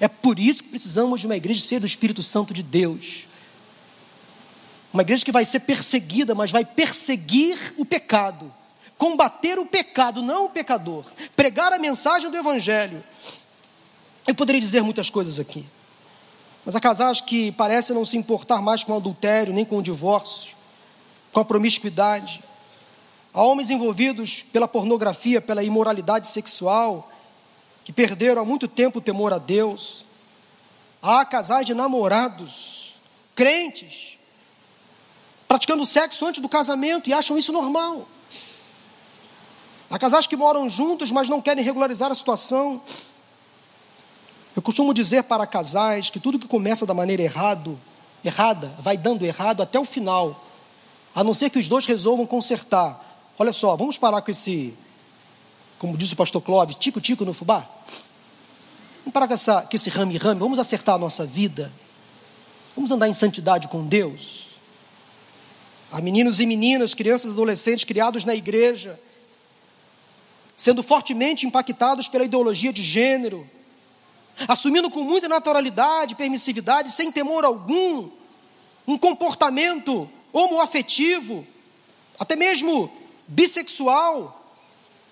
É 0.00 0.08
por 0.08 0.38
isso 0.38 0.62
que 0.62 0.70
precisamos 0.70 1.20
de 1.20 1.26
uma 1.26 1.36
igreja 1.36 1.66
cheia 1.66 1.80
do 1.80 1.86
Espírito 1.86 2.22
Santo 2.22 2.54
de 2.54 2.62
Deus. 2.62 3.26
Uma 4.92 5.02
igreja 5.02 5.24
que 5.24 5.32
vai 5.32 5.44
ser 5.44 5.60
perseguida, 5.60 6.34
mas 6.34 6.50
vai 6.50 6.64
perseguir 6.64 7.74
o 7.76 7.84
pecado 7.84 8.52
combater 8.96 9.58
o 9.58 9.66
pecado, 9.66 10.22
não 10.22 10.46
o 10.46 10.50
pecador, 10.50 11.04
pregar 11.34 11.72
a 11.72 11.78
mensagem 11.78 12.30
do 12.30 12.36
Evangelho. 12.36 13.02
Eu 14.26 14.34
poderia 14.34 14.60
dizer 14.60 14.82
muitas 14.82 15.10
coisas 15.10 15.38
aqui, 15.38 15.66
mas 16.64 16.74
há 16.74 16.80
casais 16.80 17.20
que 17.20 17.52
parecem 17.52 17.94
não 17.94 18.06
se 18.06 18.16
importar 18.16 18.62
mais 18.62 18.82
com 18.82 18.92
o 18.92 18.96
adultério, 18.96 19.52
nem 19.52 19.64
com 19.64 19.78
o 19.78 19.82
divórcio, 19.82 20.56
com 21.32 21.40
a 21.40 21.44
promiscuidade. 21.44 22.42
Há 23.32 23.42
homens 23.42 23.68
envolvidos 23.68 24.44
pela 24.52 24.68
pornografia, 24.68 25.40
pela 25.40 25.62
imoralidade 25.62 26.28
sexual, 26.28 27.10
que 27.84 27.92
perderam 27.92 28.40
há 28.40 28.44
muito 28.44 28.66
tempo 28.66 28.98
o 28.98 29.02
temor 29.02 29.32
a 29.32 29.38
Deus. 29.38 30.06
Há 31.02 31.24
casais 31.24 31.66
de 31.66 31.74
namorados, 31.74 32.94
crentes, 33.34 34.16
praticando 35.46 35.84
sexo 35.84 36.24
antes 36.24 36.40
do 36.40 36.48
casamento 36.48 37.10
e 37.10 37.12
acham 37.12 37.36
isso 37.36 37.52
normal. 37.52 38.08
Há 39.94 39.98
casais 39.98 40.26
que 40.26 40.34
moram 40.34 40.68
juntos, 40.68 41.12
mas 41.12 41.28
não 41.28 41.40
querem 41.40 41.62
regularizar 41.62 42.10
a 42.10 42.16
situação. 42.16 42.82
Eu 44.56 44.60
costumo 44.60 44.92
dizer 44.92 45.22
para 45.22 45.46
casais 45.46 46.10
que 46.10 46.18
tudo 46.18 46.36
que 46.36 46.48
começa 46.48 46.84
da 46.84 46.92
maneira 46.92 47.22
errado, 47.22 47.80
errada, 48.24 48.74
vai 48.80 48.96
dando 48.96 49.24
errado 49.24 49.62
até 49.62 49.78
o 49.78 49.84
final, 49.84 50.44
a 51.14 51.22
não 51.22 51.32
ser 51.32 51.48
que 51.48 51.60
os 51.60 51.68
dois 51.68 51.86
resolvam 51.86 52.26
consertar. 52.26 53.20
Olha 53.38 53.52
só, 53.52 53.76
vamos 53.76 53.96
parar 53.96 54.20
com 54.20 54.32
esse, 54.32 54.74
como 55.78 55.96
diz 55.96 56.10
o 56.10 56.16
pastor 56.16 56.42
Clóvis, 56.42 56.74
tico-tico 56.74 57.24
no 57.24 57.32
fubá. 57.32 57.64
Vamos 59.04 59.12
parar 59.12 59.28
com, 59.28 59.34
essa, 59.34 59.62
com 59.62 59.76
esse 59.76 59.90
rame-rame, 59.90 60.40
vamos 60.40 60.58
acertar 60.58 60.96
a 60.96 60.98
nossa 60.98 61.24
vida. 61.24 61.72
Vamos 62.74 62.90
andar 62.90 63.08
em 63.08 63.14
santidade 63.14 63.68
com 63.68 63.86
Deus. 63.86 64.56
Há 65.92 66.00
meninos 66.00 66.40
e 66.40 66.46
meninas, 66.46 66.94
crianças 66.94 67.30
e 67.30 67.32
adolescentes 67.32 67.84
criados 67.84 68.24
na 68.24 68.34
igreja, 68.34 68.98
sendo 70.56 70.82
fortemente 70.82 71.46
impactados 71.46 72.08
pela 72.08 72.24
ideologia 72.24 72.72
de 72.72 72.82
gênero, 72.82 73.48
assumindo 74.48 74.90
com 74.90 75.02
muita 75.02 75.28
naturalidade, 75.28 76.14
permissividade, 76.14 76.92
sem 76.92 77.10
temor 77.10 77.44
algum, 77.44 78.10
um 78.86 78.98
comportamento 78.98 80.08
homoafetivo, 80.32 81.46
até 82.18 82.36
mesmo 82.36 82.90
bissexual, 83.26 84.40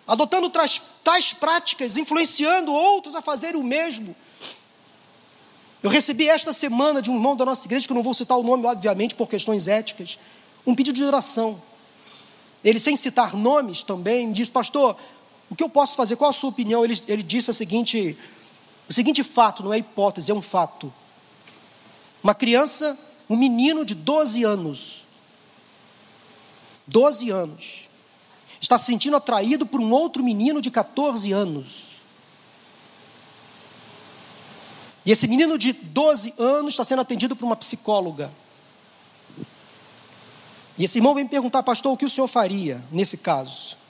adotando 0.07 0.51
tais, 0.51 1.33
práticas, 1.33 1.97
influenciando 1.97 2.73
outros 2.73 3.15
a 3.15 3.23
fazerem 3.23 3.61
o 3.61 3.65
mesmo. 3.65 4.15
Eu 5.83 5.91
recebi 5.91 6.29
esta 6.29 6.53
semana 6.53 7.03
de 7.03 7.11
um 7.11 7.15
irmão 7.15 7.35
da 7.35 7.45
nossa 7.45 7.67
igreja, 7.67 7.87
que 7.87 7.93
eu 7.93 7.97
não 7.97 8.03
vou 8.03 8.15
citar 8.15 8.39
o 8.39 8.43
nome, 8.43 8.67
obviamente, 8.67 9.15
por 9.15 9.29
questões 9.29 9.67
éticas, 9.67 10.19
um 10.67 10.75
pedido 10.75 10.97
de 10.97 11.05
oração. 11.05 11.61
Ele, 12.65 12.79
sem 12.79 12.95
citar 12.95 13.35
nomes 13.35 13.83
também, 13.83 14.33
diz: 14.33 14.49
Pastor, 14.49 14.97
o 15.53 15.55
que 15.55 15.63
eu 15.63 15.69
posso 15.69 15.97
fazer? 15.97 16.17
Qual 16.17 16.31
a 16.31 16.33
sua 16.33 16.49
opinião? 16.49 16.83
Ele, 16.83 16.99
ele 17.07 17.23
disse 17.23 17.51
a 17.51 17.53
seguinte, 17.53 18.17
o 18.89 18.93
seguinte 18.93 19.23
fato, 19.23 19.63
não 19.63 19.71
é 19.71 19.77
hipótese, 19.77 20.31
é 20.31 20.35
um 20.35 20.41
fato. 20.41 20.91
Uma 22.25 22.35
criança, 22.35 22.99
um 23.29 23.37
menino 23.37 23.85
de 23.85 23.95
12 23.95 24.43
anos, 24.45 25.07
12 26.87 27.29
anos, 27.29 27.91
está 28.63 28.79
se 28.79 28.87
sentindo 28.87 29.15
atraído 29.15 29.67
por 29.67 29.79
um 29.79 29.93
outro 29.93 30.25
menino 30.25 30.63
de 30.63 30.71
14 30.71 31.31
anos. 31.33 31.97
E 35.05 35.13
esse 35.13 35.29
menino 35.29 35.59
de 35.59 35.75
12 35.75 36.33
anos 36.39 36.73
está 36.73 36.83
sendo 36.83 37.03
atendido 37.03 37.37
por 37.37 37.45
uma 37.45 37.57
psicóloga. 37.57 38.33
E 40.79 40.85
esse 40.85 40.97
irmão 40.97 41.15
vem 41.15 41.27
perguntar, 41.27 41.63
pastor, 41.63 41.93
o 41.93 41.97
que 41.99 42.07
o 42.07 42.11
senhor 42.11 42.27
faria 42.27 42.83
nesse 42.91 43.19
caso? 43.19 43.82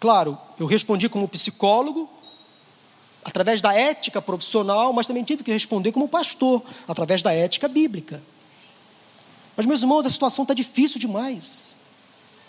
Claro, 0.00 0.38
eu 0.58 0.66
respondi 0.66 1.08
como 1.08 1.26
psicólogo, 1.28 2.08
através 3.24 3.60
da 3.60 3.74
ética 3.74 4.22
profissional, 4.22 4.92
mas 4.92 5.06
também 5.06 5.24
tive 5.24 5.42
que 5.42 5.52
responder 5.52 5.92
como 5.92 6.08
pastor, 6.08 6.62
através 6.86 7.22
da 7.22 7.32
ética 7.32 7.68
bíblica. 7.68 8.22
Mas, 9.56 9.66
meus 9.66 9.82
irmãos, 9.82 10.06
a 10.06 10.10
situação 10.10 10.44
está 10.44 10.54
difícil 10.54 11.00
demais. 11.00 11.76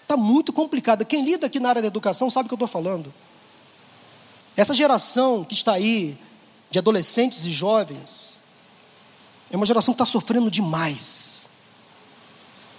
Está 0.03 0.15
muito 0.15 0.53
complicada. 0.53 1.03
Quem 1.03 1.23
lida 1.23 1.47
aqui 1.47 1.59
na 1.59 1.69
área 1.69 1.81
da 1.81 1.87
educação 1.87 2.29
sabe 2.29 2.45
o 2.45 2.49
que 2.49 2.53
eu 2.53 2.55
estou 2.57 2.67
falando. 2.67 3.13
Essa 4.55 4.73
geração 4.73 5.43
que 5.43 5.53
está 5.53 5.73
aí, 5.73 6.17
de 6.69 6.77
adolescentes 6.77 7.45
e 7.45 7.51
jovens, 7.51 8.39
é 9.49 9.55
uma 9.55 9.65
geração 9.65 9.93
que 9.93 10.01
está 10.01 10.05
sofrendo 10.05 10.51
demais. 10.51 11.49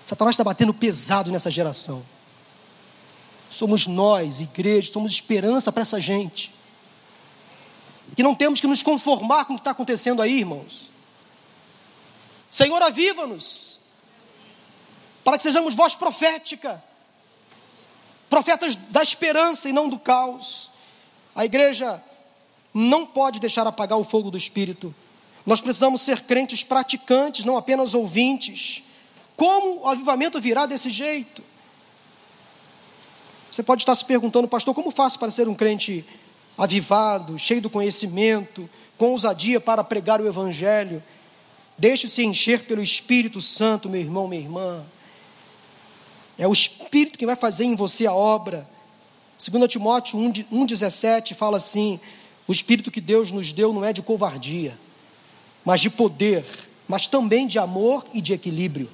Satanás 0.06 0.34
está 0.34 0.44
batendo 0.44 0.72
pesado 0.72 1.30
nessa 1.32 1.50
geração. 1.50 2.02
Somos 3.50 3.88
nós, 3.88 4.40
igreja, 4.40 4.92
somos 4.92 5.10
esperança 5.10 5.72
para 5.72 5.82
essa 5.82 5.98
gente. 5.98 6.54
Que 8.14 8.22
não 8.22 8.34
temos 8.34 8.60
que 8.60 8.66
nos 8.68 8.82
conformar 8.82 9.44
com 9.44 9.54
o 9.54 9.56
que 9.56 9.60
está 9.60 9.72
acontecendo 9.72 10.22
aí, 10.22 10.38
irmãos. 10.38 10.88
Senhor, 12.48 12.80
aviva-nos, 12.80 13.78
para 15.24 15.36
que 15.36 15.42
sejamos 15.42 15.74
voz 15.74 15.94
profética, 15.96 16.82
profetas 18.28 18.76
da 18.76 19.02
esperança 19.02 19.68
e 19.68 19.72
não 19.72 19.88
do 19.88 19.98
caos. 19.98 20.70
A 21.34 21.44
igreja 21.44 22.02
não 22.72 23.04
pode 23.04 23.40
deixar 23.40 23.66
apagar 23.66 23.98
o 23.98 24.04
fogo 24.04 24.30
do 24.30 24.38
Espírito. 24.38 24.94
Nós 25.44 25.60
precisamos 25.60 26.02
ser 26.02 26.22
crentes 26.22 26.62
praticantes, 26.62 27.44
não 27.44 27.56
apenas 27.56 27.94
ouvintes. 27.94 28.82
Como 29.36 29.82
o 29.82 29.88
avivamento 29.88 30.40
virá 30.40 30.66
desse 30.66 30.90
jeito? 30.90 31.49
Você 33.50 33.62
pode 33.62 33.82
estar 33.82 33.94
se 33.94 34.04
perguntando, 34.04 34.46
pastor, 34.46 34.74
como 34.74 34.90
faço 34.90 35.18
para 35.18 35.30
ser 35.30 35.48
um 35.48 35.54
crente 35.54 36.04
avivado, 36.56 37.38
cheio 37.38 37.60
do 37.60 37.70
conhecimento, 37.70 38.68
com 38.96 39.12
ousadia 39.12 39.60
para 39.60 39.82
pregar 39.82 40.20
o 40.20 40.26
Evangelho? 40.26 41.02
Deixe-se 41.76 42.22
encher 42.22 42.64
pelo 42.64 42.82
Espírito 42.82 43.40
Santo, 43.40 43.88
meu 43.88 44.00
irmão, 44.00 44.28
minha 44.28 44.42
irmã. 44.42 44.84
É 46.38 46.46
o 46.46 46.52
Espírito 46.52 47.18
que 47.18 47.26
vai 47.26 47.36
fazer 47.36 47.64
em 47.64 47.74
você 47.74 48.06
a 48.06 48.12
obra. 48.12 48.68
2 49.38 49.70
Timóteo 49.70 50.18
1,17 50.18 51.34
fala 51.34 51.56
assim: 51.56 51.98
o 52.46 52.52
Espírito 52.52 52.90
que 52.90 53.00
Deus 53.00 53.30
nos 53.30 53.52
deu 53.52 53.72
não 53.72 53.84
é 53.84 53.92
de 53.92 54.02
covardia, 54.02 54.78
mas 55.64 55.80
de 55.80 55.88
poder, 55.88 56.44
mas 56.86 57.06
também 57.06 57.46
de 57.46 57.58
amor 57.58 58.04
e 58.12 58.20
de 58.20 58.32
equilíbrio. 58.32 58.90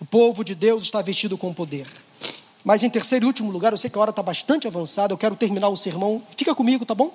O 0.00 0.04
povo 0.04 0.42
de 0.42 0.54
Deus 0.54 0.84
está 0.84 1.00
vestido 1.00 1.38
com 1.38 1.54
poder. 1.54 1.86
Mas 2.64 2.82
em 2.82 2.90
terceiro 2.90 3.24
e 3.24 3.26
último 3.26 3.50
lugar, 3.50 3.72
eu 3.72 3.78
sei 3.78 3.90
que 3.90 3.98
a 3.98 4.00
hora 4.00 4.10
está 4.10 4.22
bastante 4.22 4.66
avançada, 4.66 5.12
eu 5.12 5.18
quero 5.18 5.34
terminar 5.34 5.68
o 5.68 5.76
sermão. 5.76 6.22
Fica 6.36 6.54
comigo, 6.54 6.86
tá 6.86 6.94
bom? 6.94 7.12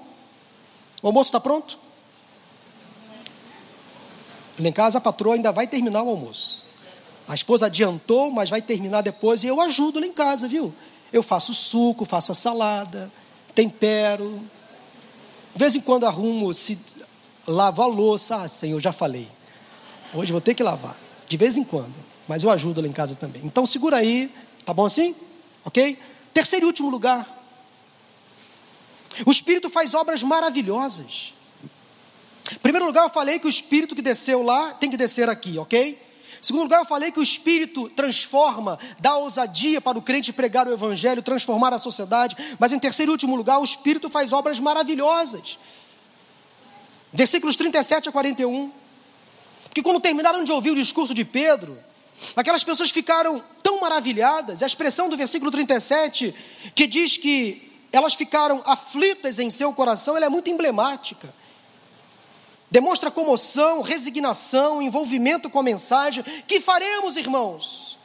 O 1.02 1.08
almoço 1.08 1.30
está 1.30 1.39
pronto? 1.39 1.78
Lá 4.60 4.68
em 4.68 4.74
casa 4.74 4.98
a 4.98 5.02
patroa 5.02 5.36
ainda 5.36 5.52
vai 5.52 5.68
terminar 5.68 6.04
o 6.04 6.10
almoço. 6.10 6.66
A 7.28 7.36
esposa 7.36 7.68
adiantou, 7.68 8.32
mas 8.32 8.50
vai 8.50 8.62
terminar 8.62 9.02
depois 9.02 9.43
e 9.43 9.48
eu 9.48 9.62
ajudo 9.62 10.00
lá 10.00 10.06
em 10.06 10.14
casa, 10.14 10.48
viu? 10.48 10.74
Eu 11.14 11.22
faço 11.22 11.54
suco, 11.54 12.06
faço 12.06 12.32
a 12.32 12.36
salada, 12.36 13.12
tempero. 13.54 14.41
De 15.54 15.60
vez 15.60 15.76
em 15.76 15.82
quando 15.82 16.06
arrumo, 16.06 16.54
se 16.54 16.78
lavo 17.48 17.82
a 17.82 17.86
louça. 17.86 18.38
Ah, 18.38 18.50
Senhor, 18.50 18.80
já 18.80 18.91
falei. 18.91 19.30
Hoje 20.14 20.32
vou 20.32 20.41
ter 20.41 20.54
que 20.54 20.64
lavar. 20.64 20.98
De 21.28 21.38
vez 21.38 21.58
em 21.58 21.64
quando. 21.64 21.93
Mas 22.28 22.43
eu 22.43 22.50
ajudo 22.50 22.82
lá 22.82 22.88
em 22.88 22.91
casa 22.91 23.16
também. 23.16 23.41
Então 23.45 23.66
segura 23.66 23.98
aí, 23.98 24.32
tá 24.66 24.74
bom 24.74 24.86
assim? 24.86 25.16
Ok? 25.68 25.99
Terceiro 26.34 26.65
e 26.65 26.68
último 26.68 26.89
lugar. 26.89 27.28
O 29.26 29.32
Espírito 29.32 29.70
faz 29.70 29.93
obras 29.93 30.24
maravilhosas. 30.24 31.34
Em 32.53 32.59
primeiro 32.59 32.86
lugar, 32.86 33.03
eu 33.03 33.09
falei 33.09 33.38
que 33.38 33.47
o 33.47 33.49
Espírito 33.49 33.93
que 33.93 34.01
desceu 34.01 34.41
lá 34.41 34.74
tem 34.76 34.89
que 34.89 34.95
descer 34.95 35.28
aqui, 35.28 35.57
ok? 35.57 36.01
Em 36.39 36.43
segundo 36.43 36.63
lugar, 36.63 36.80
eu 36.80 36.86
falei 36.86 37.11
que 37.11 37.20
o 37.20 37.24
Espírito 37.24 37.89
transforma, 37.89 38.80
dá 38.97 39.18
ousadia 39.18 39.82
para 39.82 39.97
o 39.97 40.01
crente 40.01 40.32
pregar 40.32 40.70
o 40.70 40.74
Evangelho, 40.74 41.22
transformar 41.22 41.74
a 41.74 41.80
sociedade. 41.80 42.38
Mas 42.57 42.72
em 42.72 42.80
terceiro 42.80 43.11
e 43.11 43.13
último 43.13 43.36
lugar, 43.36 43.59
o 43.59 43.65
Espírito 43.65 44.09
faz 44.09 44.32
obras 44.32 44.61
maravilhosas. 44.61 45.59
Versículos 47.11 47.57
37 47.57 48.07
a 48.07 48.11
41. 48.13 48.72
Porque 49.63 49.84
quando 49.84 49.99
terminaram 49.99 50.45
de 50.45 50.51
ouvir 50.53 50.72
o 50.72 50.76
discurso 50.76 51.13
de 51.13 51.26
Pedro, 51.26 51.78
aquelas 52.36 52.63
pessoas 52.63 52.89
ficaram 52.89 53.43
tão 53.61 53.80
maravilhadas. 53.80 54.63
A 54.63 54.65
expressão 54.65 55.09
do 55.09 55.18
versículo 55.18 55.51
37, 55.51 56.34
que 56.76 56.88
diz 56.88 57.18
que 57.18 57.72
elas 57.91 58.13
ficaram 58.13 58.61
aflitas 58.65 59.39
em 59.39 59.49
seu 59.49 59.74
coração, 59.74 60.15
ela 60.15 60.26
é 60.26 60.30
muito 60.30 60.49
emblemática. 60.49 61.34
Demonstra 62.70 63.09
comoção, 63.09 63.82
resignação, 63.82 64.82
envolvimento 64.82 65.49
com 65.49 65.59
a 65.59 65.63
mensagem. 65.63 66.24
Que 66.45 66.59
faremos, 66.59 67.15
irmãos? 67.15 67.97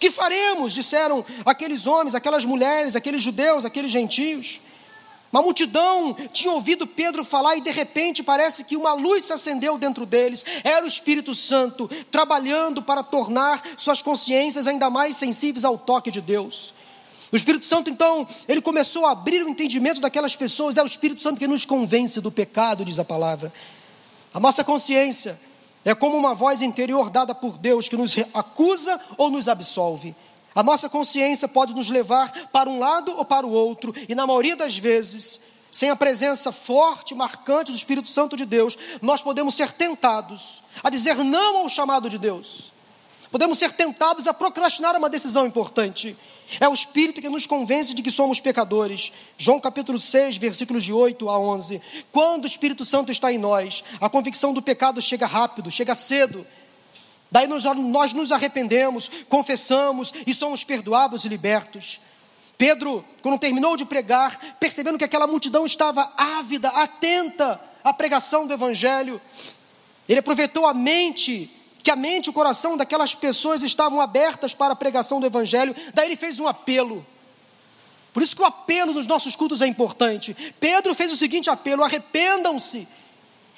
Que 0.00 0.10
faremos? 0.10 0.72
Disseram 0.72 1.24
aqueles 1.44 1.86
homens, 1.86 2.14
aquelas 2.14 2.44
mulheres, 2.44 2.96
aqueles 2.96 3.22
judeus, 3.22 3.64
aqueles 3.64 3.92
gentios. 3.92 4.60
Uma 5.32 5.40
multidão 5.40 6.14
tinha 6.30 6.52
ouvido 6.52 6.86
Pedro 6.86 7.24
falar 7.24 7.56
e 7.56 7.62
de 7.62 7.70
repente 7.70 8.22
parece 8.22 8.64
que 8.64 8.76
uma 8.76 8.92
luz 8.92 9.24
se 9.24 9.32
acendeu 9.32 9.78
dentro 9.78 10.04
deles. 10.04 10.44
Era 10.62 10.84
o 10.84 10.88
Espírito 10.88 11.34
Santo 11.34 11.88
trabalhando 12.10 12.82
para 12.82 13.02
tornar 13.02 13.62
suas 13.78 14.02
consciências 14.02 14.66
ainda 14.66 14.90
mais 14.90 15.16
sensíveis 15.16 15.64
ao 15.64 15.78
toque 15.78 16.10
de 16.10 16.20
Deus. 16.20 16.74
O 17.32 17.36
Espírito 17.36 17.64
Santo, 17.64 17.88
então, 17.88 18.28
ele 18.46 18.60
começou 18.60 19.06
a 19.06 19.12
abrir 19.12 19.42
o 19.42 19.48
entendimento 19.48 20.02
daquelas 20.02 20.36
pessoas. 20.36 20.76
É 20.76 20.82
o 20.82 20.86
Espírito 20.86 21.22
Santo 21.22 21.38
que 21.38 21.48
nos 21.48 21.64
convence 21.64 22.20
do 22.20 22.30
pecado, 22.30 22.84
diz 22.84 22.98
a 22.98 23.04
palavra. 23.04 23.50
A 24.34 24.38
nossa 24.38 24.62
consciência 24.62 25.40
é 25.82 25.94
como 25.94 26.14
uma 26.14 26.34
voz 26.34 26.60
interior 26.60 27.08
dada 27.08 27.34
por 27.34 27.56
Deus 27.56 27.88
que 27.88 27.96
nos 27.96 28.14
acusa 28.34 29.00
ou 29.16 29.30
nos 29.30 29.48
absolve. 29.48 30.14
A 30.54 30.62
nossa 30.62 30.88
consciência 30.88 31.48
pode 31.48 31.74
nos 31.74 31.88
levar 31.88 32.30
para 32.48 32.68
um 32.68 32.78
lado 32.78 33.16
ou 33.16 33.24
para 33.24 33.46
o 33.46 33.50
outro, 33.50 33.94
e 34.08 34.14
na 34.14 34.26
maioria 34.26 34.56
das 34.56 34.76
vezes, 34.76 35.40
sem 35.70 35.88
a 35.88 35.96
presença 35.96 36.52
forte, 36.52 37.14
marcante 37.14 37.72
do 37.72 37.76
Espírito 37.76 38.08
Santo 38.08 38.36
de 38.36 38.44
Deus, 38.44 38.76
nós 39.00 39.22
podemos 39.22 39.54
ser 39.54 39.72
tentados 39.72 40.62
a 40.82 40.90
dizer 40.90 41.16
não 41.16 41.58
ao 41.58 41.68
chamado 41.68 42.10
de 42.10 42.18
Deus. 42.18 42.72
Podemos 43.30 43.58
ser 43.58 43.72
tentados 43.72 44.26
a 44.26 44.34
procrastinar 44.34 44.94
uma 44.94 45.08
decisão 45.08 45.46
importante. 45.46 46.14
É 46.60 46.68
o 46.68 46.74
Espírito 46.74 47.22
que 47.22 47.30
nos 47.30 47.46
convence 47.46 47.94
de 47.94 48.02
que 48.02 48.10
somos 48.10 48.38
pecadores. 48.38 49.10
João 49.38 49.58
capítulo 49.58 49.98
6, 49.98 50.36
versículos 50.36 50.84
de 50.84 50.92
8 50.92 51.26
a 51.30 51.38
11. 51.38 51.80
Quando 52.12 52.44
o 52.44 52.46
Espírito 52.46 52.84
Santo 52.84 53.10
está 53.10 53.32
em 53.32 53.38
nós, 53.38 53.82
a 53.98 54.10
convicção 54.10 54.52
do 54.52 54.60
pecado 54.60 55.00
chega 55.00 55.26
rápido, 55.26 55.70
chega 55.70 55.94
cedo. 55.94 56.46
Daí 57.32 57.46
nós, 57.46 57.64
nós 57.64 58.12
nos 58.12 58.30
arrependemos, 58.30 59.10
confessamos 59.26 60.12
e 60.26 60.34
somos 60.34 60.62
perdoados 60.62 61.24
e 61.24 61.28
libertos. 61.28 61.98
Pedro, 62.58 63.02
quando 63.22 63.40
terminou 63.40 63.74
de 63.74 63.86
pregar, 63.86 64.38
percebendo 64.60 64.98
que 64.98 65.04
aquela 65.04 65.26
multidão 65.26 65.64
estava 65.64 66.12
ávida, 66.14 66.68
atenta 66.68 67.58
à 67.82 67.90
pregação 67.92 68.46
do 68.46 68.52
Evangelho, 68.52 69.18
ele 70.06 70.20
aproveitou 70.20 70.66
a 70.66 70.74
mente 70.74 71.50
que 71.82 71.90
a 71.90 71.96
mente 71.96 72.26
e 72.26 72.30
o 72.30 72.34
coração 72.34 72.76
daquelas 72.76 73.14
pessoas 73.14 73.62
estavam 73.62 74.00
abertas 74.00 74.54
para 74.54 74.74
a 74.74 74.76
pregação 74.76 75.18
do 75.18 75.26
Evangelho, 75.26 75.74
daí 75.94 76.06
ele 76.06 76.16
fez 76.16 76.38
um 76.38 76.46
apelo. 76.46 77.04
Por 78.12 78.22
isso 78.22 78.36
que 78.36 78.42
o 78.42 78.46
apelo 78.46 78.92
nos 78.92 79.06
nossos 79.06 79.34
cultos 79.34 79.62
é 79.62 79.66
importante. 79.66 80.36
Pedro 80.60 80.94
fez 80.94 81.10
o 81.10 81.16
seguinte 81.16 81.48
apelo: 81.48 81.82
arrependam-se, 81.82 82.86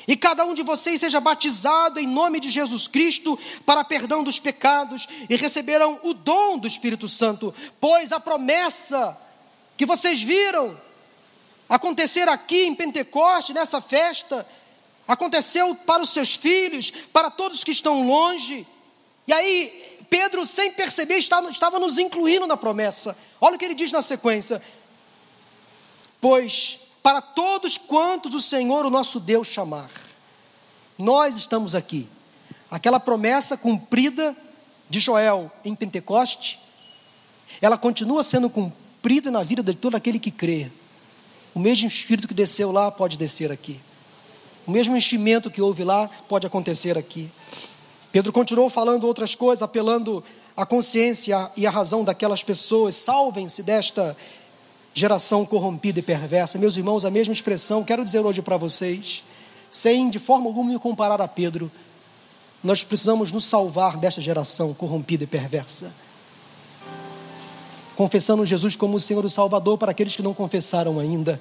e 0.07 0.16
cada 0.16 0.44
um 0.44 0.55
de 0.55 0.62
vocês 0.62 1.00
seja 1.00 1.20
batizado 1.20 1.98
em 1.98 2.07
nome 2.07 2.40
de 2.40 2.50
Jesus 2.50 2.86
Cristo 2.86 3.38
para 3.64 3.84
perdão 3.84 4.22
dos 4.22 4.38
pecados, 4.38 5.09
e 5.28 5.36
receberão 5.36 5.98
o 6.02 6.12
dom 6.12 6.59
do 6.59 6.66
Espírito 6.66 7.09
Santo, 7.09 7.55
pois 7.80 8.12
a 8.12 8.20
promessa 8.20 9.18
que 9.76 9.86
vocês 9.86 10.22
viram 10.22 10.78
acontecer 11.68 12.28
aqui 12.28 12.64
em 12.64 12.74
Pentecoste, 12.74 13.52
nessa 13.52 13.80
festa, 13.80 14.46
aconteceu 15.09 15.74
para 15.74 16.02
os 16.02 16.11
seus 16.11 16.34
filhos, 16.34 16.90
para 17.12 17.30
todos 17.30 17.64
que 17.64 17.70
estão 17.70 18.07
longe. 18.07 18.66
E 19.26 19.32
aí, 19.32 19.98
Pedro, 20.11 20.44
sem 20.46 20.70
perceber, 20.72 21.18
estava, 21.18 21.78
nos 21.78 21.98
incluindo 21.98 22.46
na 22.46 22.57
promessa. 22.57 23.16
Olha 23.40 23.57
o 23.57 23.59
que 23.59 23.64
ele 23.64 23.74
diz 23.74 23.90
na 23.90 24.02
sequência: 24.02 24.62
Pois 26.20 26.78
para 27.05 27.20
todos 27.20 27.76
quantos 27.76 28.34
o 28.34 28.40
Senhor, 28.40 28.86
o 28.86 28.90
nosso 28.90 29.20
Deus, 29.20 29.46
chamar, 29.46 29.90
nós 30.96 31.36
estamos 31.36 31.74
aqui. 31.74 32.09
Aquela 32.70 32.98
promessa 32.98 33.59
cumprida 33.59 34.34
de 34.88 35.00
Joel 35.00 35.52
em 35.66 35.74
Pentecoste, 35.74 36.59
ela 37.61 37.76
continua 37.76 38.22
sendo 38.22 38.48
cumprida 38.48 39.30
na 39.30 39.42
vida 39.42 39.62
de 39.62 39.74
todo 39.74 39.94
aquele 39.96 40.18
que 40.18 40.30
crê. 40.30 40.72
O 41.55 41.61
mesmo 41.61 41.86
Espírito 41.86 42.26
que 42.26 42.32
desceu 42.32 42.72
lá 42.72 42.90
pode 42.90 43.18
descer 43.18 43.52
aqui. 43.52 43.78
O 44.66 44.70
mesmo 44.70 44.96
enchimento 44.96 45.50
que 45.50 45.61
houve 45.61 45.84
lá 45.84 46.09
pode 46.26 46.46
acontecer 46.46 46.96
aqui. 46.96 47.30
Pedro 48.11 48.32
continuou 48.32 48.70
falando 48.70 49.05
outras 49.05 49.34
coisas, 49.34 49.62
apelando 49.62 50.24
à 50.57 50.64
consciência 50.64 51.50
e 51.55 51.66
à 51.66 51.70
razão 51.70 52.02
daquelas 52.02 52.42
pessoas. 52.42 52.96
Salvem-se 52.96 53.62
desta 53.62 54.16
geração 54.95 55.45
corrompida 55.45 55.99
e 55.99 56.03
perversa. 56.03 56.57
Meus 56.57 56.76
irmãos, 56.76 57.05
a 57.05 57.11
mesma 57.11 57.34
expressão, 57.34 57.82
quero 57.82 58.05
dizer 58.05 58.20
hoje 58.20 58.40
para 58.40 58.57
vocês, 58.57 59.24
sem 59.68 60.09
de 60.09 60.20
forma 60.20 60.47
alguma 60.47 60.70
me 60.70 60.78
comparar 60.78 61.20
a 61.20 61.26
Pedro, 61.26 61.70
nós 62.62 62.84
precisamos 62.84 63.32
nos 63.32 63.45
salvar 63.45 63.97
desta 63.97 64.20
geração 64.20 64.72
corrompida 64.72 65.24
e 65.24 65.26
perversa. 65.26 65.92
Confessando 67.97 68.47
Jesus 68.47 68.76
como 68.76 68.97
o 68.97 69.01
Senhor 69.01 69.24
e 69.24 69.30
Salvador 69.30 69.76
para 69.76 69.90
aqueles 69.90 70.14
que 70.14 70.22
não 70.22 70.32
confessaram 70.32 70.99
ainda 70.99 71.40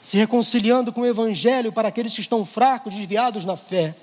se 0.00 0.16
reconciliando 0.16 0.90
com 0.90 1.02
o 1.02 1.06
Evangelho 1.06 1.70
para 1.70 1.88
aqueles 1.88 2.14
que 2.14 2.22
estão 2.22 2.42
fracos, 2.46 2.94
desviados 2.94 3.44
na 3.44 3.58
fé, 3.58 3.94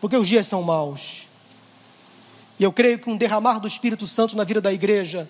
porque 0.00 0.16
os 0.16 0.28
dias 0.28 0.46
são 0.46 0.62
maus. 0.62 1.26
E 2.60 2.62
eu 2.62 2.72
creio 2.72 2.96
que 2.96 3.10
um 3.10 3.16
derramar 3.16 3.58
do 3.58 3.66
Espírito 3.66 4.06
Santo 4.06 4.36
na 4.36 4.44
vida 4.44 4.60
da 4.60 4.72
igreja 4.72 5.28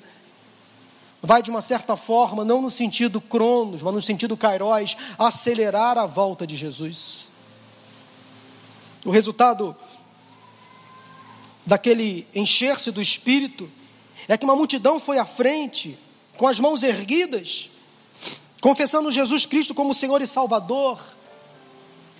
vai, 1.22 1.40
de 1.40 1.50
uma 1.50 1.62
certa 1.62 1.96
forma, 1.96 2.44
não 2.44 2.60
no 2.60 2.70
sentido 2.70 3.20
cronos, 3.20 3.80
mas 3.80 3.94
no 3.94 4.02
sentido 4.02 4.36
kairos, 4.36 4.96
acelerar 5.16 5.96
a 5.96 6.04
volta 6.04 6.44
de 6.44 6.56
Jesus. 6.56 7.28
O 9.04 9.10
resultado 9.10 9.76
daquele 11.64 12.26
encher-se 12.34 12.90
do 12.90 13.00
Espírito 13.00 13.70
é 14.26 14.36
que 14.36 14.44
uma 14.44 14.56
multidão 14.56 14.98
foi 14.98 15.18
à 15.18 15.24
frente, 15.24 15.96
com 16.36 16.48
as 16.48 16.58
mãos 16.58 16.82
erguidas, 16.82 17.70
confessando 18.60 19.12
Jesus 19.12 19.46
Cristo 19.46 19.74
como 19.74 19.94
Senhor 19.94 20.20
e 20.22 20.26
Salvador. 20.26 21.00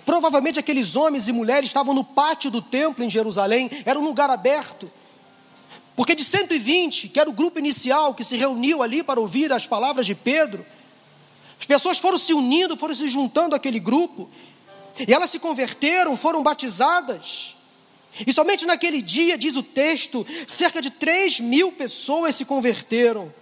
Provavelmente 0.05 0.59
aqueles 0.59 0.95
homens 0.95 1.27
e 1.27 1.31
mulheres 1.33 1.69
estavam 1.69 1.93
no 1.93 2.03
pátio 2.03 2.49
do 2.49 2.61
templo 2.61 3.03
em 3.03 3.09
Jerusalém, 3.09 3.69
era 3.85 3.99
um 3.99 4.03
lugar 4.03 4.29
aberto. 4.29 4.89
Porque 5.95 6.15
de 6.15 6.23
120, 6.23 7.09
que 7.09 7.19
era 7.19 7.29
o 7.29 7.33
grupo 7.33 7.59
inicial 7.59 8.13
que 8.13 8.23
se 8.23 8.35
reuniu 8.35 8.81
ali 8.81 9.03
para 9.03 9.19
ouvir 9.19 9.51
as 9.51 9.67
palavras 9.67 10.05
de 10.05 10.15
Pedro, 10.15 10.65
as 11.59 11.65
pessoas 11.65 11.99
foram 11.99 12.17
se 12.17 12.33
unindo, 12.33 12.75
foram 12.75 12.95
se 12.95 13.07
juntando 13.07 13.55
àquele 13.55 13.79
grupo, 13.79 14.29
e 15.07 15.13
elas 15.13 15.29
se 15.29 15.39
converteram, 15.39 16.17
foram 16.17 16.43
batizadas. 16.43 17.55
E 18.27 18.31
somente 18.31 18.65
naquele 18.65 19.01
dia, 19.01 19.37
diz 19.37 19.55
o 19.55 19.63
texto, 19.63 20.25
cerca 20.47 20.81
de 20.81 20.91
3 20.91 21.39
mil 21.39 21.71
pessoas 21.71 22.35
se 22.35 22.45
converteram. 22.45 23.33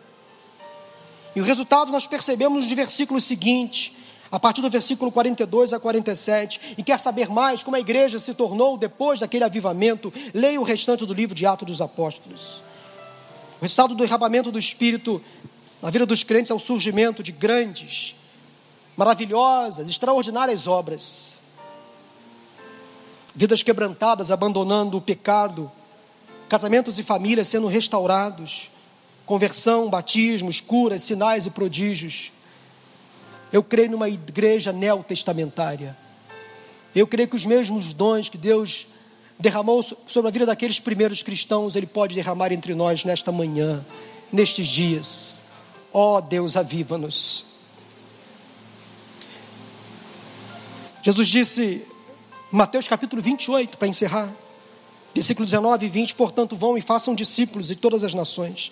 E 1.35 1.41
o 1.41 1.43
resultado 1.43 1.91
nós 1.91 2.07
percebemos 2.07 2.65
no 2.65 2.75
versículo 2.75 3.19
seguinte, 3.19 3.93
a 4.31 4.39
partir 4.39 4.61
do 4.61 4.69
versículo 4.69 5.11
42 5.11 5.73
a 5.73 5.79
47. 5.79 6.75
E 6.77 6.83
quer 6.83 6.99
saber 6.99 7.29
mais 7.29 7.61
como 7.61 7.75
a 7.75 7.79
igreja 7.79 8.19
se 8.19 8.33
tornou 8.33 8.77
depois 8.77 9.19
daquele 9.19 9.43
avivamento? 9.43 10.13
Leia 10.33 10.59
o 10.59 10.63
restante 10.63 11.05
do 11.05 11.13
livro 11.13 11.35
de 11.35 11.45
Atos 11.45 11.67
dos 11.67 11.81
Apóstolos. 11.81 12.63
O 13.59 13.61
resultado 13.61 13.93
do 13.93 14.03
derramamento 14.03 14.51
do 14.51 14.57
Espírito 14.57 15.21
na 15.81 15.89
vida 15.89 16.05
dos 16.05 16.23
crentes 16.23 16.51
é 16.51 16.53
o 16.53 16.59
surgimento 16.59 17.21
de 17.21 17.31
grandes, 17.31 18.15
maravilhosas, 18.95 19.89
extraordinárias 19.89 20.67
obras. 20.67 21.39
Vidas 23.35 23.61
quebrantadas, 23.63 24.31
abandonando 24.31 24.97
o 24.97 25.01
pecado, 25.01 25.71
casamentos 26.47 26.99
e 26.99 27.03
famílias 27.03 27.47
sendo 27.47 27.67
restaurados 27.67 28.69
conversão, 29.31 29.89
batismos, 29.89 30.59
curas, 30.59 31.03
sinais 31.03 31.45
e 31.45 31.49
prodígios. 31.49 32.33
Eu 33.51 33.61
creio 33.61 33.91
numa 33.91 34.07
igreja 34.07 34.71
neotestamentária. 34.71 35.97
Eu 36.95 37.05
creio 37.05 37.27
que 37.27 37.35
os 37.35 37.45
mesmos 37.45 37.93
dons 37.93 38.29
que 38.29 38.37
Deus 38.37 38.87
derramou 39.39 39.83
sobre 39.83 40.29
a 40.29 40.31
vida 40.31 40.45
daqueles 40.45 40.79
primeiros 40.79 41.23
cristãos, 41.23 41.75
Ele 41.75 41.87
pode 41.87 42.13
derramar 42.13 42.51
entre 42.51 42.75
nós 42.75 43.03
nesta 43.03 43.31
manhã, 43.31 43.85
nestes 44.31 44.67
dias. 44.67 45.41
Ó 45.91 46.17
oh, 46.17 46.21
Deus, 46.21 46.55
aviva-nos. 46.55 47.45
Jesus 51.03 51.27
disse, 51.27 51.85
Mateus 52.51 52.87
capítulo 52.87 53.21
28, 53.21 53.77
para 53.77 53.87
encerrar, 53.87 54.31
versículo 55.15 55.45
19 55.45 55.85
e 55.85 55.89
20: 55.89 56.15
Portanto, 56.15 56.55
vão 56.55 56.77
e 56.77 56.81
façam 56.81 57.15
discípulos 57.15 57.67
de 57.67 57.75
todas 57.75 58.03
as 58.03 58.13
nações, 58.13 58.71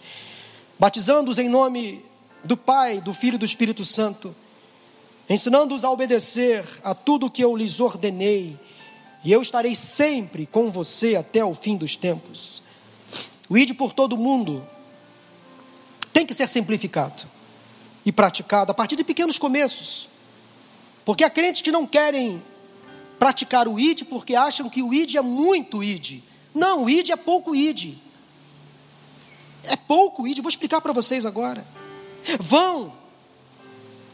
batizando-os 0.77 1.39
em 1.39 1.49
nome 1.49 2.05
do 2.43 2.55
Pai, 2.55 3.01
do 3.01 3.13
Filho 3.13 3.35
e 3.35 3.39
do 3.39 3.45
Espírito 3.45 3.83
Santo, 3.83 4.35
ensinando-os 5.29 5.83
a 5.83 5.91
obedecer 5.91 6.65
a 6.83 6.95
tudo 6.95 7.27
o 7.27 7.31
que 7.31 7.43
eu 7.43 7.55
lhes 7.55 7.79
ordenei, 7.79 8.57
e 9.23 9.31
eu 9.31 9.41
estarei 9.41 9.75
sempre 9.75 10.45
com 10.45 10.71
você 10.71 11.15
até 11.15 11.43
o 11.43 11.53
fim 11.53 11.77
dos 11.77 11.95
tempos. 11.95 12.63
O 13.49 13.57
ide 13.57 13.73
por 13.73 13.93
todo 13.93 14.17
mundo 14.17 14.65
tem 16.11 16.25
que 16.25 16.33
ser 16.33 16.47
simplificado 16.47 17.23
e 18.05 18.11
praticado 18.11 18.71
a 18.71 18.73
partir 18.73 18.95
de 18.95 19.03
pequenos 19.03 19.37
começos. 19.37 20.07
Porque 21.03 21.23
há 21.23 21.29
crentes 21.29 21.61
que 21.61 21.71
não 21.71 21.85
querem 21.85 22.41
praticar 23.17 23.67
o 23.67 23.79
id 23.79 24.03
porque 24.03 24.35
acham 24.35 24.69
que 24.69 24.81
o 24.81 24.93
id 24.93 25.15
é 25.15 25.21
muito 25.21 25.83
id. 25.83 26.21
Não, 26.53 26.85
o 26.85 26.89
id 26.89 27.09
é 27.09 27.15
pouco 27.15 27.55
id. 27.55 27.97
É 29.63 29.75
pouco 29.75 30.25
id, 30.25 30.39
vou 30.39 30.49
explicar 30.49 30.79
para 30.79 30.93
vocês 30.93 31.25
agora. 31.25 31.67
Vão. 32.39 32.93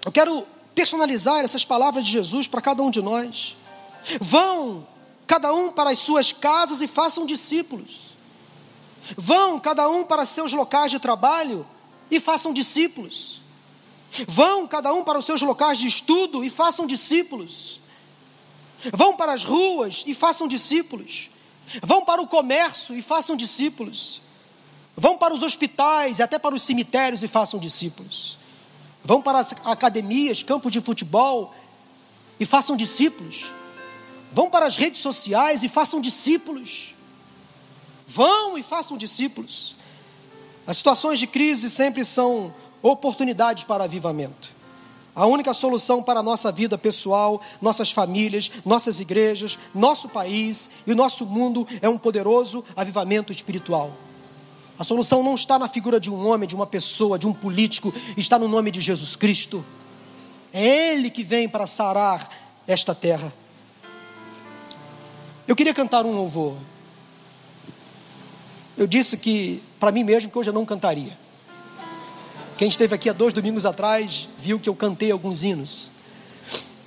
Eu 0.03 0.11
quero 0.11 0.45
personalizar 0.75 1.43
essas 1.43 1.63
palavras 1.63 2.05
de 2.05 2.11
Jesus 2.11 2.47
para 2.47 2.61
cada 2.61 2.83
um 2.83 2.91
de 2.91 3.01
nós. 3.01 3.55
Vão, 4.19 4.85
cada 5.25 5.53
um 5.53 5.71
para 5.71 5.91
as 5.91 5.99
suas 5.99 6.33
casas 6.33 6.81
e 6.81 6.87
façam 6.87 7.25
discípulos. 7.25 8.15
Vão, 9.17 9.59
cada 9.59 9.89
um 9.89 10.03
para 10.03 10.25
seus 10.25 10.51
locais 10.51 10.91
de 10.91 10.99
trabalho 10.99 11.65
e 12.11 12.19
façam 12.19 12.53
discípulos. 12.53 13.41
Vão, 14.27 14.67
cada 14.67 14.93
um 14.93 15.03
para 15.03 15.17
os 15.17 15.25
seus 15.25 15.41
locais 15.41 15.77
de 15.77 15.87
estudo 15.87 16.43
e 16.43 16.49
façam 16.49 16.85
discípulos. 16.85 17.79
Vão 18.93 19.15
para 19.15 19.33
as 19.33 19.43
ruas 19.43 20.03
e 20.05 20.13
façam 20.13 20.47
discípulos. 20.47 21.29
Vão 21.81 22.03
para 22.03 22.21
o 22.21 22.27
comércio 22.27 22.95
e 22.95 23.01
façam 23.01 23.35
discípulos. 23.35 24.21
Vão 24.95 25.17
para 25.17 25.33
os 25.33 25.43
hospitais 25.43 26.19
e 26.19 26.23
até 26.23 26.37
para 26.37 26.55
os 26.55 26.61
cemitérios 26.61 27.23
e 27.23 27.27
façam 27.27 27.59
discípulos. 27.59 28.37
Vão 29.05 29.21
para 29.21 29.37
as 29.37 29.53
academias, 29.65 30.41
campos 30.41 30.71
de 30.71 30.81
futebol 30.81 31.53
e 32.39 32.45
façam 32.45 32.75
discípulos. 32.75 33.45
Vão 34.33 34.49
para 34.49 34.65
as 34.65 34.75
redes 34.75 34.99
sociais 34.99 35.61
e 35.61 35.69
façam 35.69 36.01
discípulos. 36.01 36.95
Vão 38.07 38.57
e 38.57 38.63
façam 38.63 38.97
discípulos. 38.97 39.75
As 40.65 40.77
situações 40.77 41.19
de 41.19 41.27
crise 41.27 41.69
sempre 41.69 42.03
são 42.03 42.51
oportunidades 42.81 43.63
para 43.63 43.83
avivamento. 43.83 44.51
A 45.13 45.27
única 45.27 45.53
solução 45.53 46.01
para 46.01 46.19
a 46.19 46.23
nossa 46.23 46.51
vida 46.51 46.75
pessoal, 46.75 47.39
nossas 47.61 47.91
famílias, 47.91 48.51
nossas 48.65 48.99
igrejas, 48.99 49.57
nosso 49.73 50.09
país 50.09 50.71
e 50.85 50.91
o 50.91 50.95
nosso 50.95 51.27
mundo 51.27 51.65
é 51.79 51.87
um 51.87 51.97
poderoso 51.97 52.65
avivamento 52.75 53.31
espiritual. 53.31 53.93
A 54.77 54.83
solução 54.83 55.23
não 55.23 55.35
está 55.35 55.57
na 55.57 55.67
figura 55.67 55.99
de 55.99 56.11
um 56.11 56.27
homem, 56.27 56.47
de 56.47 56.55
uma 56.55 56.67
pessoa, 56.67 57.17
de 57.17 57.25
um 57.25 57.33
político, 57.33 57.93
está 58.17 58.37
no 58.37 58.47
nome 58.47 58.71
de 58.71 58.81
Jesus 58.81 59.15
Cristo. 59.15 59.63
É 60.51 60.93
Ele 60.93 61.09
que 61.09 61.23
vem 61.23 61.47
para 61.47 61.65
sarar 61.65 62.29
esta 62.67 62.93
terra. 62.93 63.33
Eu 65.47 65.55
queria 65.55 65.73
cantar 65.73 66.05
um 66.05 66.11
louvor. 66.11 66.55
Eu 68.77 68.87
disse 68.87 69.15
que, 69.15 69.61
para 69.79 69.91
mim 69.91 70.03
mesmo, 70.03 70.29
que 70.29 70.37
hoje 70.37 70.49
eu 70.49 70.53
não 70.53 70.65
cantaria. 70.65 71.17
Quem 72.57 72.67
esteve 72.67 72.95
aqui 72.95 73.09
há 73.09 73.13
dois 73.13 73.33
domingos 73.33 73.65
atrás 73.65 74.27
viu 74.37 74.59
que 74.59 74.67
eu 74.67 74.75
cantei 74.75 75.11
alguns 75.11 75.43
hinos. 75.43 75.91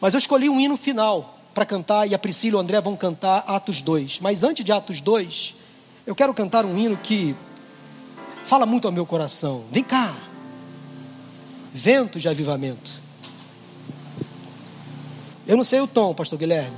Mas 0.00 0.14
eu 0.14 0.18
escolhi 0.18 0.48
um 0.48 0.60
hino 0.60 0.76
final 0.76 1.38
para 1.54 1.64
cantar 1.64 2.06
e 2.06 2.14
a 2.14 2.18
Priscila 2.18 2.56
e 2.56 2.56
o 2.56 2.60
André 2.60 2.80
vão 2.80 2.96
cantar 2.96 3.44
Atos 3.46 3.80
2. 3.80 4.20
Mas 4.20 4.42
antes 4.42 4.64
de 4.64 4.72
Atos 4.72 5.00
2, 5.00 5.54
eu 6.06 6.14
quero 6.14 6.32
cantar 6.32 6.64
um 6.64 6.76
hino 6.78 6.96
que 6.96 7.34
fala 8.48 8.64
muito 8.64 8.86
ao 8.86 8.92
meu 8.92 9.04
coração. 9.04 9.64
Vem 9.70 9.84
cá. 9.84 10.16
Vento 11.72 12.18
de 12.18 12.28
avivamento. 12.28 12.94
Eu 15.46 15.54
não 15.54 15.62
sei 15.62 15.80
o 15.80 15.86
tom, 15.86 16.14
pastor 16.14 16.38
Guilherme. 16.38 16.76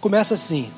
Começa 0.00 0.34
assim. 0.34 0.70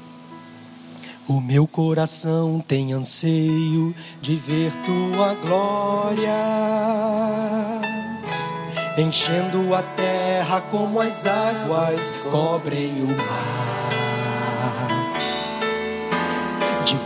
O 1.29 1.39
meu 1.39 1.67
coração 1.67 2.65
tem 2.67 2.95
anseio 2.95 3.95
de 4.23 4.37
ver 4.37 4.73
tua 4.85 5.35
glória, 5.35 6.33
enchendo 8.99 9.75
a 9.75 9.83
terra 9.83 10.63
como 10.63 10.99
as 10.99 11.27
águas 11.27 12.19
cobrem 12.33 13.03
o 13.03 13.09
mar. 13.09 13.80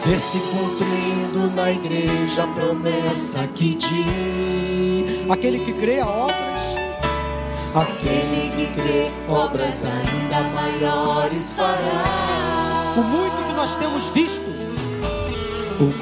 Ver 0.07 0.21
se 0.21 0.39
cumprindo 0.39 1.51
na 1.55 1.71
igreja 1.71 2.45
a 2.45 2.47
promessa 2.49 3.47
que 3.55 3.75
diz: 3.75 5.31
aquele 5.31 5.61
que 5.61 5.73
crê 5.73 6.01
a 6.01 6.07
obras. 6.07 6.55
Aquele 7.75 8.53
que 8.55 8.73
crê, 8.73 9.11
obras 9.29 9.85
ainda 9.85 10.41
maiores 10.55 11.53
fará. 11.55 12.95
O 12.97 13.03
muito 13.03 13.57
nós 13.57 13.75
temos 13.77 14.09
visto. 14.11 14.45
O 15.81 15.83
muito 15.83 16.01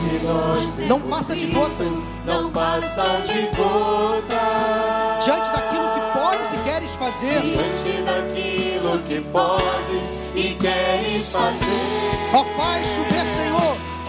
que 0.00 0.26
nós 0.26 0.74
temos 0.74 0.88
não 0.88 1.00
passa 1.00 1.36
de 1.36 1.46
gotas. 1.46 2.08
Não 2.26 2.50
passam 2.50 3.20
de 3.20 3.56
gotas. 3.56 5.24
Diante 5.24 5.48
daquilo 5.50 5.92
que 5.94 6.00
podes 6.18 6.52
e 6.52 6.56
queres 6.68 6.94
fazer. 6.96 7.40
Diante 7.40 8.02
daquilo 8.02 8.98
que 9.04 9.20
podes 9.30 10.16
e 10.34 10.56
queres 10.56 11.30
fazer. 11.30 12.12
Ó 12.34 12.44
faz 12.56 12.84
chover, 12.88 13.26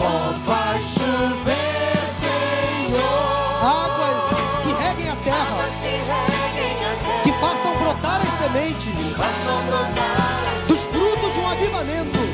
oh, 0.00 0.34
faz 0.46 0.84
chover, 0.84 1.96
Senhor. 2.20 3.34
Águas 3.62 4.26
que 4.62 4.72
reguem 4.82 5.10
a 5.10 5.16
terra. 5.16 5.68
Que, 5.80 5.88
reguem 5.88 6.84
a 6.84 6.96
terra. 6.96 7.22
que 7.22 7.32
façam 7.32 7.74
brotar 7.78 8.20
as 8.20 8.28
sementes. 8.38 8.94
Brotar 9.16 10.54
as 10.56 10.66
dos 10.66 10.80
frutos 10.80 11.32
de 11.32 11.40
um 11.40 11.50
avivamento. 11.50 12.24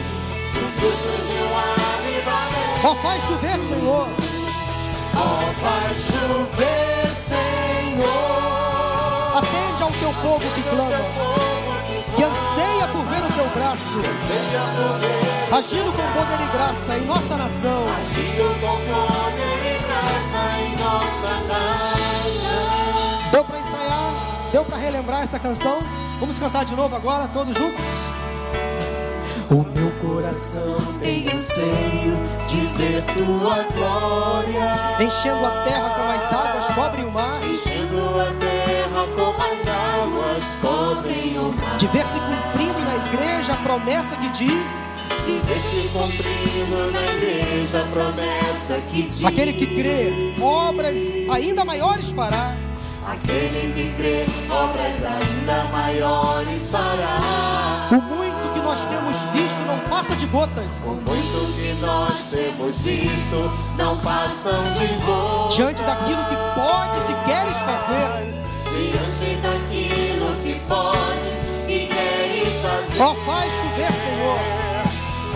Ó, 2.82 2.92
oh, 2.92 2.94
faz 2.96 3.22
chover, 3.24 3.60
Senhor. 3.60 4.08
Ó, 5.14 5.20
oh, 5.20 5.52
faz 5.60 6.00
chover, 6.00 7.06
Senhor. 7.14 8.40
Atende 9.36 9.82
ao 9.82 9.92
teu 9.92 10.12
povo 10.22 10.44
que 10.54 10.62
clama, 10.62 11.59
que 12.20 12.24
anseia 12.24 12.86
por 12.88 13.02
ver 13.06 13.24
o 13.24 13.32
teu 13.32 13.48
braço, 13.48 13.98
agindo 15.56 15.90
com 15.90 16.12
poder 16.12 16.44
e 16.44 16.52
graça 16.52 16.98
em 16.98 17.06
nossa 17.06 17.36
nação. 17.38 17.86
Agindo 17.88 18.60
com 18.60 18.76
poder 18.76 19.64
e 19.64 19.78
graça 19.82 20.60
em 20.60 20.76
nossa 20.76 21.30
nação. 21.48 23.30
Deu 23.30 23.42
para 23.42 23.58
ensaiar? 23.58 24.12
Deu 24.52 24.64
para 24.66 24.76
relembrar 24.76 25.22
essa 25.22 25.38
canção? 25.38 25.78
Vamos 26.18 26.38
cantar 26.38 26.66
de 26.66 26.76
novo 26.76 26.94
agora, 26.94 27.26
todos 27.32 27.56
juntos? 27.56 27.80
O 29.50 29.66
meu 29.76 29.90
coração 30.00 30.76
tem 31.00 31.28
anseio 31.28 32.16
de 32.48 32.60
ver 32.76 33.02
tua 33.06 33.64
glória, 33.74 34.70
enchendo 35.00 35.44
a 35.44 35.50
terra 35.64 35.90
como 35.90 36.12
as 36.12 36.32
águas 36.32 36.66
cobrem 36.66 37.04
o 37.04 37.10
mar, 37.10 37.40
enchendo 37.44 38.20
a 38.20 38.32
terra 38.38 39.08
como 39.16 39.42
as 39.42 39.66
águas 39.66 40.56
cobrem 40.62 41.36
o 41.36 41.52
mar, 41.60 41.76
de 41.78 41.86
ver 41.88 42.06
se 42.06 42.20
cumprindo 42.20 42.78
na 42.78 43.08
igreja 43.08 43.54
a 43.54 43.56
promessa 43.56 44.14
que 44.14 44.28
diz. 44.28 44.90
De 45.26 45.32
ver 45.48 45.60
se 45.60 45.88
cumprindo 45.88 46.92
na 46.92 47.02
igreja 47.16 47.82
a 47.82 47.86
promessa 47.86 48.80
que 48.88 49.02
diz. 49.02 49.24
Aquele 49.24 49.52
que 49.52 49.66
crê, 49.66 50.12
obras 50.40 50.96
ainda 51.28 51.64
maiores 51.64 52.10
fará. 52.10 52.54
Aquele 53.04 53.72
que 53.72 53.92
crê, 53.96 54.26
obras 54.48 55.04
ainda 55.04 55.64
maiores 55.72 56.68
fará. 56.68 57.88
O 57.90 58.19
nós 58.80 58.86
temos 58.86 59.16
visto 59.32 59.60
não 59.66 59.78
passa 59.90 60.16
de 60.16 60.26
gotas. 60.26 60.84
O 60.84 60.94
muito 60.94 61.54
que 61.54 61.74
nós 61.80 62.26
temos 62.26 62.78
visto 62.78 63.52
não 63.76 63.98
passam 63.98 64.52
de 64.74 65.04
gotas. 65.04 65.54
Diante 65.54 65.82
daquilo 65.82 66.24
que 66.24 66.36
podes 66.54 67.08
e 67.08 67.14
queres 67.24 67.56
fazer. 67.58 68.42
Diante 68.70 69.36
daquilo 69.42 70.36
que 70.42 70.54
podes 70.66 71.68
e 71.68 71.88
queres 71.88 72.62
fazer. 72.62 73.02
Ó, 73.02 73.12
oh, 73.12 73.14
faz 73.26 73.52
chover, 73.52 73.92
Senhor. 73.92 74.38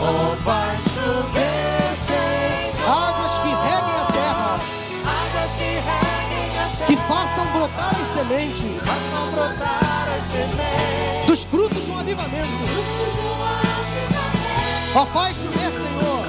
Ó, 0.00 0.32
oh, 0.32 0.36
faz 0.36 0.80
chover, 0.84 1.96
Senhor. 1.96 2.88
Águas 2.88 3.38
que 3.42 3.48
reguem 3.48 3.94
a 3.94 4.06
terra. 4.12 4.60
Águas 5.04 5.50
que 5.56 5.64
reguem 5.64 6.48
a 6.58 6.76
terra. 6.76 6.86
Que 6.86 6.96
façam 6.96 7.46
brotar 7.52 7.90
as 7.90 8.14
sementes. 8.14 8.78
Façam 8.78 9.30
brotar 9.32 10.08
as 10.18 10.24
sementes. 10.32 11.13
Frutos 11.54 11.84
de 11.84 11.90
um 11.92 11.98
avivamento. 12.00 12.48
Ó, 14.92 15.02
oh, 15.02 15.06
faz 15.06 15.36
chover, 15.36 15.70
Senhor. 15.70 16.26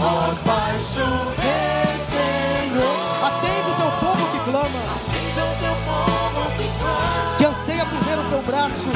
Ó, 0.00 0.32
oh, 0.32 0.34
faz 0.44 0.84
chover, 0.94 1.98
Senhor. 2.00 3.24
Atende 3.24 3.70
o 3.70 3.74
teu 3.76 3.90
povo 4.00 4.26
que 4.32 4.50
clama. 4.50 4.82
Atende 4.96 5.38
o 5.38 5.54
teu 5.60 5.76
povo 5.86 6.50
que 6.56 6.66
clama. 6.80 7.36
Que 7.38 7.44
anseia 7.44 7.86
por 7.86 8.00
ver 8.00 8.18
o 8.18 8.24
teu 8.30 8.42
braço. 8.42 8.74
isso, 8.74 8.90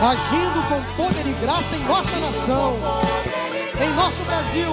agindo 0.00 0.68
com 0.68 0.80
poder 0.94 1.26
e 1.26 1.32
graça 1.44 1.74
em 1.74 1.84
nossa 1.84 2.16
nação, 2.20 2.76
em 3.82 3.92
nosso 3.94 4.22
Brasil. 4.24 4.72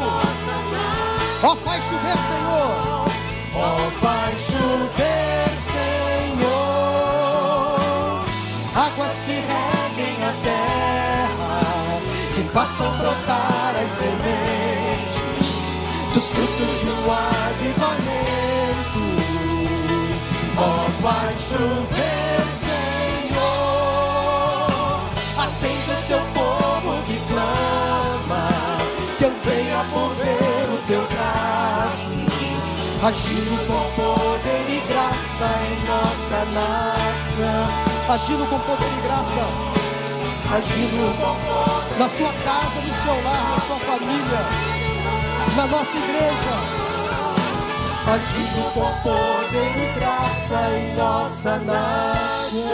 Ó, 1.41 1.55
faz 1.55 1.83
chover, 1.85 2.17
Senhor. 2.29 3.07
Ó, 3.55 3.89
faz 3.99 4.39
chover, 4.41 5.36
façam 12.67 12.91
brotar 12.97 13.75
as 13.83 13.91
sementes 13.91 15.15
dos 16.13 16.25
frutos 16.25 16.79
de 16.81 16.89
um 16.89 17.11
avivamento. 17.11 17.97
Ó, 20.57 20.89
faz 21.01 21.39
chover, 21.41 22.41
Senhor. 22.59 23.45
Atende 25.37 25.91
o 25.91 25.95
teu 26.07 26.21
povo 26.33 27.03
que 27.05 27.17
clama, 27.31 28.49
que 29.17 29.25
anseia 29.25 29.85
por 29.93 30.09
ver 30.15 30.69
o 30.73 30.77
teu 30.87 31.03
braço. 31.07 32.17
Agindo 33.03 33.57
Com 33.67 33.85
poder 33.95 34.65
e 34.67 34.81
graça 34.87 35.47
em 35.63 35.77
nossa 35.85 36.39
nação. 36.45 37.63
agindo 38.09 38.45
com 38.49 38.59
poder 38.59 38.91
e 38.97 39.01
graça, 39.03 39.76
Agindo 40.49 41.97
na 41.99 42.07
sua 42.07 42.31
casa, 42.31 42.81
no 42.81 42.93
seu 43.03 43.23
lar, 43.23 43.49
na 43.49 43.59
sua 43.59 43.75
família, 43.79 44.45
na 45.57 45.67
nossa 45.67 45.97
igreja. 45.97 46.55
Agindo 48.07 48.73
com 48.73 48.89
poder 49.03 49.71
e 49.75 49.99
graça 49.99 50.55
em 50.71 50.95
nossa 50.95 51.57
nação. 51.59 52.67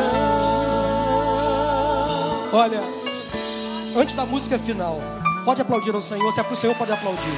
Olha, 2.53 2.83
antes 3.97 4.15
da 4.15 4.25
música 4.27 4.59
final, 4.59 5.01
pode 5.43 5.61
aplaudir 5.61 5.95
ao 5.95 6.01
Senhor, 6.01 6.31
se 6.31 6.39
é 6.39 6.43
para 6.43 6.53
o 6.53 6.55
Senhor, 6.55 6.75
pode 6.75 6.91
aplaudir. 6.91 7.33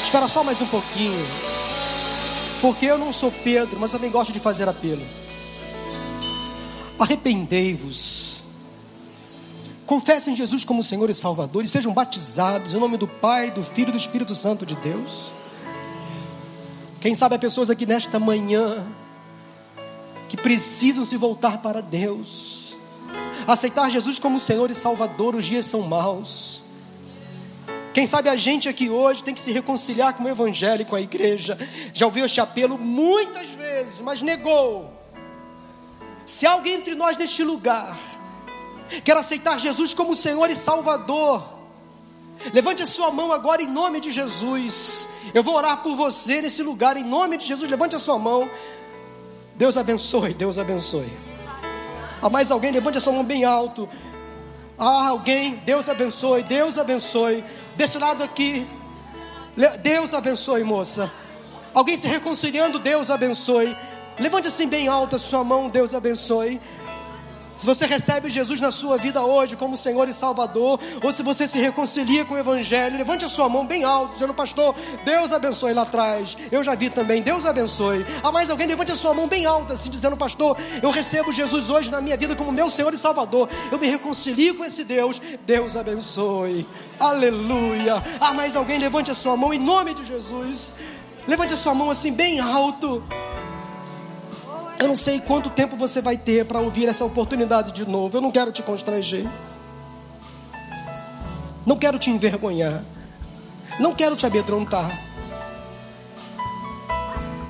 Espera 0.00 0.28
só 0.28 0.44
mais 0.44 0.60
um 0.60 0.66
pouquinho, 0.66 1.26
porque 2.60 2.86
eu 2.86 2.96
não 2.96 3.12
sou 3.12 3.32
Pedro, 3.32 3.80
mas 3.80 3.90
também 3.90 4.12
gosto 4.12 4.32
de 4.32 4.38
fazer 4.38 4.68
apelo. 4.68 5.02
Arrependei-vos, 7.00 8.42
confessem 9.86 10.36
Jesus 10.36 10.66
como 10.66 10.84
Senhor 10.84 11.08
e 11.08 11.14
Salvador 11.14 11.64
e 11.64 11.66
sejam 11.66 11.94
batizados 11.94 12.74
em 12.74 12.78
nome 12.78 12.98
do 12.98 13.08
Pai, 13.08 13.50
do 13.50 13.64
Filho 13.64 13.88
e 13.88 13.92
do 13.92 13.96
Espírito 13.96 14.34
Santo 14.34 14.66
de 14.66 14.76
Deus. 14.76 15.32
Quem 17.00 17.14
sabe 17.14 17.36
há 17.36 17.38
pessoas 17.38 17.70
aqui 17.70 17.86
nesta 17.86 18.20
manhã 18.20 18.86
que 20.28 20.36
precisam 20.36 21.06
se 21.06 21.16
voltar 21.16 21.62
para 21.62 21.80
Deus, 21.80 22.76
aceitar 23.46 23.88
Jesus 23.88 24.18
como 24.18 24.38
Senhor 24.38 24.70
e 24.70 24.74
Salvador. 24.74 25.34
Os 25.34 25.46
dias 25.46 25.64
são 25.64 25.80
maus. 25.80 26.62
Quem 27.94 28.06
sabe 28.06 28.28
a 28.28 28.36
gente 28.36 28.68
aqui 28.68 28.90
hoje 28.90 29.24
tem 29.24 29.32
que 29.32 29.40
se 29.40 29.52
reconciliar 29.52 30.12
com 30.12 30.24
o 30.24 30.28
Evangelho, 30.28 30.82
e 30.82 30.84
com 30.84 30.96
a 30.96 31.00
igreja. 31.00 31.58
Já 31.94 32.04
ouviu 32.04 32.26
este 32.26 32.42
apelo 32.42 32.76
muitas 32.76 33.48
vezes, 33.48 34.00
mas 34.00 34.20
negou. 34.20 34.99
Se 36.26 36.46
há 36.46 36.52
alguém 36.52 36.74
entre 36.74 36.94
nós 36.94 37.16
neste 37.16 37.42
lugar 37.42 37.98
quer 39.04 39.16
aceitar 39.16 39.58
Jesus 39.58 39.94
como 39.94 40.16
Senhor 40.16 40.50
e 40.50 40.56
Salvador, 40.56 41.44
levante 42.52 42.82
a 42.82 42.86
sua 42.86 43.10
mão 43.10 43.32
agora 43.32 43.62
em 43.62 43.68
nome 43.68 44.00
de 44.00 44.10
Jesus. 44.10 45.08
Eu 45.32 45.42
vou 45.42 45.54
orar 45.54 45.82
por 45.82 45.94
você 45.94 46.42
nesse 46.42 46.62
lugar 46.62 46.96
em 46.96 47.04
nome 47.04 47.36
de 47.36 47.46
Jesus. 47.46 47.70
Levante 47.70 47.94
a 47.94 47.98
sua 47.98 48.18
mão. 48.18 48.48
Deus 49.54 49.76
abençoe, 49.76 50.34
Deus 50.34 50.58
abençoe. 50.58 51.12
Há 52.22 52.28
mais 52.28 52.50
alguém? 52.50 52.70
Levante 52.72 52.98
a 52.98 53.00
sua 53.00 53.12
mão 53.12 53.24
bem 53.24 53.44
alto. 53.44 53.88
Ah, 54.78 55.08
alguém? 55.08 55.56
Deus 55.56 55.88
abençoe, 55.88 56.42
Deus 56.42 56.78
abençoe. 56.78 57.44
Desse 57.76 57.98
lado 57.98 58.22
aqui. 58.22 58.66
Deus 59.82 60.14
abençoe, 60.14 60.64
moça. 60.64 61.12
Alguém 61.74 61.96
se 61.96 62.08
reconciliando, 62.08 62.78
Deus 62.78 63.10
abençoe. 63.10 63.76
Levante 64.20 64.48
assim 64.48 64.68
bem 64.68 64.86
alto 64.86 65.16
a 65.16 65.18
sua 65.18 65.42
mão, 65.42 65.70
Deus 65.70 65.94
abençoe. 65.94 66.60
Se 67.56 67.66
você 67.66 67.84
recebe 67.84 68.30
Jesus 68.30 68.58
na 68.58 68.70
sua 68.70 68.96
vida 68.96 69.22
hoje 69.22 69.54
como 69.56 69.76
Senhor 69.76 70.08
e 70.08 70.14
Salvador, 70.14 70.78
ou 71.02 71.12
se 71.12 71.22
você 71.22 71.48
se 71.48 71.58
reconcilia 71.58 72.24
com 72.24 72.34
o 72.34 72.38
Evangelho, 72.38 72.96
levante 72.96 73.24
a 73.24 73.28
sua 73.28 73.50
mão 73.50 73.66
bem 73.66 73.84
alto, 73.84 74.12
dizendo, 74.12 74.32
pastor, 74.32 74.74
Deus 75.04 75.30
abençoe 75.32 75.74
lá 75.74 75.82
atrás. 75.82 76.36
Eu 76.50 76.62
já 76.64 76.74
vi 76.74 76.88
também, 76.88 77.20
Deus 77.20 77.44
abençoe. 77.44 78.04
Há 78.22 78.30
mais 78.32 78.50
alguém, 78.50 78.66
levante 78.66 78.92
a 78.92 78.94
sua 78.94 79.12
mão 79.12 79.26
bem 79.26 79.44
alta, 79.44 79.74
assim, 79.74 79.90
dizendo, 79.90 80.16
pastor, 80.16 80.56
eu 80.82 80.90
recebo 80.90 81.32
Jesus 81.32 81.68
hoje 81.68 81.90
na 81.90 82.00
minha 82.00 82.16
vida 82.16 82.36
como 82.36 82.52
meu 82.52 82.70
Senhor 82.70 82.92
e 82.94 82.98
Salvador. 82.98 83.46
Eu 83.70 83.78
me 83.78 83.88
reconcilio 83.88 84.54
com 84.54 84.64
esse 84.64 84.82
Deus. 84.82 85.20
Deus 85.46 85.76
abençoe. 85.76 86.66
Aleluia. 86.98 88.02
Há 88.20 88.32
mais 88.32 88.56
alguém, 88.56 88.78
levante 88.78 89.10
a 89.10 89.14
sua 89.14 89.36
mão 89.36 89.52
em 89.52 89.58
nome 89.58 89.92
de 89.92 90.04
Jesus. 90.04 90.74
Levante 91.28 91.52
a 91.52 91.56
sua 91.56 91.74
mão 91.74 91.90
assim, 91.90 92.10
bem 92.10 92.40
alto. 92.40 93.02
Eu 94.80 94.88
não 94.88 94.96
sei 94.96 95.20
quanto 95.20 95.50
tempo 95.50 95.76
você 95.76 96.00
vai 96.00 96.16
ter 96.16 96.46
para 96.46 96.58
ouvir 96.58 96.88
essa 96.88 97.04
oportunidade 97.04 97.70
de 97.70 97.86
novo. 97.86 98.16
Eu 98.16 98.22
não 98.22 98.32
quero 98.32 98.50
te 98.50 98.62
constranger. 98.62 99.26
Não 101.66 101.76
quero 101.76 101.98
te 101.98 102.08
envergonhar. 102.08 102.82
Não 103.78 103.94
quero 103.94 104.16
te 104.16 104.24
amedrontar. 104.24 104.98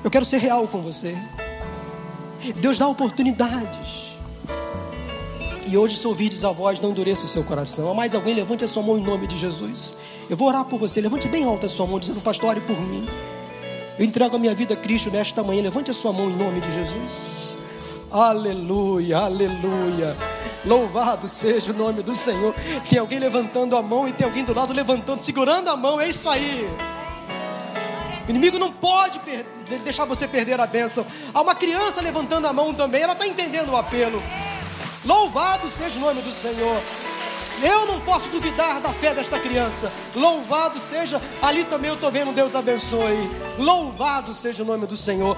Eu 0.03 0.11
quero 0.11 0.25
ser 0.25 0.39
real 0.39 0.67
com 0.67 0.79
você. 0.79 1.17
Deus 2.57 2.77
dá 2.77 2.85
oportunidades. 2.85 4.11
E 5.65 5.77
hoje, 5.77 5.95
se 5.95 6.05
ouvides 6.05 6.43
a 6.43 6.51
voz, 6.51 6.81
não 6.81 6.91
endureça 6.91 7.23
o 7.23 7.29
seu 7.29 7.45
coração. 7.45 7.89
Há 7.89 7.93
mais 7.93 8.13
alguém, 8.13 8.33
levante 8.33 8.65
a 8.65 8.67
sua 8.67 8.83
mão 8.83 8.97
em 8.97 9.03
nome 9.03 9.25
de 9.25 9.37
Jesus. 9.37 9.95
Eu 10.29 10.35
vou 10.35 10.49
orar 10.49 10.65
por 10.65 10.77
você. 10.77 10.99
Levante 10.99 11.29
bem 11.29 11.45
alta 11.45 11.67
a 11.67 11.69
sua 11.69 11.87
mão, 11.87 11.97
dizendo, 11.97 12.19
pastor, 12.19 12.49
ore 12.49 12.59
por 12.59 12.77
mim. 12.81 13.07
Eu 14.01 14.05
entrego 14.05 14.35
a 14.35 14.39
minha 14.39 14.55
vida 14.55 14.73
a 14.73 14.77
Cristo 14.77 15.11
nesta 15.11 15.43
manhã. 15.43 15.61
Levante 15.61 15.91
a 15.91 15.93
sua 15.93 16.11
mão 16.11 16.27
em 16.27 16.35
nome 16.35 16.59
de 16.59 16.71
Jesus. 16.73 17.55
Aleluia, 18.09 19.19
aleluia. 19.19 20.17
Louvado 20.65 21.27
seja 21.27 21.71
o 21.71 21.75
nome 21.75 22.01
do 22.01 22.15
Senhor. 22.15 22.55
Tem 22.89 22.97
alguém 22.97 23.19
levantando 23.19 23.77
a 23.77 23.81
mão 23.83 24.07
e 24.07 24.11
tem 24.11 24.25
alguém 24.25 24.43
do 24.43 24.55
lado 24.55 24.73
levantando, 24.73 25.21
segurando 25.21 25.69
a 25.69 25.77
mão. 25.77 26.01
É 26.01 26.09
isso 26.09 26.27
aí. 26.27 26.67
O 28.27 28.31
inimigo 28.31 28.57
não 28.57 28.71
pode 28.71 29.19
deixar 29.83 30.05
você 30.05 30.27
perder 30.27 30.59
a 30.59 30.65
bênção. 30.65 31.05
Há 31.31 31.39
uma 31.39 31.53
criança 31.53 32.01
levantando 32.01 32.47
a 32.47 32.53
mão 32.53 32.73
também. 32.73 33.03
Ela 33.03 33.13
está 33.13 33.27
entendendo 33.27 33.69
o 33.69 33.77
apelo. 33.77 34.19
Louvado 35.05 35.69
seja 35.69 35.99
o 35.99 36.01
nome 36.01 36.23
do 36.23 36.33
Senhor. 36.33 36.81
Eu 37.61 37.85
não 37.85 37.99
posso 38.01 38.29
duvidar 38.29 38.79
da 38.79 38.93
fé 38.93 39.13
desta 39.13 39.39
criança. 39.39 39.91
Louvado 40.15 40.79
seja, 40.79 41.21
ali 41.41 41.63
também 41.63 41.89
eu 41.89 41.95
estou 41.95 42.11
vendo 42.11 42.33
Deus 42.33 42.55
abençoe. 42.55 43.29
Louvado 43.57 44.33
seja 44.33 44.63
o 44.63 44.65
nome 44.65 44.85
do 44.85 44.95
Senhor. 44.95 45.37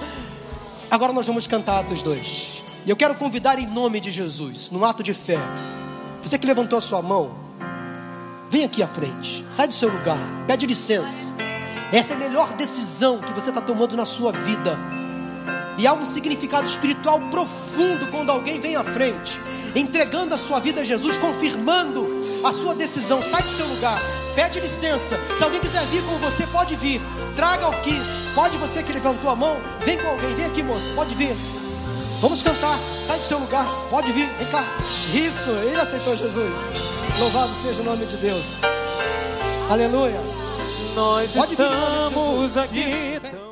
Agora 0.90 1.12
nós 1.12 1.26
vamos 1.26 1.46
cantar 1.46 1.80
Atos 1.80 2.02
2. 2.02 2.62
E 2.86 2.90
eu 2.90 2.96
quero 2.96 3.14
convidar 3.14 3.58
em 3.58 3.66
nome 3.66 3.98
de 4.00 4.10
Jesus, 4.10 4.70
num 4.70 4.84
ato 4.84 5.02
de 5.02 5.14
fé. 5.14 5.38
Você 6.22 6.38
que 6.38 6.46
levantou 6.46 6.78
a 6.78 6.82
sua 6.82 7.00
mão, 7.02 7.34
vem 8.50 8.64
aqui 8.64 8.82
à 8.82 8.86
frente. 8.86 9.44
Sai 9.50 9.66
do 9.66 9.74
seu 9.74 9.90
lugar, 9.90 10.18
pede 10.46 10.66
licença. 10.66 11.32
Essa 11.92 12.12
é 12.12 12.16
a 12.16 12.18
melhor 12.18 12.52
decisão 12.54 13.18
que 13.18 13.32
você 13.32 13.50
está 13.50 13.60
tomando 13.60 13.96
na 13.96 14.04
sua 14.04 14.32
vida. 14.32 14.78
E 15.76 15.86
há 15.86 15.92
um 15.92 16.06
significado 16.06 16.66
espiritual 16.66 17.20
profundo 17.30 18.06
quando 18.08 18.30
alguém 18.30 18.60
vem 18.60 18.76
à 18.76 18.84
frente, 18.84 19.40
entregando 19.74 20.34
a 20.34 20.38
sua 20.38 20.60
vida 20.60 20.82
a 20.82 20.84
Jesus, 20.84 21.16
confirmando 21.18 22.06
a 22.44 22.52
sua 22.52 22.74
decisão. 22.74 23.22
Sai 23.22 23.42
do 23.42 23.50
seu 23.50 23.66
lugar, 23.66 24.00
pede 24.34 24.60
licença. 24.60 25.18
Se 25.36 25.42
alguém 25.42 25.60
quiser 25.60 25.84
vir 25.86 26.02
com 26.04 26.16
você, 26.18 26.46
pode 26.46 26.76
vir. 26.76 27.00
Traga 27.34 27.68
aqui. 27.68 28.00
Pode 28.34 28.56
você 28.56 28.82
que 28.82 28.92
levantou 28.92 29.30
a 29.30 29.36
mão, 29.36 29.56
vem 29.84 29.96
com 29.98 30.08
alguém. 30.08 30.34
Vem 30.34 30.46
aqui, 30.46 30.62
moça, 30.62 30.90
pode 30.94 31.14
vir. 31.14 31.34
Vamos 32.20 32.42
cantar. 32.42 32.78
Sai 33.06 33.18
do 33.18 33.24
seu 33.24 33.38
lugar, 33.38 33.66
pode 33.90 34.10
vir. 34.12 34.28
Vem 34.38 34.46
cá. 34.48 34.64
Isso, 35.12 35.50
ele 35.50 35.80
aceitou 35.80 36.16
Jesus. 36.16 36.72
Louvado 37.18 37.52
seja 37.54 37.80
o 37.80 37.84
nome 37.84 38.06
de 38.06 38.16
Deus. 38.16 38.54
Aleluia. 39.70 40.20
Nós 40.94 41.34
Pode 41.34 41.56
vir, 41.56 41.62
estamos 41.62 42.54
Jesus. 42.54 42.56
aqui 42.56 43.43